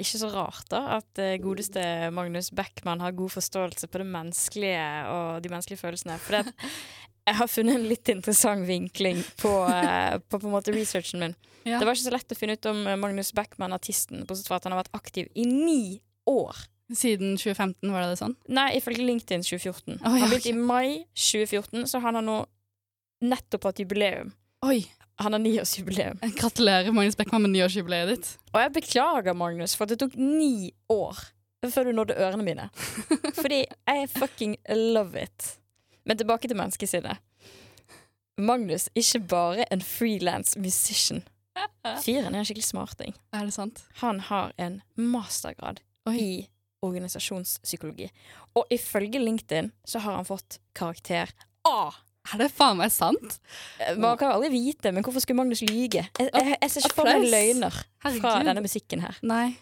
ikke 0.00 0.20
så 0.20 0.28
rart 0.30 0.68
da 0.70 0.82
at 1.00 1.18
eh, 1.18 1.40
godeste 1.42 1.82
Magnus 2.14 2.52
Beckmann 2.54 3.02
har 3.02 3.16
god 3.18 3.32
forståelse 3.34 3.88
på 3.90 3.98
det 3.98 4.06
menneskelige 4.12 4.84
og 5.10 5.42
de 5.42 5.50
menneskelige 5.50 5.82
følelsene. 5.82 6.20
For 6.22 6.38
det, 6.38 6.54
jeg 7.28 7.38
har 7.38 7.50
funnet 7.50 7.78
en 7.78 7.88
litt 7.88 8.08
interessant 8.10 8.66
vinkling 8.66 9.22
på, 9.40 9.52
eh, 9.70 10.18
på, 10.18 10.38
på 10.38 10.46
en 10.48 10.54
måte 10.54 10.74
researchen 10.74 11.22
min. 11.22 11.34
Ja. 11.62 11.78
Det 11.78 11.86
var 11.86 11.94
ikke 11.94 12.08
så 12.08 12.14
lett 12.14 12.34
å 12.34 12.38
finne 12.38 12.56
ut 12.58 12.68
om 12.70 12.82
eh, 12.86 12.98
Magnus 12.98 13.32
Backman, 13.36 13.74
artisten, 13.76 14.24
bortsett 14.26 14.50
fra 14.50 14.58
at 14.58 14.66
han 14.66 14.74
har 14.74 14.82
vært 14.82 14.96
aktiv 14.98 15.28
i 15.38 15.46
ni 15.46 16.00
år. 16.28 16.64
Siden 16.92 17.36
2015, 17.38 17.92
var 17.92 18.02
det 18.02 18.10
det 18.12 18.20
sånn? 18.20 18.34
Nei, 18.52 18.72
ifølge 18.80 19.06
LinkedIn 19.06 19.46
2014. 19.46 20.00
Oh, 20.02 20.16
ja, 20.16 20.24
han 20.24 20.32
begynte 20.32 20.50
i 20.50 20.56
mai 20.58 21.04
2014, 21.14 21.86
så 21.88 22.02
han 22.04 22.18
har 22.18 22.26
nå 22.26 22.40
nettopp 23.22 23.70
hatt 23.70 23.84
jubileum. 23.84 24.34
Oi! 24.66 24.82
Han 25.22 25.36
har 25.36 25.42
niårsjubileum. 25.44 26.18
Gratulerer, 26.40 26.90
Magnus 26.92 27.16
Beckmann, 27.16 27.44
med 27.46 27.54
niårsjubileet 27.54 28.10
ditt. 28.10 28.34
Og 28.50 28.58
jeg 28.64 28.74
beklager, 28.80 29.36
Magnus, 29.38 29.76
for 29.78 29.86
at 29.86 29.94
det 29.94 30.00
tok 30.02 30.18
ni 30.18 30.72
år 30.90 31.20
før 31.70 31.86
du 31.86 31.92
nådde 31.94 32.16
ørene 32.18 32.42
mine. 32.42 32.64
Fordi 33.42 33.62
I 33.86 34.06
fucking 34.10 34.56
love 34.74 35.14
it. 35.20 35.52
Men 36.04 36.18
tilbake 36.18 36.48
til 36.50 36.58
menneskesinnet. 36.58 37.20
Magnus 38.42 38.88
ikke 38.96 39.20
bare 39.28 39.66
en 39.70 39.82
frilans 39.84 40.56
musician. 40.56 41.22
Fyren 42.02 42.32
er 42.32 42.40
en 42.40 42.46
skikkelig 42.48 42.64
smarting. 42.70 43.14
Er 43.36 43.44
det 43.46 43.54
sant? 43.54 43.82
Han 44.00 44.20
har 44.30 44.54
en 44.56 44.80
mastergrad 44.96 45.82
Oi. 46.08 46.16
i 46.16 46.30
organisasjonspsykologi. 46.82 48.08
Og 48.58 48.72
ifølge 48.72 49.20
LinkedIn 49.22 49.70
så 49.86 50.00
har 50.02 50.16
han 50.18 50.26
fått 50.26 50.58
karakter 50.74 51.30
A. 51.68 51.92
Er 52.32 52.38
det 52.38 52.48
faen 52.54 52.78
meg 52.78 52.92
sant? 52.94 53.38
Eh, 53.82 53.96
Man 53.98 54.16
kan 54.18 54.32
aldri 54.32 54.48
vite, 54.54 54.92
men 54.94 55.02
hvorfor 55.04 55.22
skulle 55.22 55.42
Magnus 55.42 55.62
lyge? 55.66 56.06
Jeg, 56.18 56.30
jeg, 56.32 56.56
jeg 56.62 56.70
ser 56.70 56.86
ikke 56.86 56.98
for 57.00 57.10
meg 57.10 57.26
løgner 57.30 57.78
fra 58.20 58.36
denne 58.46 58.62
musikken 58.64 59.02
her. 59.04 59.18
Nei. 59.26 59.52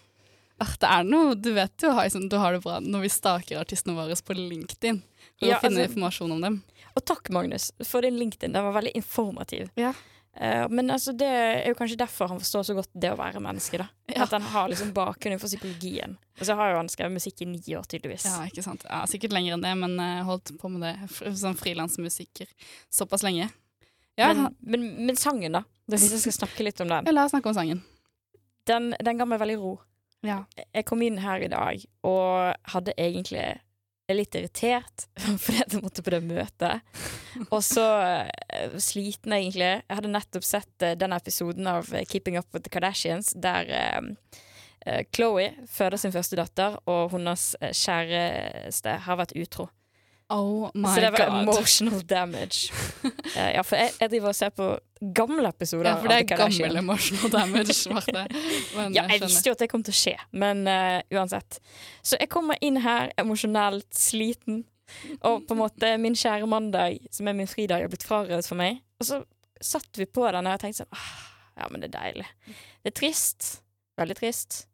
Det 0.61 0.85
er 0.85 1.07
noe 1.09 1.33
Du 1.33 1.47
vet 1.55 1.73
jo 1.81 1.89
Heisen, 1.97 2.27
du 2.29 2.35
har 2.37 2.53
det 2.53 2.59
bra 2.61 2.75
når 2.85 3.07
vi 3.07 3.09
staker 3.09 3.57
artistene 3.57 3.95
våre 3.97 4.13
på 4.13 4.35
LinkedIn 4.37 4.99
for 5.41 5.49
Ja, 5.49 5.57
å 5.57 5.65
finne 5.65 5.81
altså- 5.81 5.89
informasjon 5.89 6.31
om 6.37 6.41
dem. 6.45 6.61
Og 6.95 7.03
takk, 7.07 7.29
Magnus, 7.33 7.71
for 7.87 8.03
din 8.05 8.17
LinkedIn. 8.19 8.53
Den 8.53 8.63
var 8.67 8.75
veldig 8.77 8.93
informativ. 8.99 9.69
Ja. 9.79 9.93
Uh, 10.31 10.63
men 10.71 10.87
altså, 10.91 11.11
det 11.17 11.27
er 11.27 11.65
jo 11.67 11.75
kanskje 11.75 11.97
derfor 11.99 12.29
han 12.31 12.39
forstår 12.39 12.63
så 12.63 12.75
godt 12.77 12.89
det 12.95 13.09
å 13.11 13.17
være 13.19 13.41
menneske. 13.43 13.77
da 13.81 13.87
Ja. 14.15 14.23
At 14.23 14.31
han 14.35 14.45
har 14.53 14.69
liksom 14.71 14.93
bakgrunn 14.95 15.39
for 15.39 15.51
psykologien. 15.51 16.17
Og 16.39 16.45
så 16.47 16.55
har 16.55 16.71
jo 16.71 16.77
han 16.77 16.91
skrevet 16.91 17.15
musikk 17.17 17.41
i 17.43 17.49
ni 17.51 17.59
år, 17.75 17.83
tydeligvis. 17.83 18.25
Ja, 18.29 18.45
ikke 18.47 18.63
sant. 18.63 18.85
Ja, 18.87 19.01
sikkert 19.11 19.35
lenger 19.35 19.57
enn 19.57 19.65
det, 19.65 19.73
men 19.81 19.99
uh, 19.99 20.23
holdt 20.27 20.53
på 20.59 20.71
med 20.71 20.85
det 20.87 21.35
som 21.39 21.55
frilansmusiker 21.59 22.47
såpass 22.89 23.23
lenge. 23.27 23.49
Ja, 24.19 24.33
Men, 24.33 24.55
men, 24.59 25.05
men 25.07 25.15
sangen, 25.15 25.55
da? 25.55 25.63
Hvis 25.89 26.11
jeg 26.11 26.19
skal 26.23 26.35
snakke 26.45 26.63
litt 26.63 26.79
om 26.83 26.91
den. 26.91 27.05
ja, 27.07 27.11
la 27.15 27.25
oss 27.25 27.31
snakke 27.35 27.51
om 27.51 27.55
sangen. 27.55 27.83
Den, 28.67 28.91
den 28.99 29.17
ga 29.17 29.25
meg 29.27 29.39
veldig 29.41 29.57
ro. 29.59 29.77
Ja. 30.23 30.43
Jeg 30.75 30.85
kom 30.85 31.01
inn 31.01 31.17
her 31.23 31.41
i 31.41 31.49
dag 31.49 31.81
og 32.05 32.53
hadde 32.73 32.93
egentlig 32.99 33.45
litt 34.17 34.35
irritert 34.37 35.07
fordi 35.43 35.59
jeg 35.61 35.81
måtte 35.83 36.03
på 36.05 36.13
det 36.13 36.21
møtet. 36.25 36.85
Og 37.49 37.61
så 37.65 37.85
eh, 38.03 38.77
sliten, 38.81 39.35
egentlig. 39.37 39.69
Jeg 39.81 39.99
hadde 39.99 40.13
nettopp 40.13 40.47
sett 40.47 40.85
eh, 40.85 40.97
den 40.99 41.15
episoden 41.15 41.69
av 41.71 41.91
eh, 41.95 42.05
Keeping 42.07 42.39
Up 42.39 42.49
With 42.53 42.67
The 42.67 42.73
Kardashians 42.73 43.33
der 43.35 43.69
Chloé 45.13 45.51
føder 45.69 45.99
sin 46.01 46.13
første 46.13 46.39
datter, 46.39 46.79
og 46.89 47.11
hennes 47.13 47.51
kjæreste 47.61 48.95
har 49.05 49.19
vært 49.19 49.35
utro. 49.37 49.67
Oh 50.31 50.69
my 50.73 50.87
så 50.87 51.01
det 51.03 51.11
var 51.11 51.17
god. 51.29 51.41
emotional 51.41 52.01
damage. 52.07 52.71
Ja, 53.35 53.61
for 53.63 53.75
jeg, 53.79 53.91
jeg 53.99 54.11
driver 54.11 54.31
og 54.31 54.35
ser 54.35 54.49
på 54.55 54.67
gamle 55.15 55.49
episoder 55.49 55.89
Ja, 55.89 55.95
for 55.99 56.11
det 56.11 56.17
er 56.19 56.39
gammel 56.39 56.79
emotional 56.81 57.31
damage, 57.33 57.75
Marte. 57.93 58.25
Men 58.75 58.95
Ja, 58.95 59.05
jeg 59.09 59.21
visste 59.23 59.49
jo 59.49 59.55
at 59.55 59.63
det 59.63 59.69
kom 59.71 59.83
til 59.83 59.95
å 59.95 59.97
skje, 59.97 60.15
men 60.31 60.63
uh, 60.69 60.99
uansett. 61.15 61.59
Så 62.03 62.19
jeg 62.19 62.29
kommer 62.31 62.59
inn 62.61 62.79
her 62.83 63.11
emosjonelt 63.19 63.87
sliten, 63.97 64.63
og 65.23 65.45
på 65.47 65.55
en 65.55 65.61
måte 65.61 65.93
min 66.01 66.15
kjære 66.17 66.47
mandag, 66.49 66.99
som 67.11 67.27
er 67.27 67.37
min 67.37 67.49
fridag, 67.49 67.85
har 67.85 67.91
blitt 67.91 68.05
frarøvet 68.07 68.47
for 68.47 68.59
meg. 68.59 68.81
Og 68.99 69.07
så 69.07 69.21
satt 69.61 69.99
vi 69.99 70.05
på 70.05 70.25
den, 70.27 70.47
og 70.47 70.57
jeg 70.57 70.63
tenkte 70.65 70.83
sånn 70.83 70.97
ah, 70.97 71.13
Ja, 71.61 71.69
men 71.71 71.83
det 71.83 71.91
er 71.91 71.97
deilig. 71.97 72.27
Det 72.81 72.91
er 72.93 72.97
trist. 72.99 73.53
Veldig 73.99 74.17
trist. 74.19 74.65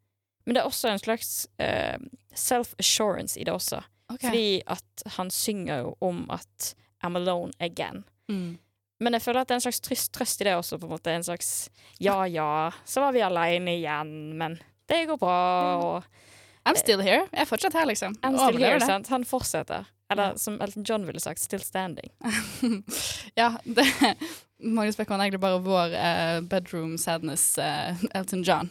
Men 0.45 0.55
det 0.55 0.63
er 0.63 0.69
også 0.69 0.91
en 0.91 1.01
slags 1.01 1.31
uh, 1.61 1.97
self-assurance 2.35 3.37
i 3.39 3.45
det 3.47 3.53
også. 3.53 3.81
Ok. 4.13 4.21
Fordi 4.21 4.61
at 4.67 5.03
han 5.17 5.29
synger 5.33 5.81
jo 5.83 5.95
om 6.01 6.25
at 6.33 6.73
I'm 7.03 7.17
alone 7.19 7.51
again. 7.59 8.03
Mm. 8.29 8.57
Men 8.99 9.13
jeg 9.13 9.21
føler 9.21 9.41
at 9.41 9.49
det 9.49 9.53
er 9.55 9.59
en 9.61 9.65
slags 9.67 9.79
trøst, 9.85 10.11
trøst 10.15 10.41
i 10.41 10.47
det 10.47 10.55
også. 10.57 10.79
på 10.81 10.87
en 10.87 10.91
måte 10.95 11.11
En 11.13 11.23
slags 11.23 11.69
ja 12.01 12.23
ja, 12.25 12.71
så 12.85 13.01
var 13.03 13.11
vi 13.13 13.21
aleine 13.21 13.75
igjen, 13.77 14.33
men 14.37 14.57
det 14.89 15.03
går 15.07 15.17
bra. 15.21 15.37
Og 15.83 16.03
I'm 16.67 16.75
still 16.79 17.01
here. 17.01 17.27
Jeg 17.31 17.41
er 17.41 17.45
fortsatt 17.45 17.73
her, 17.73 17.85
liksom. 17.85 18.15
I'm 18.23 18.35
still 18.37 18.57
Overlever 18.57 18.83
here? 18.85 19.03
Han 19.09 19.25
fortsetter. 19.25 19.85
Eller 20.09 20.31
Ja. 20.31 20.37
som 20.37 20.61
Elton 20.61 20.83
John 20.89 21.05
ville 21.05 21.19
sagt, 21.19 21.39
still 21.39 21.61
standing. 21.61 22.11
ja, 23.35 23.53
det 23.63 23.85
Magnus 24.59 24.95
Beckmann 24.97 25.19
er 25.21 25.25
egentlig 25.27 25.39
bare 25.43 25.59
vår 25.61 25.93
uh, 25.93 26.41
bedroom 26.49 26.97
sadness 26.97 27.57
uh, 27.57 27.93
Elton 28.15 28.41
John. 28.43 28.69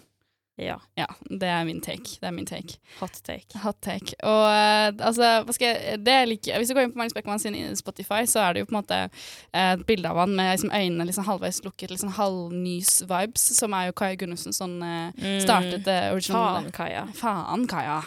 Ja. 0.56 0.78
Ja, 0.96 1.06
det 1.28 1.48
er 1.52 1.64
min 1.68 1.82
take. 1.84 2.16
Det 2.20 2.24
er 2.24 2.32
min 2.32 2.46
take. 2.48 2.78
Hot 2.96 3.18
take. 3.26 3.58
Hot 3.60 3.76
take. 3.84 4.14
Og 4.24 4.44
uh, 4.48 4.88
altså, 5.04 5.28
hva 5.44 5.52
skal 5.52 5.68
jeg 5.68 5.98
det 6.06 6.14
jeg 6.14 6.28
liker 6.30 6.60
Hvis 6.62 6.70
du 6.70 6.74
går 6.76 6.86
inn 6.86 6.94
på 6.94 7.00
Magnus 7.00 7.16
Beckmann 7.16 7.42
sin 7.42 7.58
Spotify, 7.76 8.22
så 8.24 8.40
er 8.46 8.56
det 8.56 8.62
jo 8.62 8.68
på 8.70 8.72
en 8.72 8.78
måte 8.78 9.00
eh, 9.04 9.74
et 9.74 9.84
bilde 9.88 10.08
av 10.08 10.22
han 10.22 10.32
med 10.38 10.54
liksom, 10.54 10.72
øynene 10.72 11.06
liksom, 11.08 11.26
halvveis 11.28 11.60
lukket, 11.64 11.92
liksom 11.92 12.14
halvnys-vibes, 12.16 13.44
som 13.58 13.76
er 13.76 13.90
jo 13.90 13.96
Kaja 14.00 14.16
Gundersen 14.22 14.56
sånn 14.56 14.78
eh, 14.86 15.42
startet 15.44 15.84
det 15.84 15.98
originale. 16.14 16.64
Faen, 16.64 16.72
Kaja. 16.78 17.04
Faen, 17.20 17.68
Kaja. 17.68 17.98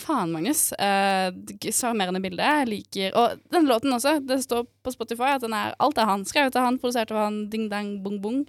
Faen, 0.00 0.32
Magnus. 0.32 0.70
Uh, 0.80 1.28
Sjarmerende 1.68 2.22
bilde. 2.24 2.40
Jeg 2.40 2.70
liker 2.70 3.20
Og 3.20 3.36
den 3.52 3.68
låten 3.68 3.92
også. 3.92 4.16
Det 4.24 4.40
står 4.46 4.64
på 4.64 4.94
Spotify 4.94 5.34
at 5.34 5.44
den 5.44 5.52
er 5.56 5.76
Alt 5.82 6.00
er 6.00 6.08
han. 6.08 6.24
Skrevet 6.24 6.56
av 6.56 6.70
han, 6.70 6.80
produsert 6.80 7.12
av 7.12 7.26
han, 7.26 7.42
ding 7.52 7.68
dang 7.68 7.98
bong 8.04 8.22
bong. 8.24 8.42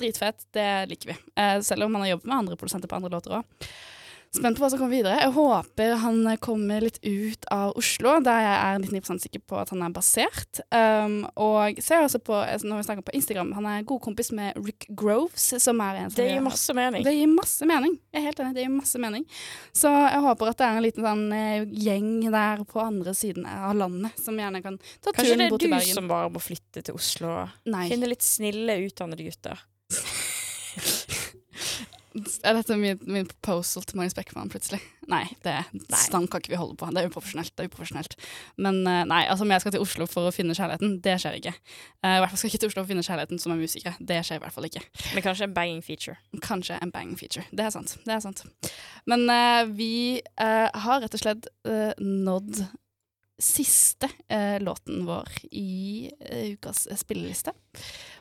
Dritfett. 0.00 0.46
Det 0.54 0.68
liker 0.90 1.12
vi. 1.12 1.18
Eh, 1.42 1.58
selv 1.60 1.86
om 1.86 1.94
han 1.94 2.06
har 2.06 2.14
jobbet 2.14 2.30
med 2.30 2.36
andre 2.36 2.56
produsenter 2.56 2.90
på 2.90 2.96
andre 2.98 3.12
låter 3.14 3.38
òg. 3.40 3.68
Spent 4.34 4.58
på 4.58 4.64
hva 4.64 4.68
som 4.72 4.80
kommer 4.80 4.96
videre. 4.96 5.18
Jeg 5.22 5.30
håper 5.36 5.92
han 6.02 6.24
kommer 6.42 6.82
litt 6.82 6.96
ut 7.04 7.44
av 7.54 7.76
Oslo, 7.78 8.16
der 8.24 8.40
jeg 8.42 8.54
er 8.56 8.80
99 8.82 9.20
sikker 9.22 9.42
på 9.46 9.58
at 9.60 9.70
han 9.70 9.84
er 9.86 9.92
basert. 9.94 10.58
Um, 10.74 11.20
og 11.38 11.78
ser 11.84 12.02
også 12.02 12.18
på, 12.24 12.34
altså, 12.34 12.66
når 12.66 12.80
vi 12.80 12.86
snakker 12.88 13.06
på 13.06 13.14
Instagram, 13.14 13.52
han 13.54 13.68
er 13.70 13.84
god 13.86 14.02
kompis 14.02 14.32
med 14.34 14.58
Rick 14.58 14.88
Groves, 14.90 15.46
som 15.62 15.82
er 15.84 16.00
en 16.02 16.10
som 16.10 16.18
Det 16.18 16.26
gir 16.32 16.42
masse 16.42 16.74
mening. 16.74 17.04
det 17.06 17.14
gir 17.14 17.30
masse 17.30 17.68
mening. 17.70 17.94
Jeg 18.10 18.20
er 18.20 18.26
helt 18.26 18.42
enig, 18.42 18.56
det 18.56 18.64
gir 18.64 18.72
masse 18.74 19.02
mening. 19.04 19.28
Så 19.76 19.92
jeg 20.02 20.24
håper 20.26 20.50
at 20.50 20.58
det 20.58 20.66
er 20.66 20.80
en 20.80 20.86
liten 20.88 21.06
sånn 21.06 21.24
eh, 21.36 21.68
gjeng 21.84 22.10
der 22.34 22.64
på 22.66 22.82
andre 22.82 23.14
siden 23.14 23.46
av 23.46 23.76
landet 23.78 24.18
som 24.18 24.40
gjerne 24.40 24.64
kan 24.64 24.80
ta 24.98 25.14
turen 25.14 25.46
bort 25.46 25.62
til 25.62 25.70
Bergen. 25.70 25.70
Kanskje 25.70 25.70
det 25.70 25.78
er 25.78 25.94
du 25.94 26.00
som 26.00 26.10
bare 26.10 26.34
må 26.34 26.42
flytte 26.42 26.82
til 26.82 26.98
Oslo 26.98 27.36
Nei. 27.70 27.86
finne 27.92 28.10
litt 28.10 28.26
snille, 28.26 28.80
utdannede 28.88 29.28
gutter. 29.30 29.62
Er 32.14 32.54
dette 32.54 32.76
min, 32.78 33.00
min 33.10 33.26
proposal 33.26 33.82
til 33.82 33.98
Magnus 33.98 34.14
Beckmann 34.14 34.50
plutselig? 34.52 34.78
Nei, 35.10 35.24
det 35.42 35.56
stand 35.98 36.28
kan 36.30 36.40
ikke 36.40 36.52
vi 36.52 36.60
holde 36.60 36.76
på. 36.78 36.86
Det 36.94 37.02
er 37.02 37.08
uprofesjonelt. 37.10 37.50
Det 37.50 37.64
er 37.64 37.70
uprofesjonelt. 37.72 38.14
Men 38.62 38.78
eh, 38.86 39.00
nei, 39.10 39.24
altså 39.26 39.42
om 39.42 39.50
jeg 39.50 39.64
skal 39.64 39.74
til 39.74 39.82
Oslo 39.82 40.06
for 40.10 40.30
å 40.30 40.34
finne 40.34 40.54
kjærligheten, 40.54 41.00
det 41.02 41.16
skjer 41.20 41.40
ikke. 41.40 41.54
Uh, 42.04 42.12
I 42.12 42.20
hvert 42.22 42.30
fall 42.30 42.38
skal 42.38 42.48
jeg 42.48 42.54
ikke 42.54 42.62
til 42.62 42.70
Oslo 42.70 42.84
for 42.84 42.86
å 42.86 42.92
finne 42.92 43.06
kjærligheten 43.08 43.42
som 43.42 43.54
er 43.56 43.58
musikere. 43.58 43.94
Det 43.98 44.20
skjer 44.28 44.38
i 44.38 44.44
hvert 44.44 44.54
fall 44.54 44.68
ikke. 44.70 44.84
Men 45.16 45.26
kanskje 45.26 45.48
en 45.48 45.56
banging 45.58 45.82
feature. 45.86 46.16
Kanskje 46.46 46.78
en 46.86 46.94
banging 46.94 47.18
feature. 47.18 47.44
Det 47.50 47.66
er 47.66 47.74
sant. 47.74 47.96
Det 48.06 48.14
er 48.14 48.22
sant. 48.22 48.44
Men 49.10 49.26
uh, 49.26 49.74
vi 49.74 49.92
uh, 50.38 50.70
har 50.86 51.02
rett 51.02 51.18
og 51.18 51.24
slett 51.24 51.50
nådd 51.98 52.62
siste 53.42 54.08
eh, 54.28 54.60
låten 54.62 55.06
vår 55.06 55.28
i 55.50 56.10
eh, 56.20 56.52
ukas 56.54 56.86
eh, 56.86 56.96
spilleliste. 56.96 57.52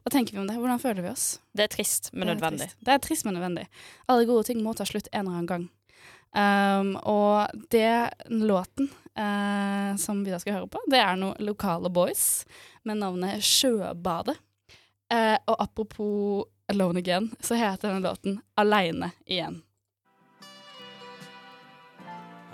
Hva 0.03 0.11
tenker 0.11 0.33
vi 0.33 0.41
om 0.41 0.47
det? 0.49 0.55
Hvordan 0.57 0.81
føler 0.81 1.05
vi 1.05 1.11
oss? 1.11 1.27
Det 1.53 1.67
er 1.67 1.71
trist, 1.75 2.09
men 2.13 2.27
Det 2.27 2.31
er 2.31 2.35
nødvendig. 2.35 2.67
trist. 2.67 2.77
Det 2.85 2.93
er 2.95 3.03
trist, 3.05 3.25
men 3.25 3.37
nødvendig. 3.37 3.67
Alle 4.07 4.25
gode 4.25 4.47
ting 4.49 4.63
må 4.65 4.73
ta 4.73 4.85
slutt 4.89 5.07
en 5.11 5.25
eller 5.27 5.37
annen 5.37 5.51
gang. 5.51 5.69
Um, 6.33 6.95
og 7.05 7.51
det 7.69 8.09
låten 8.33 8.87
eh, 9.13 9.91
som 10.01 10.23
vi 10.25 10.31
da 10.33 10.39
skal 10.41 10.55
høre 10.57 10.71
på, 10.73 10.81
det 10.89 10.97
er 10.97 11.19
noen 11.21 11.37
lokale 11.45 11.91
boys 11.93 12.41
med 12.89 12.97
navnet 13.03 13.43
Sjøbadet. 13.45 14.39
Eh, 15.13 15.37
og 15.45 15.59
apropos 15.61 16.47
Alone 16.73 17.03
Again, 17.03 17.29
så 17.39 17.53
heter 17.59 17.91
denne 17.91 18.01
låten 18.07 18.39
Aleine 18.57 19.11
igjen. 19.29 19.61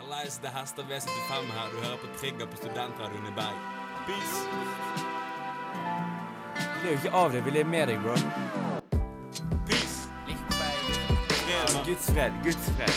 Hallais, 0.09 0.37
det 0.41 0.49
er 0.49 0.59
Hester 0.59 0.83
V75 0.83 1.51
her. 1.53 1.65
Du 1.71 1.77
hører 1.85 1.97
på 1.97 2.07
Trigger 2.19 2.45
på 2.45 2.57
Studentradioen 2.57 3.25
i 3.29 3.33
Berg. 3.35 3.57
Peace! 4.07 4.39
Vi 6.55 6.87
ler 6.87 6.91
jo 6.91 6.97
ikke 6.97 7.11
av 7.21 7.31
det, 7.33 7.41
vi 7.45 7.51
ler 7.53 7.67
med 7.73 7.87
deg, 7.91 7.99
bro. 8.01 8.15
Peace! 9.67 10.09
Guds 11.85 12.09
fred. 12.13 12.33
Guds 12.43 12.71
fred. 12.77 12.89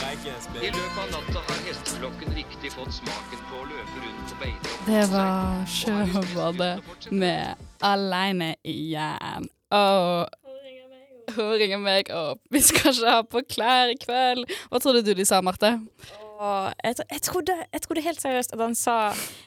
I 0.63 0.71
løpet 0.73 1.03
av 1.03 1.13
natta 1.13 1.45
har 1.51 1.61
hesteflokken 1.67 2.33
riktig 2.39 2.73
fått 2.73 2.97
smaken 3.03 3.45
på 3.51 3.61
å 3.61 3.69
løpe 3.75 4.07
rundt 4.07 4.33
på 4.33 4.41
beite. 4.47 4.75
Det 4.89 5.05
var 5.13 5.69
Sjøbadet 5.77 7.13
med 7.13 7.45
Aleine 7.93 8.55
igjen. 8.65 9.53
Og 9.69 10.33
hun 11.37 11.55
ringer 11.61 11.79
meg 11.79 12.09
opp. 12.17 12.41
Vi 12.51 12.65
skal 12.65 12.97
ikke 12.97 13.17
ha 13.19 13.23
på 13.37 13.45
klær 13.53 13.93
i 13.93 14.01
kveld. 14.01 14.49
Hva 14.71 14.81
trodde 14.81 15.05
du 15.05 15.13
de 15.17 15.29
sa, 15.29 15.45
Marte? 15.45 15.77
Og 15.77 16.22
jeg, 16.83 16.97
jeg, 17.11 17.23
trodde, 17.23 17.55
jeg 17.73 17.83
trodde 17.85 18.03
helt 18.05 18.21
seriøst 18.23 18.55
at 18.55 18.61
han 18.63 18.75
sa 18.79 18.95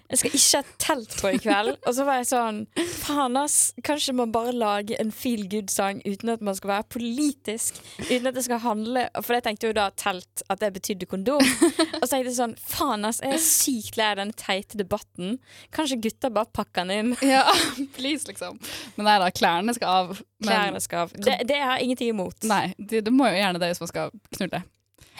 Jeg 0.10 0.20
skal 0.22 0.36
ikke 0.38 0.60
ha 0.60 0.76
telt 0.82 1.16
på 1.22 1.32
i 1.34 1.40
kveld. 1.42 1.72
Og 1.82 1.96
så 1.98 2.06
var 2.08 2.20
jeg 2.22 2.28
sånn 2.30 2.60
Faen, 3.02 3.38
ass. 3.40 3.74
Kanskje 3.86 4.16
man 4.18 4.34
bare 4.36 4.54
lager 4.56 5.00
en 5.02 5.12
feel 5.16 5.46
good-sang 5.52 6.02
uten 6.06 6.34
at 6.36 6.44
man 6.46 6.58
skal 6.58 6.72
være 6.76 6.88
politisk. 6.96 7.80
Uten 8.10 8.30
at 8.30 8.38
det 8.38 8.46
skal 8.48 8.62
handle 8.64 9.08
For 9.22 9.38
jeg 9.38 9.48
tenkte 9.48 9.72
jo 9.72 9.78
da 9.78 9.88
telt 9.98 10.46
at 10.50 10.62
det 10.62 10.72
betydde 10.78 11.10
kondom. 11.10 11.42
Og 11.42 12.06
så 12.06 12.12
tenkte 12.14 12.30
jeg 12.30 12.38
sånn 12.38 12.56
Faen, 12.62 13.08
ass. 13.10 13.22
Jeg 13.24 13.38
er 13.40 13.44
sykt 13.44 14.00
lei 14.00 14.12
av 14.14 14.22
den 14.22 14.36
teite 14.38 14.80
debatten. 14.80 15.40
Kanskje 15.76 16.00
gutta 16.06 16.32
bare 16.34 16.52
pakker 16.56 16.86
den 16.86 17.14
inn. 17.16 17.18
Ja, 17.26 17.44
please, 17.98 18.28
liksom. 18.30 18.62
Men 18.96 19.10
nei 19.10 19.18
da, 19.24 19.32
klærne 19.34 19.76
skal 19.78 20.06
av. 20.06 20.16
Men, 20.44 20.52
Klærne 20.52 20.84
skal 20.84 21.06
av. 21.08 21.18
Det, 21.18 21.40
det 21.50 21.60
har 21.62 21.80
jeg 21.80 21.90
ingenting 21.90 22.14
imot. 22.14 22.46
Nei, 22.48 22.70
det, 22.78 23.06
det 23.08 23.14
må 23.14 23.28
jo 23.32 23.38
gjerne 23.40 23.62
det 23.62 23.74
hvis 23.74 23.84
man 23.84 23.92
skal 23.92 24.16
knulle. 24.38 24.62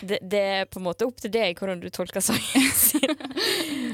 Det, 0.02 0.20
det 0.22 0.42
er 0.60 0.66
på 0.68 0.82
en 0.82 0.88
måte 0.88 1.08
opp 1.08 1.22
til 1.24 1.32
deg 1.32 1.56
hvordan 1.60 1.80
du 1.84 1.90
tolker 1.94 2.24
sangen 2.24 2.72
sin. 2.88 3.16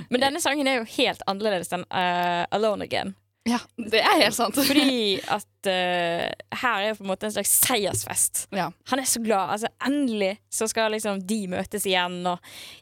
Men 0.09 0.23
denne 0.23 0.41
sangen 0.43 0.69
er 0.69 0.81
jo 0.81 0.89
helt 0.97 1.21
annerledes 1.29 1.71
enn 1.75 1.85
uh, 1.87 2.47
Alone 2.53 2.87
Again. 2.89 3.13
Ja, 3.49 3.59
det 3.77 4.01
er 4.01 4.19
helt 4.21 4.37
sant. 4.37 4.57
Fordi 4.57 5.17
at 5.33 5.47
eh, 5.69 6.29
her 6.61 6.85
er 6.85 6.95
på 6.97 7.03
en 7.05 7.11
måte 7.11 7.27
en 7.27 7.33
slags 7.35 7.53
seiersfest. 7.65 8.45
Ja. 8.55 8.69
Han 8.91 9.01
er 9.01 9.09
så 9.09 9.21
glad. 9.23 9.49
altså 9.55 9.67
Endelig 9.85 10.35
så 10.49 10.67
skal 10.67 10.91
liksom 10.91 11.21
de 11.27 11.47
møtes 11.51 11.85
igjen, 11.87 12.19
og 12.27 12.39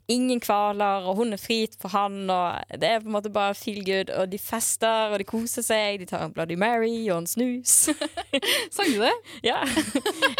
ingen 0.09 0.39
kvaler, 0.41 1.05
og 1.07 1.19
hun 1.19 1.33
er 1.35 1.41
fri 1.41 1.59
for 1.79 1.93
han, 1.93 2.29
og 2.33 2.79
det 2.81 2.89
er 2.89 3.03
på 3.03 3.09
en 3.09 3.15
måte 3.17 3.31
bare 3.33 3.55
feel 3.57 3.83
good, 3.85 4.09
og 4.15 4.31
de 4.31 4.39
fester, 4.41 5.13
og 5.13 5.19
de 5.21 5.27
koser 5.27 5.65
seg, 5.65 5.99
de 6.01 6.07
tar 6.09 6.25
en 6.25 6.33
Bloody 6.33 6.57
Mary 6.59 7.09
og 7.09 7.23
en 7.23 7.29
snus. 7.29 7.89
Sang 8.75 8.89
du 8.93 9.03
det? 9.03 9.13
ja. 9.49 9.61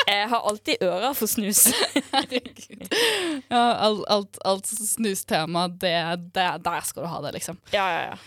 Jeg 0.08 0.28
har 0.32 0.50
alltid 0.50 0.84
ører 0.84 1.14
for 1.14 1.30
snus. 1.30 1.68
Herregud. 2.14 2.86
Ja, 3.50 3.64
alt, 3.86 4.04
alt, 4.10 4.42
alt 4.46 4.68
snustema, 4.68 5.68
det, 5.68 5.96
det, 6.36 6.50
der 6.66 6.86
skal 6.86 7.06
du 7.06 7.12
ha 7.12 7.22
det, 7.28 7.36
liksom. 7.40 7.60
ja, 7.74 7.88
ja, 7.94 8.04
ja. 8.12 8.20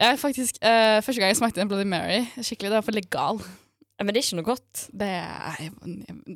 Jeg 0.00 0.18
faktisk, 0.20 0.58
uh, 0.62 1.00
Første 1.02 1.20
gang 1.20 1.32
jeg 1.32 1.36
smakte 1.40 1.62
en 1.62 1.68
Bloody 1.68 1.88
Mary, 1.88 2.24
skikkelig, 2.36 2.70
det 2.70 2.76
var 2.78 2.86
for 2.86 2.94
legal. 2.96 3.40
Men 4.02 4.10
det 4.10 4.20
er 4.20 4.26
ikke 4.26 4.40
noe 4.40 4.48
godt. 4.48 4.86
Det, 4.90 5.08
er- 5.08 5.70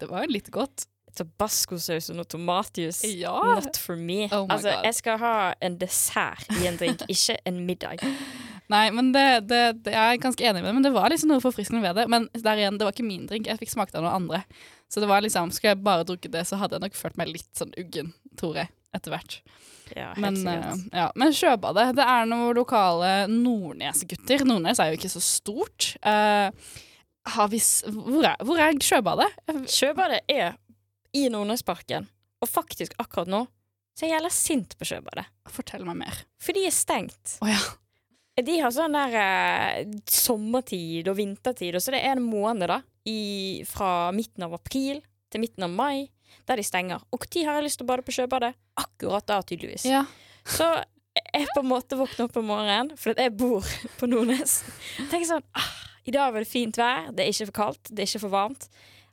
det 0.03 0.09
var 0.11 0.25
jo 0.27 0.35
litt 0.37 0.51
godt. 0.55 0.87
Tabascosaus 1.19 2.11
og 2.13 2.19
noe 2.21 2.29
tomatjus. 2.31 3.01
Ja. 3.19 3.33
Not 3.59 3.79
for 3.81 3.97
me. 3.99 4.27
Oh 4.31 4.45
altså, 4.47 4.71
God. 4.71 4.85
jeg 4.87 4.95
skal 5.01 5.19
ha 5.23 5.33
en 5.65 5.79
dessert 5.81 6.47
i 6.61 6.69
en 6.71 6.77
drink, 6.79 7.03
ikke 7.15 7.39
en 7.49 7.63
middag. 7.67 8.05
Nei, 8.69 8.85
men 8.93 9.11
det, 9.15 9.25
det, 9.49 9.63
det 9.87 9.95
jeg 9.95 10.19
er 10.19 10.21
ganske 10.23 10.45
enig 10.45 10.61
med 10.61 10.69
det, 10.69 10.75
men 10.77 10.85
det 10.85 10.93
var 10.95 11.09
liksom 11.11 11.31
noe 11.33 11.43
forfriskende 11.43 11.81
ved 11.83 11.97
det. 11.99 12.05
Men 12.13 12.29
der 12.37 12.61
igjen, 12.61 12.77
det 12.79 12.85
var 12.87 12.95
ikke 12.95 13.07
min 13.09 13.25
drink, 13.31 13.49
jeg 13.49 13.59
fikk 13.63 13.73
smakt 13.73 13.97
av 13.97 14.05
noen 14.05 14.19
andre. 14.21 14.43
Så 14.93 15.01
det 15.03 15.09
var 15.11 15.25
liksom, 15.25 15.51
skulle 15.57 15.73
jeg 15.75 15.83
bare 15.85 16.05
drukket 16.09 16.35
det, 16.37 16.45
så 16.49 16.61
hadde 16.61 16.77
jeg 16.77 16.85
nok 16.85 16.99
følt 17.01 17.17
meg 17.21 17.33
litt 17.33 17.49
sånn 17.57 17.73
uggen, 17.81 18.13
tror 18.41 18.61
jeg, 18.61 18.71
etter 18.97 19.17
hvert. 19.17 19.41
Ja, 19.97 20.11
Men, 20.21 20.37
uh, 20.45 20.75
ja. 20.93 21.07
men 21.17 21.33
Sjøbadet, 21.33 21.95
det 21.97 22.05
er 22.05 22.29
noen 22.29 22.53
lokale 22.57 23.13
Nordnes-gutter. 23.33 24.45
Nordnes 24.45 24.81
er 24.85 24.93
jo 24.93 24.99
ikke 25.01 25.11
så 25.17 25.23
stort. 25.25 25.95
Eh, 26.05 26.51
har 27.35 27.51
vi, 27.53 27.61
hvor, 27.93 28.24
er, 28.24 28.37
hvor 28.47 28.61
er 28.62 28.79
Sjøbadet? 28.85 29.29
Sjøbadet 29.70 30.22
er 30.31 30.57
i 31.16 31.26
Nordnesparken, 31.33 32.09
og 32.43 32.51
faktisk 32.51 32.97
akkurat 33.03 33.31
nå 33.31 33.45
så 33.99 34.05
er 34.07 34.12
jeg 34.12 34.14
jævla 34.20 34.31
sint 34.31 34.74
på 34.79 34.87
Sjøbadet. 34.87 35.24
Fortell 35.51 35.83
meg 35.83 35.97
mer. 36.05 36.18
For 36.39 36.55
de 36.55 36.62
er 36.68 36.74
stengt. 36.74 37.39
Oh, 37.43 37.51
ja. 37.51 37.59
De 38.47 38.55
har 38.62 38.70
sånn 38.70 38.95
der 38.95 39.16
eh, 39.18 39.89
sommertid 40.07 41.09
og 41.11 41.16
vintertid, 41.18 41.74
og 41.74 41.83
så 41.83 41.97
det 41.97 42.05
er 42.07 42.14
en 42.14 42.22
måned 42.22 42.70
da 42.70 42.76
i, 43.11 43.64
fra 43.66 44.12
midten 44.14 44.47
av 44.47 44.55
april 44.55 45.01
til 45.33 45.43
midten 45.43 45.66
av 45.66 45.74
mai 45.74 46.07
der 46.47 46.61
de 46.61 46.66
stenger. 46.66 47.03
Og 47.11 47.26
når 47.26 47.49
har 47.49 47.59
jeg 47.59 47.66
lyst 47.66 47.81
til 47.81 47.89
å 47.89 47.91
bade 47.91 48.07
på 48.07 48.14
sjøbadet? 48.14 48.53
Akkurat 48.79 49.26
da, 49.26 49.41
tydeligvis. 49.43 49.89
Ja. 49.89 50.05
Så 50.47 50.68
jeg 51.18 51.49
på 51.51 51.64
en 51.64 51.70
måte 51.72 51.99
våkner 51.99 52.29
opp 52.29 52.39
om 52.39 52.49
morgenen, 52.53 52.95
for 52.95 53.18
jeg 53.18 53.35
bor 53.35 53.66
på 53.99 54.09
Nordnes. 54.11 54.61
Tenker 55.11 55.26
sånn 55.33 55.47
ah, 55.59 55.72
I 56.09 56.15
dag 56.15 56.33
var 56.33 56.45
det 56.45 56.49
fint 56.49 56.79
vær, 56.81 57.11
det 57.13 57.25
er 57.25 57.35
ikke 57.35 57.51
for 57.51 57.57
kaldt, 57.59 57.91
det 57.91 58.05
er 58.05 58.09
ikke 58.09 58.23
for 58.23 58.33
varmt. 58.33 58.69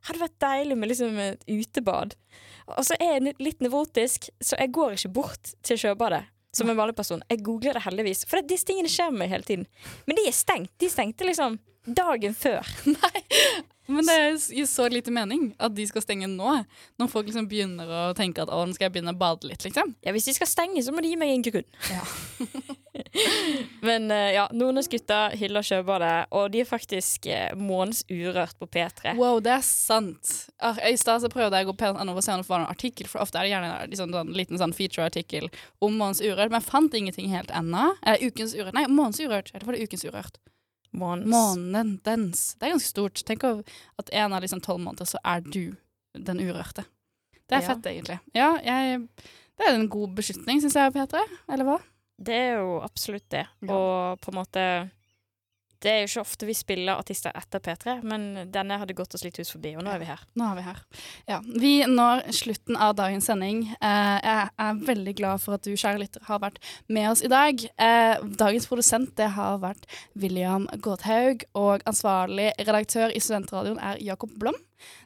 Hadde 0.06 0.22
vært 0.22 0.38
deilig 0.40 0.78
med 0.78 0.90
liksom 0.92 1.18
et 1.20 1.44
utebad. 1.50 2.14
Og 2.72 2.82
så 2.88 2.96
er 2.96 3.18
jeg 3.18 3.36
litt 3.42 3.60
nevrotisk, 3.64 4.30
så 4.40 4.56
jeg 4.60 4.72
går 4.74 4.96
ikke 4.96 5.12
bort 5.18 5.52
til 5.66 5.80
sjøbadet 5.82 6.24
som 6.56 6.70
en 6.72 6.78
vanlig 6.78 6.96
person. 6.96 7.20
Jeg 7.28 7.42
googler 7.44 7.76
det 7.76 7.84
heldigvis, 7.84 8.24
for 8.30 8.40
disse 8.48 8.64
tingene 8.68 8.88
skjer 8.88 9.12
meg 9.12 9.28
hele 9.28 9.44
tiden. 9.44 9.66
Men 10.08 10.16
de 10.16 10.24
er 10.30 10.36
stengt. 10.36 10.72
De 10.80 10.88
stengte 10.88 11.28
liksom 11.28 11.58
dagen 11.84 12.34
før. 12.34 12.64
Men 13.86 14.06
det 14.08 14.18
gir 14.56 14.66
så 14.70 14.88
lite 14.90 15.12
mening 15.14 15.50
at 15.62 15.74
de 15.76 15.86
skal 15.88 16.04
stenge 16.04 16.28
nå. 16.30 16.56
Når 17.00 17.10
folk 17.12 17.28
liksom 17.28 17.48
begynner 17.50 17.90
å 17.90 18.02
tenke 18.18 18.42
at 18.42 18.52
å, 18.52 18.64
nå 18.66 18.76
skal 18.76 18.88
jeg 18.88 18.96
begynne 18.96 19.14
å 19.14 19.20
bade 19.20 19.48
litt, 19.48 19.64
liksom. 19.66 19.94
Ja, 20.06 20.14
Hvis 20.16 20.28
de 20.30 20.36
skal 20.36 20.50
stenge, 20.50 20.82
så 20.82 20.94
må 20.94 21.04
de 21.04 21.12
gi 21.12 21.20
meg 21.20 21.34
en 21.34 21.46
grunn. 21.46 21.68
Ja. 21.92 22.02
Men 23.86 24.10
eh, 24.10 24.32
ja, 24.36 24.46
Nordnes-gutta 24.56 25.20
hyller 25.36 25.64
sjøbadet, 25.66 26.28
og 26.36 26.50
de 26.52 26.62
er 26.62 26.68
faktisk 26.68 27.28
uh, 27.28 27.52
urørt 28.10 28.58
på 28.60 28.68
P3. 28.72 29.14
Wow, 29.18 29.40
det 29.44 29.54
er 29.56 29.64
sant. 29.66 30.32
Ah, 30.58 30.78
I 30.88 30.96
stad 31.00 31.26
prøvde 31.32 31.60
jeg 31.60 31.68
å 31.68 31.72
gå 31.72 31.76
for 31.78 32.24
se 32.24 32.34
om 32.34 32.42
det 32.42 32.48
var 32.48 32.64
en 32.64 32.72
artikkel, 32.72 33.08
for 33.10 33.22
ofte 33.24 33.40
er 33.40 33.46
det 33.46 33.54
gjerne 33.54 33.72
en 33.72 33.92
liksom, 33.92 34.12
sånn, 34.16 34.34
liten 34.36 34.60
sånn 34.60 34.74
feature-artikkel 34.76 35.48
om 35.84 35.96
Månens 35.96 36.22
urørt, 36.24 36.50
men 36.50 36.60
jeg 36.60 36.70
fant 36.70 36.96
ingenting 36.96 37.32
helt 37.32 37.52
ennå. 37.54 37.90
Eh, 38.06 38.26
ukens 38.26 38.56
urørt. 38.56 38.76
Nei, 38.76 38.86
Månens 38.90 39.20
urørt. 39.22 39.52
Eller 39.54 39.68
var 39.68 39.76
det 39.76 39.86
Ukens 39.86 40.06
urørt? 40.06 40.40
Månen 40.92 42.00
dens. 42.04 42.54
Det 42.54 42.66
er 42.68 42.74
ganske 42.76 42.88
stort. 42.92 43.22
Tenk 43.26 43.44
at 43.44 44.10
en 44.12 44.32
av 44.32 44.42
liksom 44.42 44.60
tolv 44.64 44.80
måneder 44.84 45.06
så 45.08 45.18
er 45.24 45.40
du 45.40 45.76
den 46.14 46.40
urørte. 46.40 46.84
Det 47.48 47.58
er 47.58 47.62
Ja. 47.62 47.68
fett, 47.74 47.86
egentlig. 47.86 48.18
Ja, 48.34 48.58
jeg, 48.64 49.08
det 49.56 49.66
er 49.66 49.74
en 49.74 49.88
god 49.88 50.14
beslutning, 50.16 50.60
syns 50.60 50.74
jeg, 50.74 50.92
Petre. 50.92 51.22
Eller 51.48 51.64
hva? 51.64 51.78
Det 52.18 52.34
er 52.34 52.56
jo 52.58 52.80
absolutt 52.82 53.28
det. 53.30 53.46
Ja. 53.62 53.72
Og 53.76 54.20
på 54.20 54.32
en 54.32 54.38
måte 54.40 54.90
Det 55.86 55.92
er 55.92 56.00
jo 56.02 56.08
ikke 56.08 56.22
ofte 56.24 56.46
vi 56.48 56.54
spiller 56.58 56.98
artister 56.98 57.30
etter 57.38 57.60
P3, 57.62 58.00
men 58.02 58.48
denne 58.50 58.80
hadde 58.80 58.96
gått 58.98 59.14
oss 59.14 59.22
litt 59.22 59.36
hus 59.38 59.52
forbi, 59.54 59.76
og 59.78 59.84
nå 59.86 59.92
er 59.94 60.00
vi 60.02 60.08
her. 60.08 60.24
Nå 60.34 60.48
er 60.48 60.56
vi 60.58 60.64
her. 60.66 60.80
Ja, 61.30 61.38
Vi 61.46 61.70
når 61.86 62.24
slutten 62.34 62.74
av 62.74 62.96
dagens 62.98 63.28
sending. 63.30 63.62
Eh, 63.78 64.16
jeg 64.26 64.50
er 64.66 64.80
veldig 64.88 65.14
glad 65.20 65.44
for 65.44 65.54
at 65.54 65.62
du, 65.62 65.76
kjære 65.78 66.02
lytter, 66.02 66.24
har 66.26 66.42
vært 66.42 66.58
med 66.90 67.06
oss 67.12 67.22
i 67.22 67.30
dag. 67.30 67.62
Eh, 67.78 68.26
dagens 68.42 68.66
produsent 68.66 69.14
det 69.20 69.30
har 69.36 69.62
vært 69.62 69.86
William 70.18 70.66
Gåthaug, 70.82 71.46
og 71.54 71.86
ansvarlig 71.86 72.50
redaktør 72.58 73.14
i 73.14 73.22
Studentradioen 73.22 73.78
er 73.78 74.02
Jakob 74.02 74.34
Blom. 74.40 74.58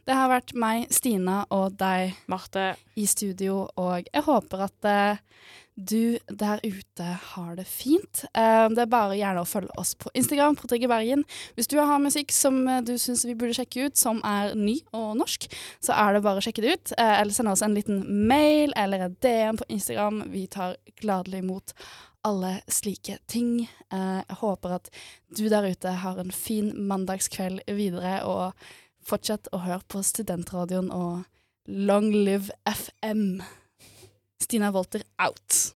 Det 0.09 0.17
har 0.17 0.33
vært 0.33 0.57
meg, 0.57 0.89
Stina, 0.89 1.43
og 1.53 1.77
deg 1.79 2.17
Marte, 2.33 2.73
i 2.97 3.05
studio, 3.09 3.67
og 3.77 4.09
jeg 4.09 4.25
håper 4.27 4.65
at 4.71 4.89
eh, 4.89 5.21
du 5.77 6.19
der 6.29 6.61
ute 6.65 7.05
har 7.05 7.55
det 7.57 7.67
fint. 7.69 8.25
Eh, 8.35 8.67
det 8.73 8.83
er 8.83 8.91
bare 8.91 9.17
gjerne 9.19 9.43
å 9.43 9.49
følge 9.49 9.73
oss 9.81 9.95
på 9.99 10.11
Instagram 10.19 10.59
på 10.59 10.69
Trigger 10.69 10.91
Bergen. 10.91 11.25
Hvis 11.57 11.71
du 11.71 11.79
har 11.79 12.03
musikk 12.03 12.35
som 12.35 12.61
eh, 12.69 12.83
du 12.85 12.97
syns 13.01 13.25
vi 13.29 13.37
burde 13.39 13.57
sjekke 13.57 13.87
ut, 13.89 13.97
som 13.99 14.21
er 14.27 14.55
ny 14.59 14.81
og 14.97 15.15
norsk, 15.21 15.49
så 15.85 15.97
er 15.97 16.17
det 16.17 16.25
bare 16.27 16.43
å 16.43 16.45
sjekke 16.45 16.65
det 16.65 16.75
ut. 16.77 16.95
Eh, 16.99 17.15
eller 17.23 17.37
sende 17.37 17.55
oss 17.55 17.65
en 17.65 17.77
liten 17.77 18.03
mail 18.29 18.75
eller 18.77 19.07
en 19.07 19.17
DM 19.23 19.61
på 19.61 19.69
Instagram. 19.77 20.23
Vi 20.35 20.47
tar 20.53 20.77
gladelig 21.01 21.45
imot 21.45 21.75
alle 22.27 22.59
slike 22.69 23.17
ting. 23.33 23.63
Jeg 23.89 24.37
håper 24.43 24.75
at 24.77 24.91
du 25.33 25.47
der 25.49 25.65
ute 25.73 25.95
har 26.03 26.19
en 26.21 26.33
fin 26.35 26.69
mandagskveld 26.91 27.63
videre, 27.73 28.19
og 28.29 28.53
fortsett 29.01 29.49
å 29.57 29.63
høre 29.65 29.81
på 29.89 30.03
Studentradioen 30.05 30.93
og 30.93 31.25
Long 31.71 32.11
live 32.13 32.53
FM. 32.69 33.41
Stina 34.41 34.71
Walter 34.73 35.03
out. 35.19 35.69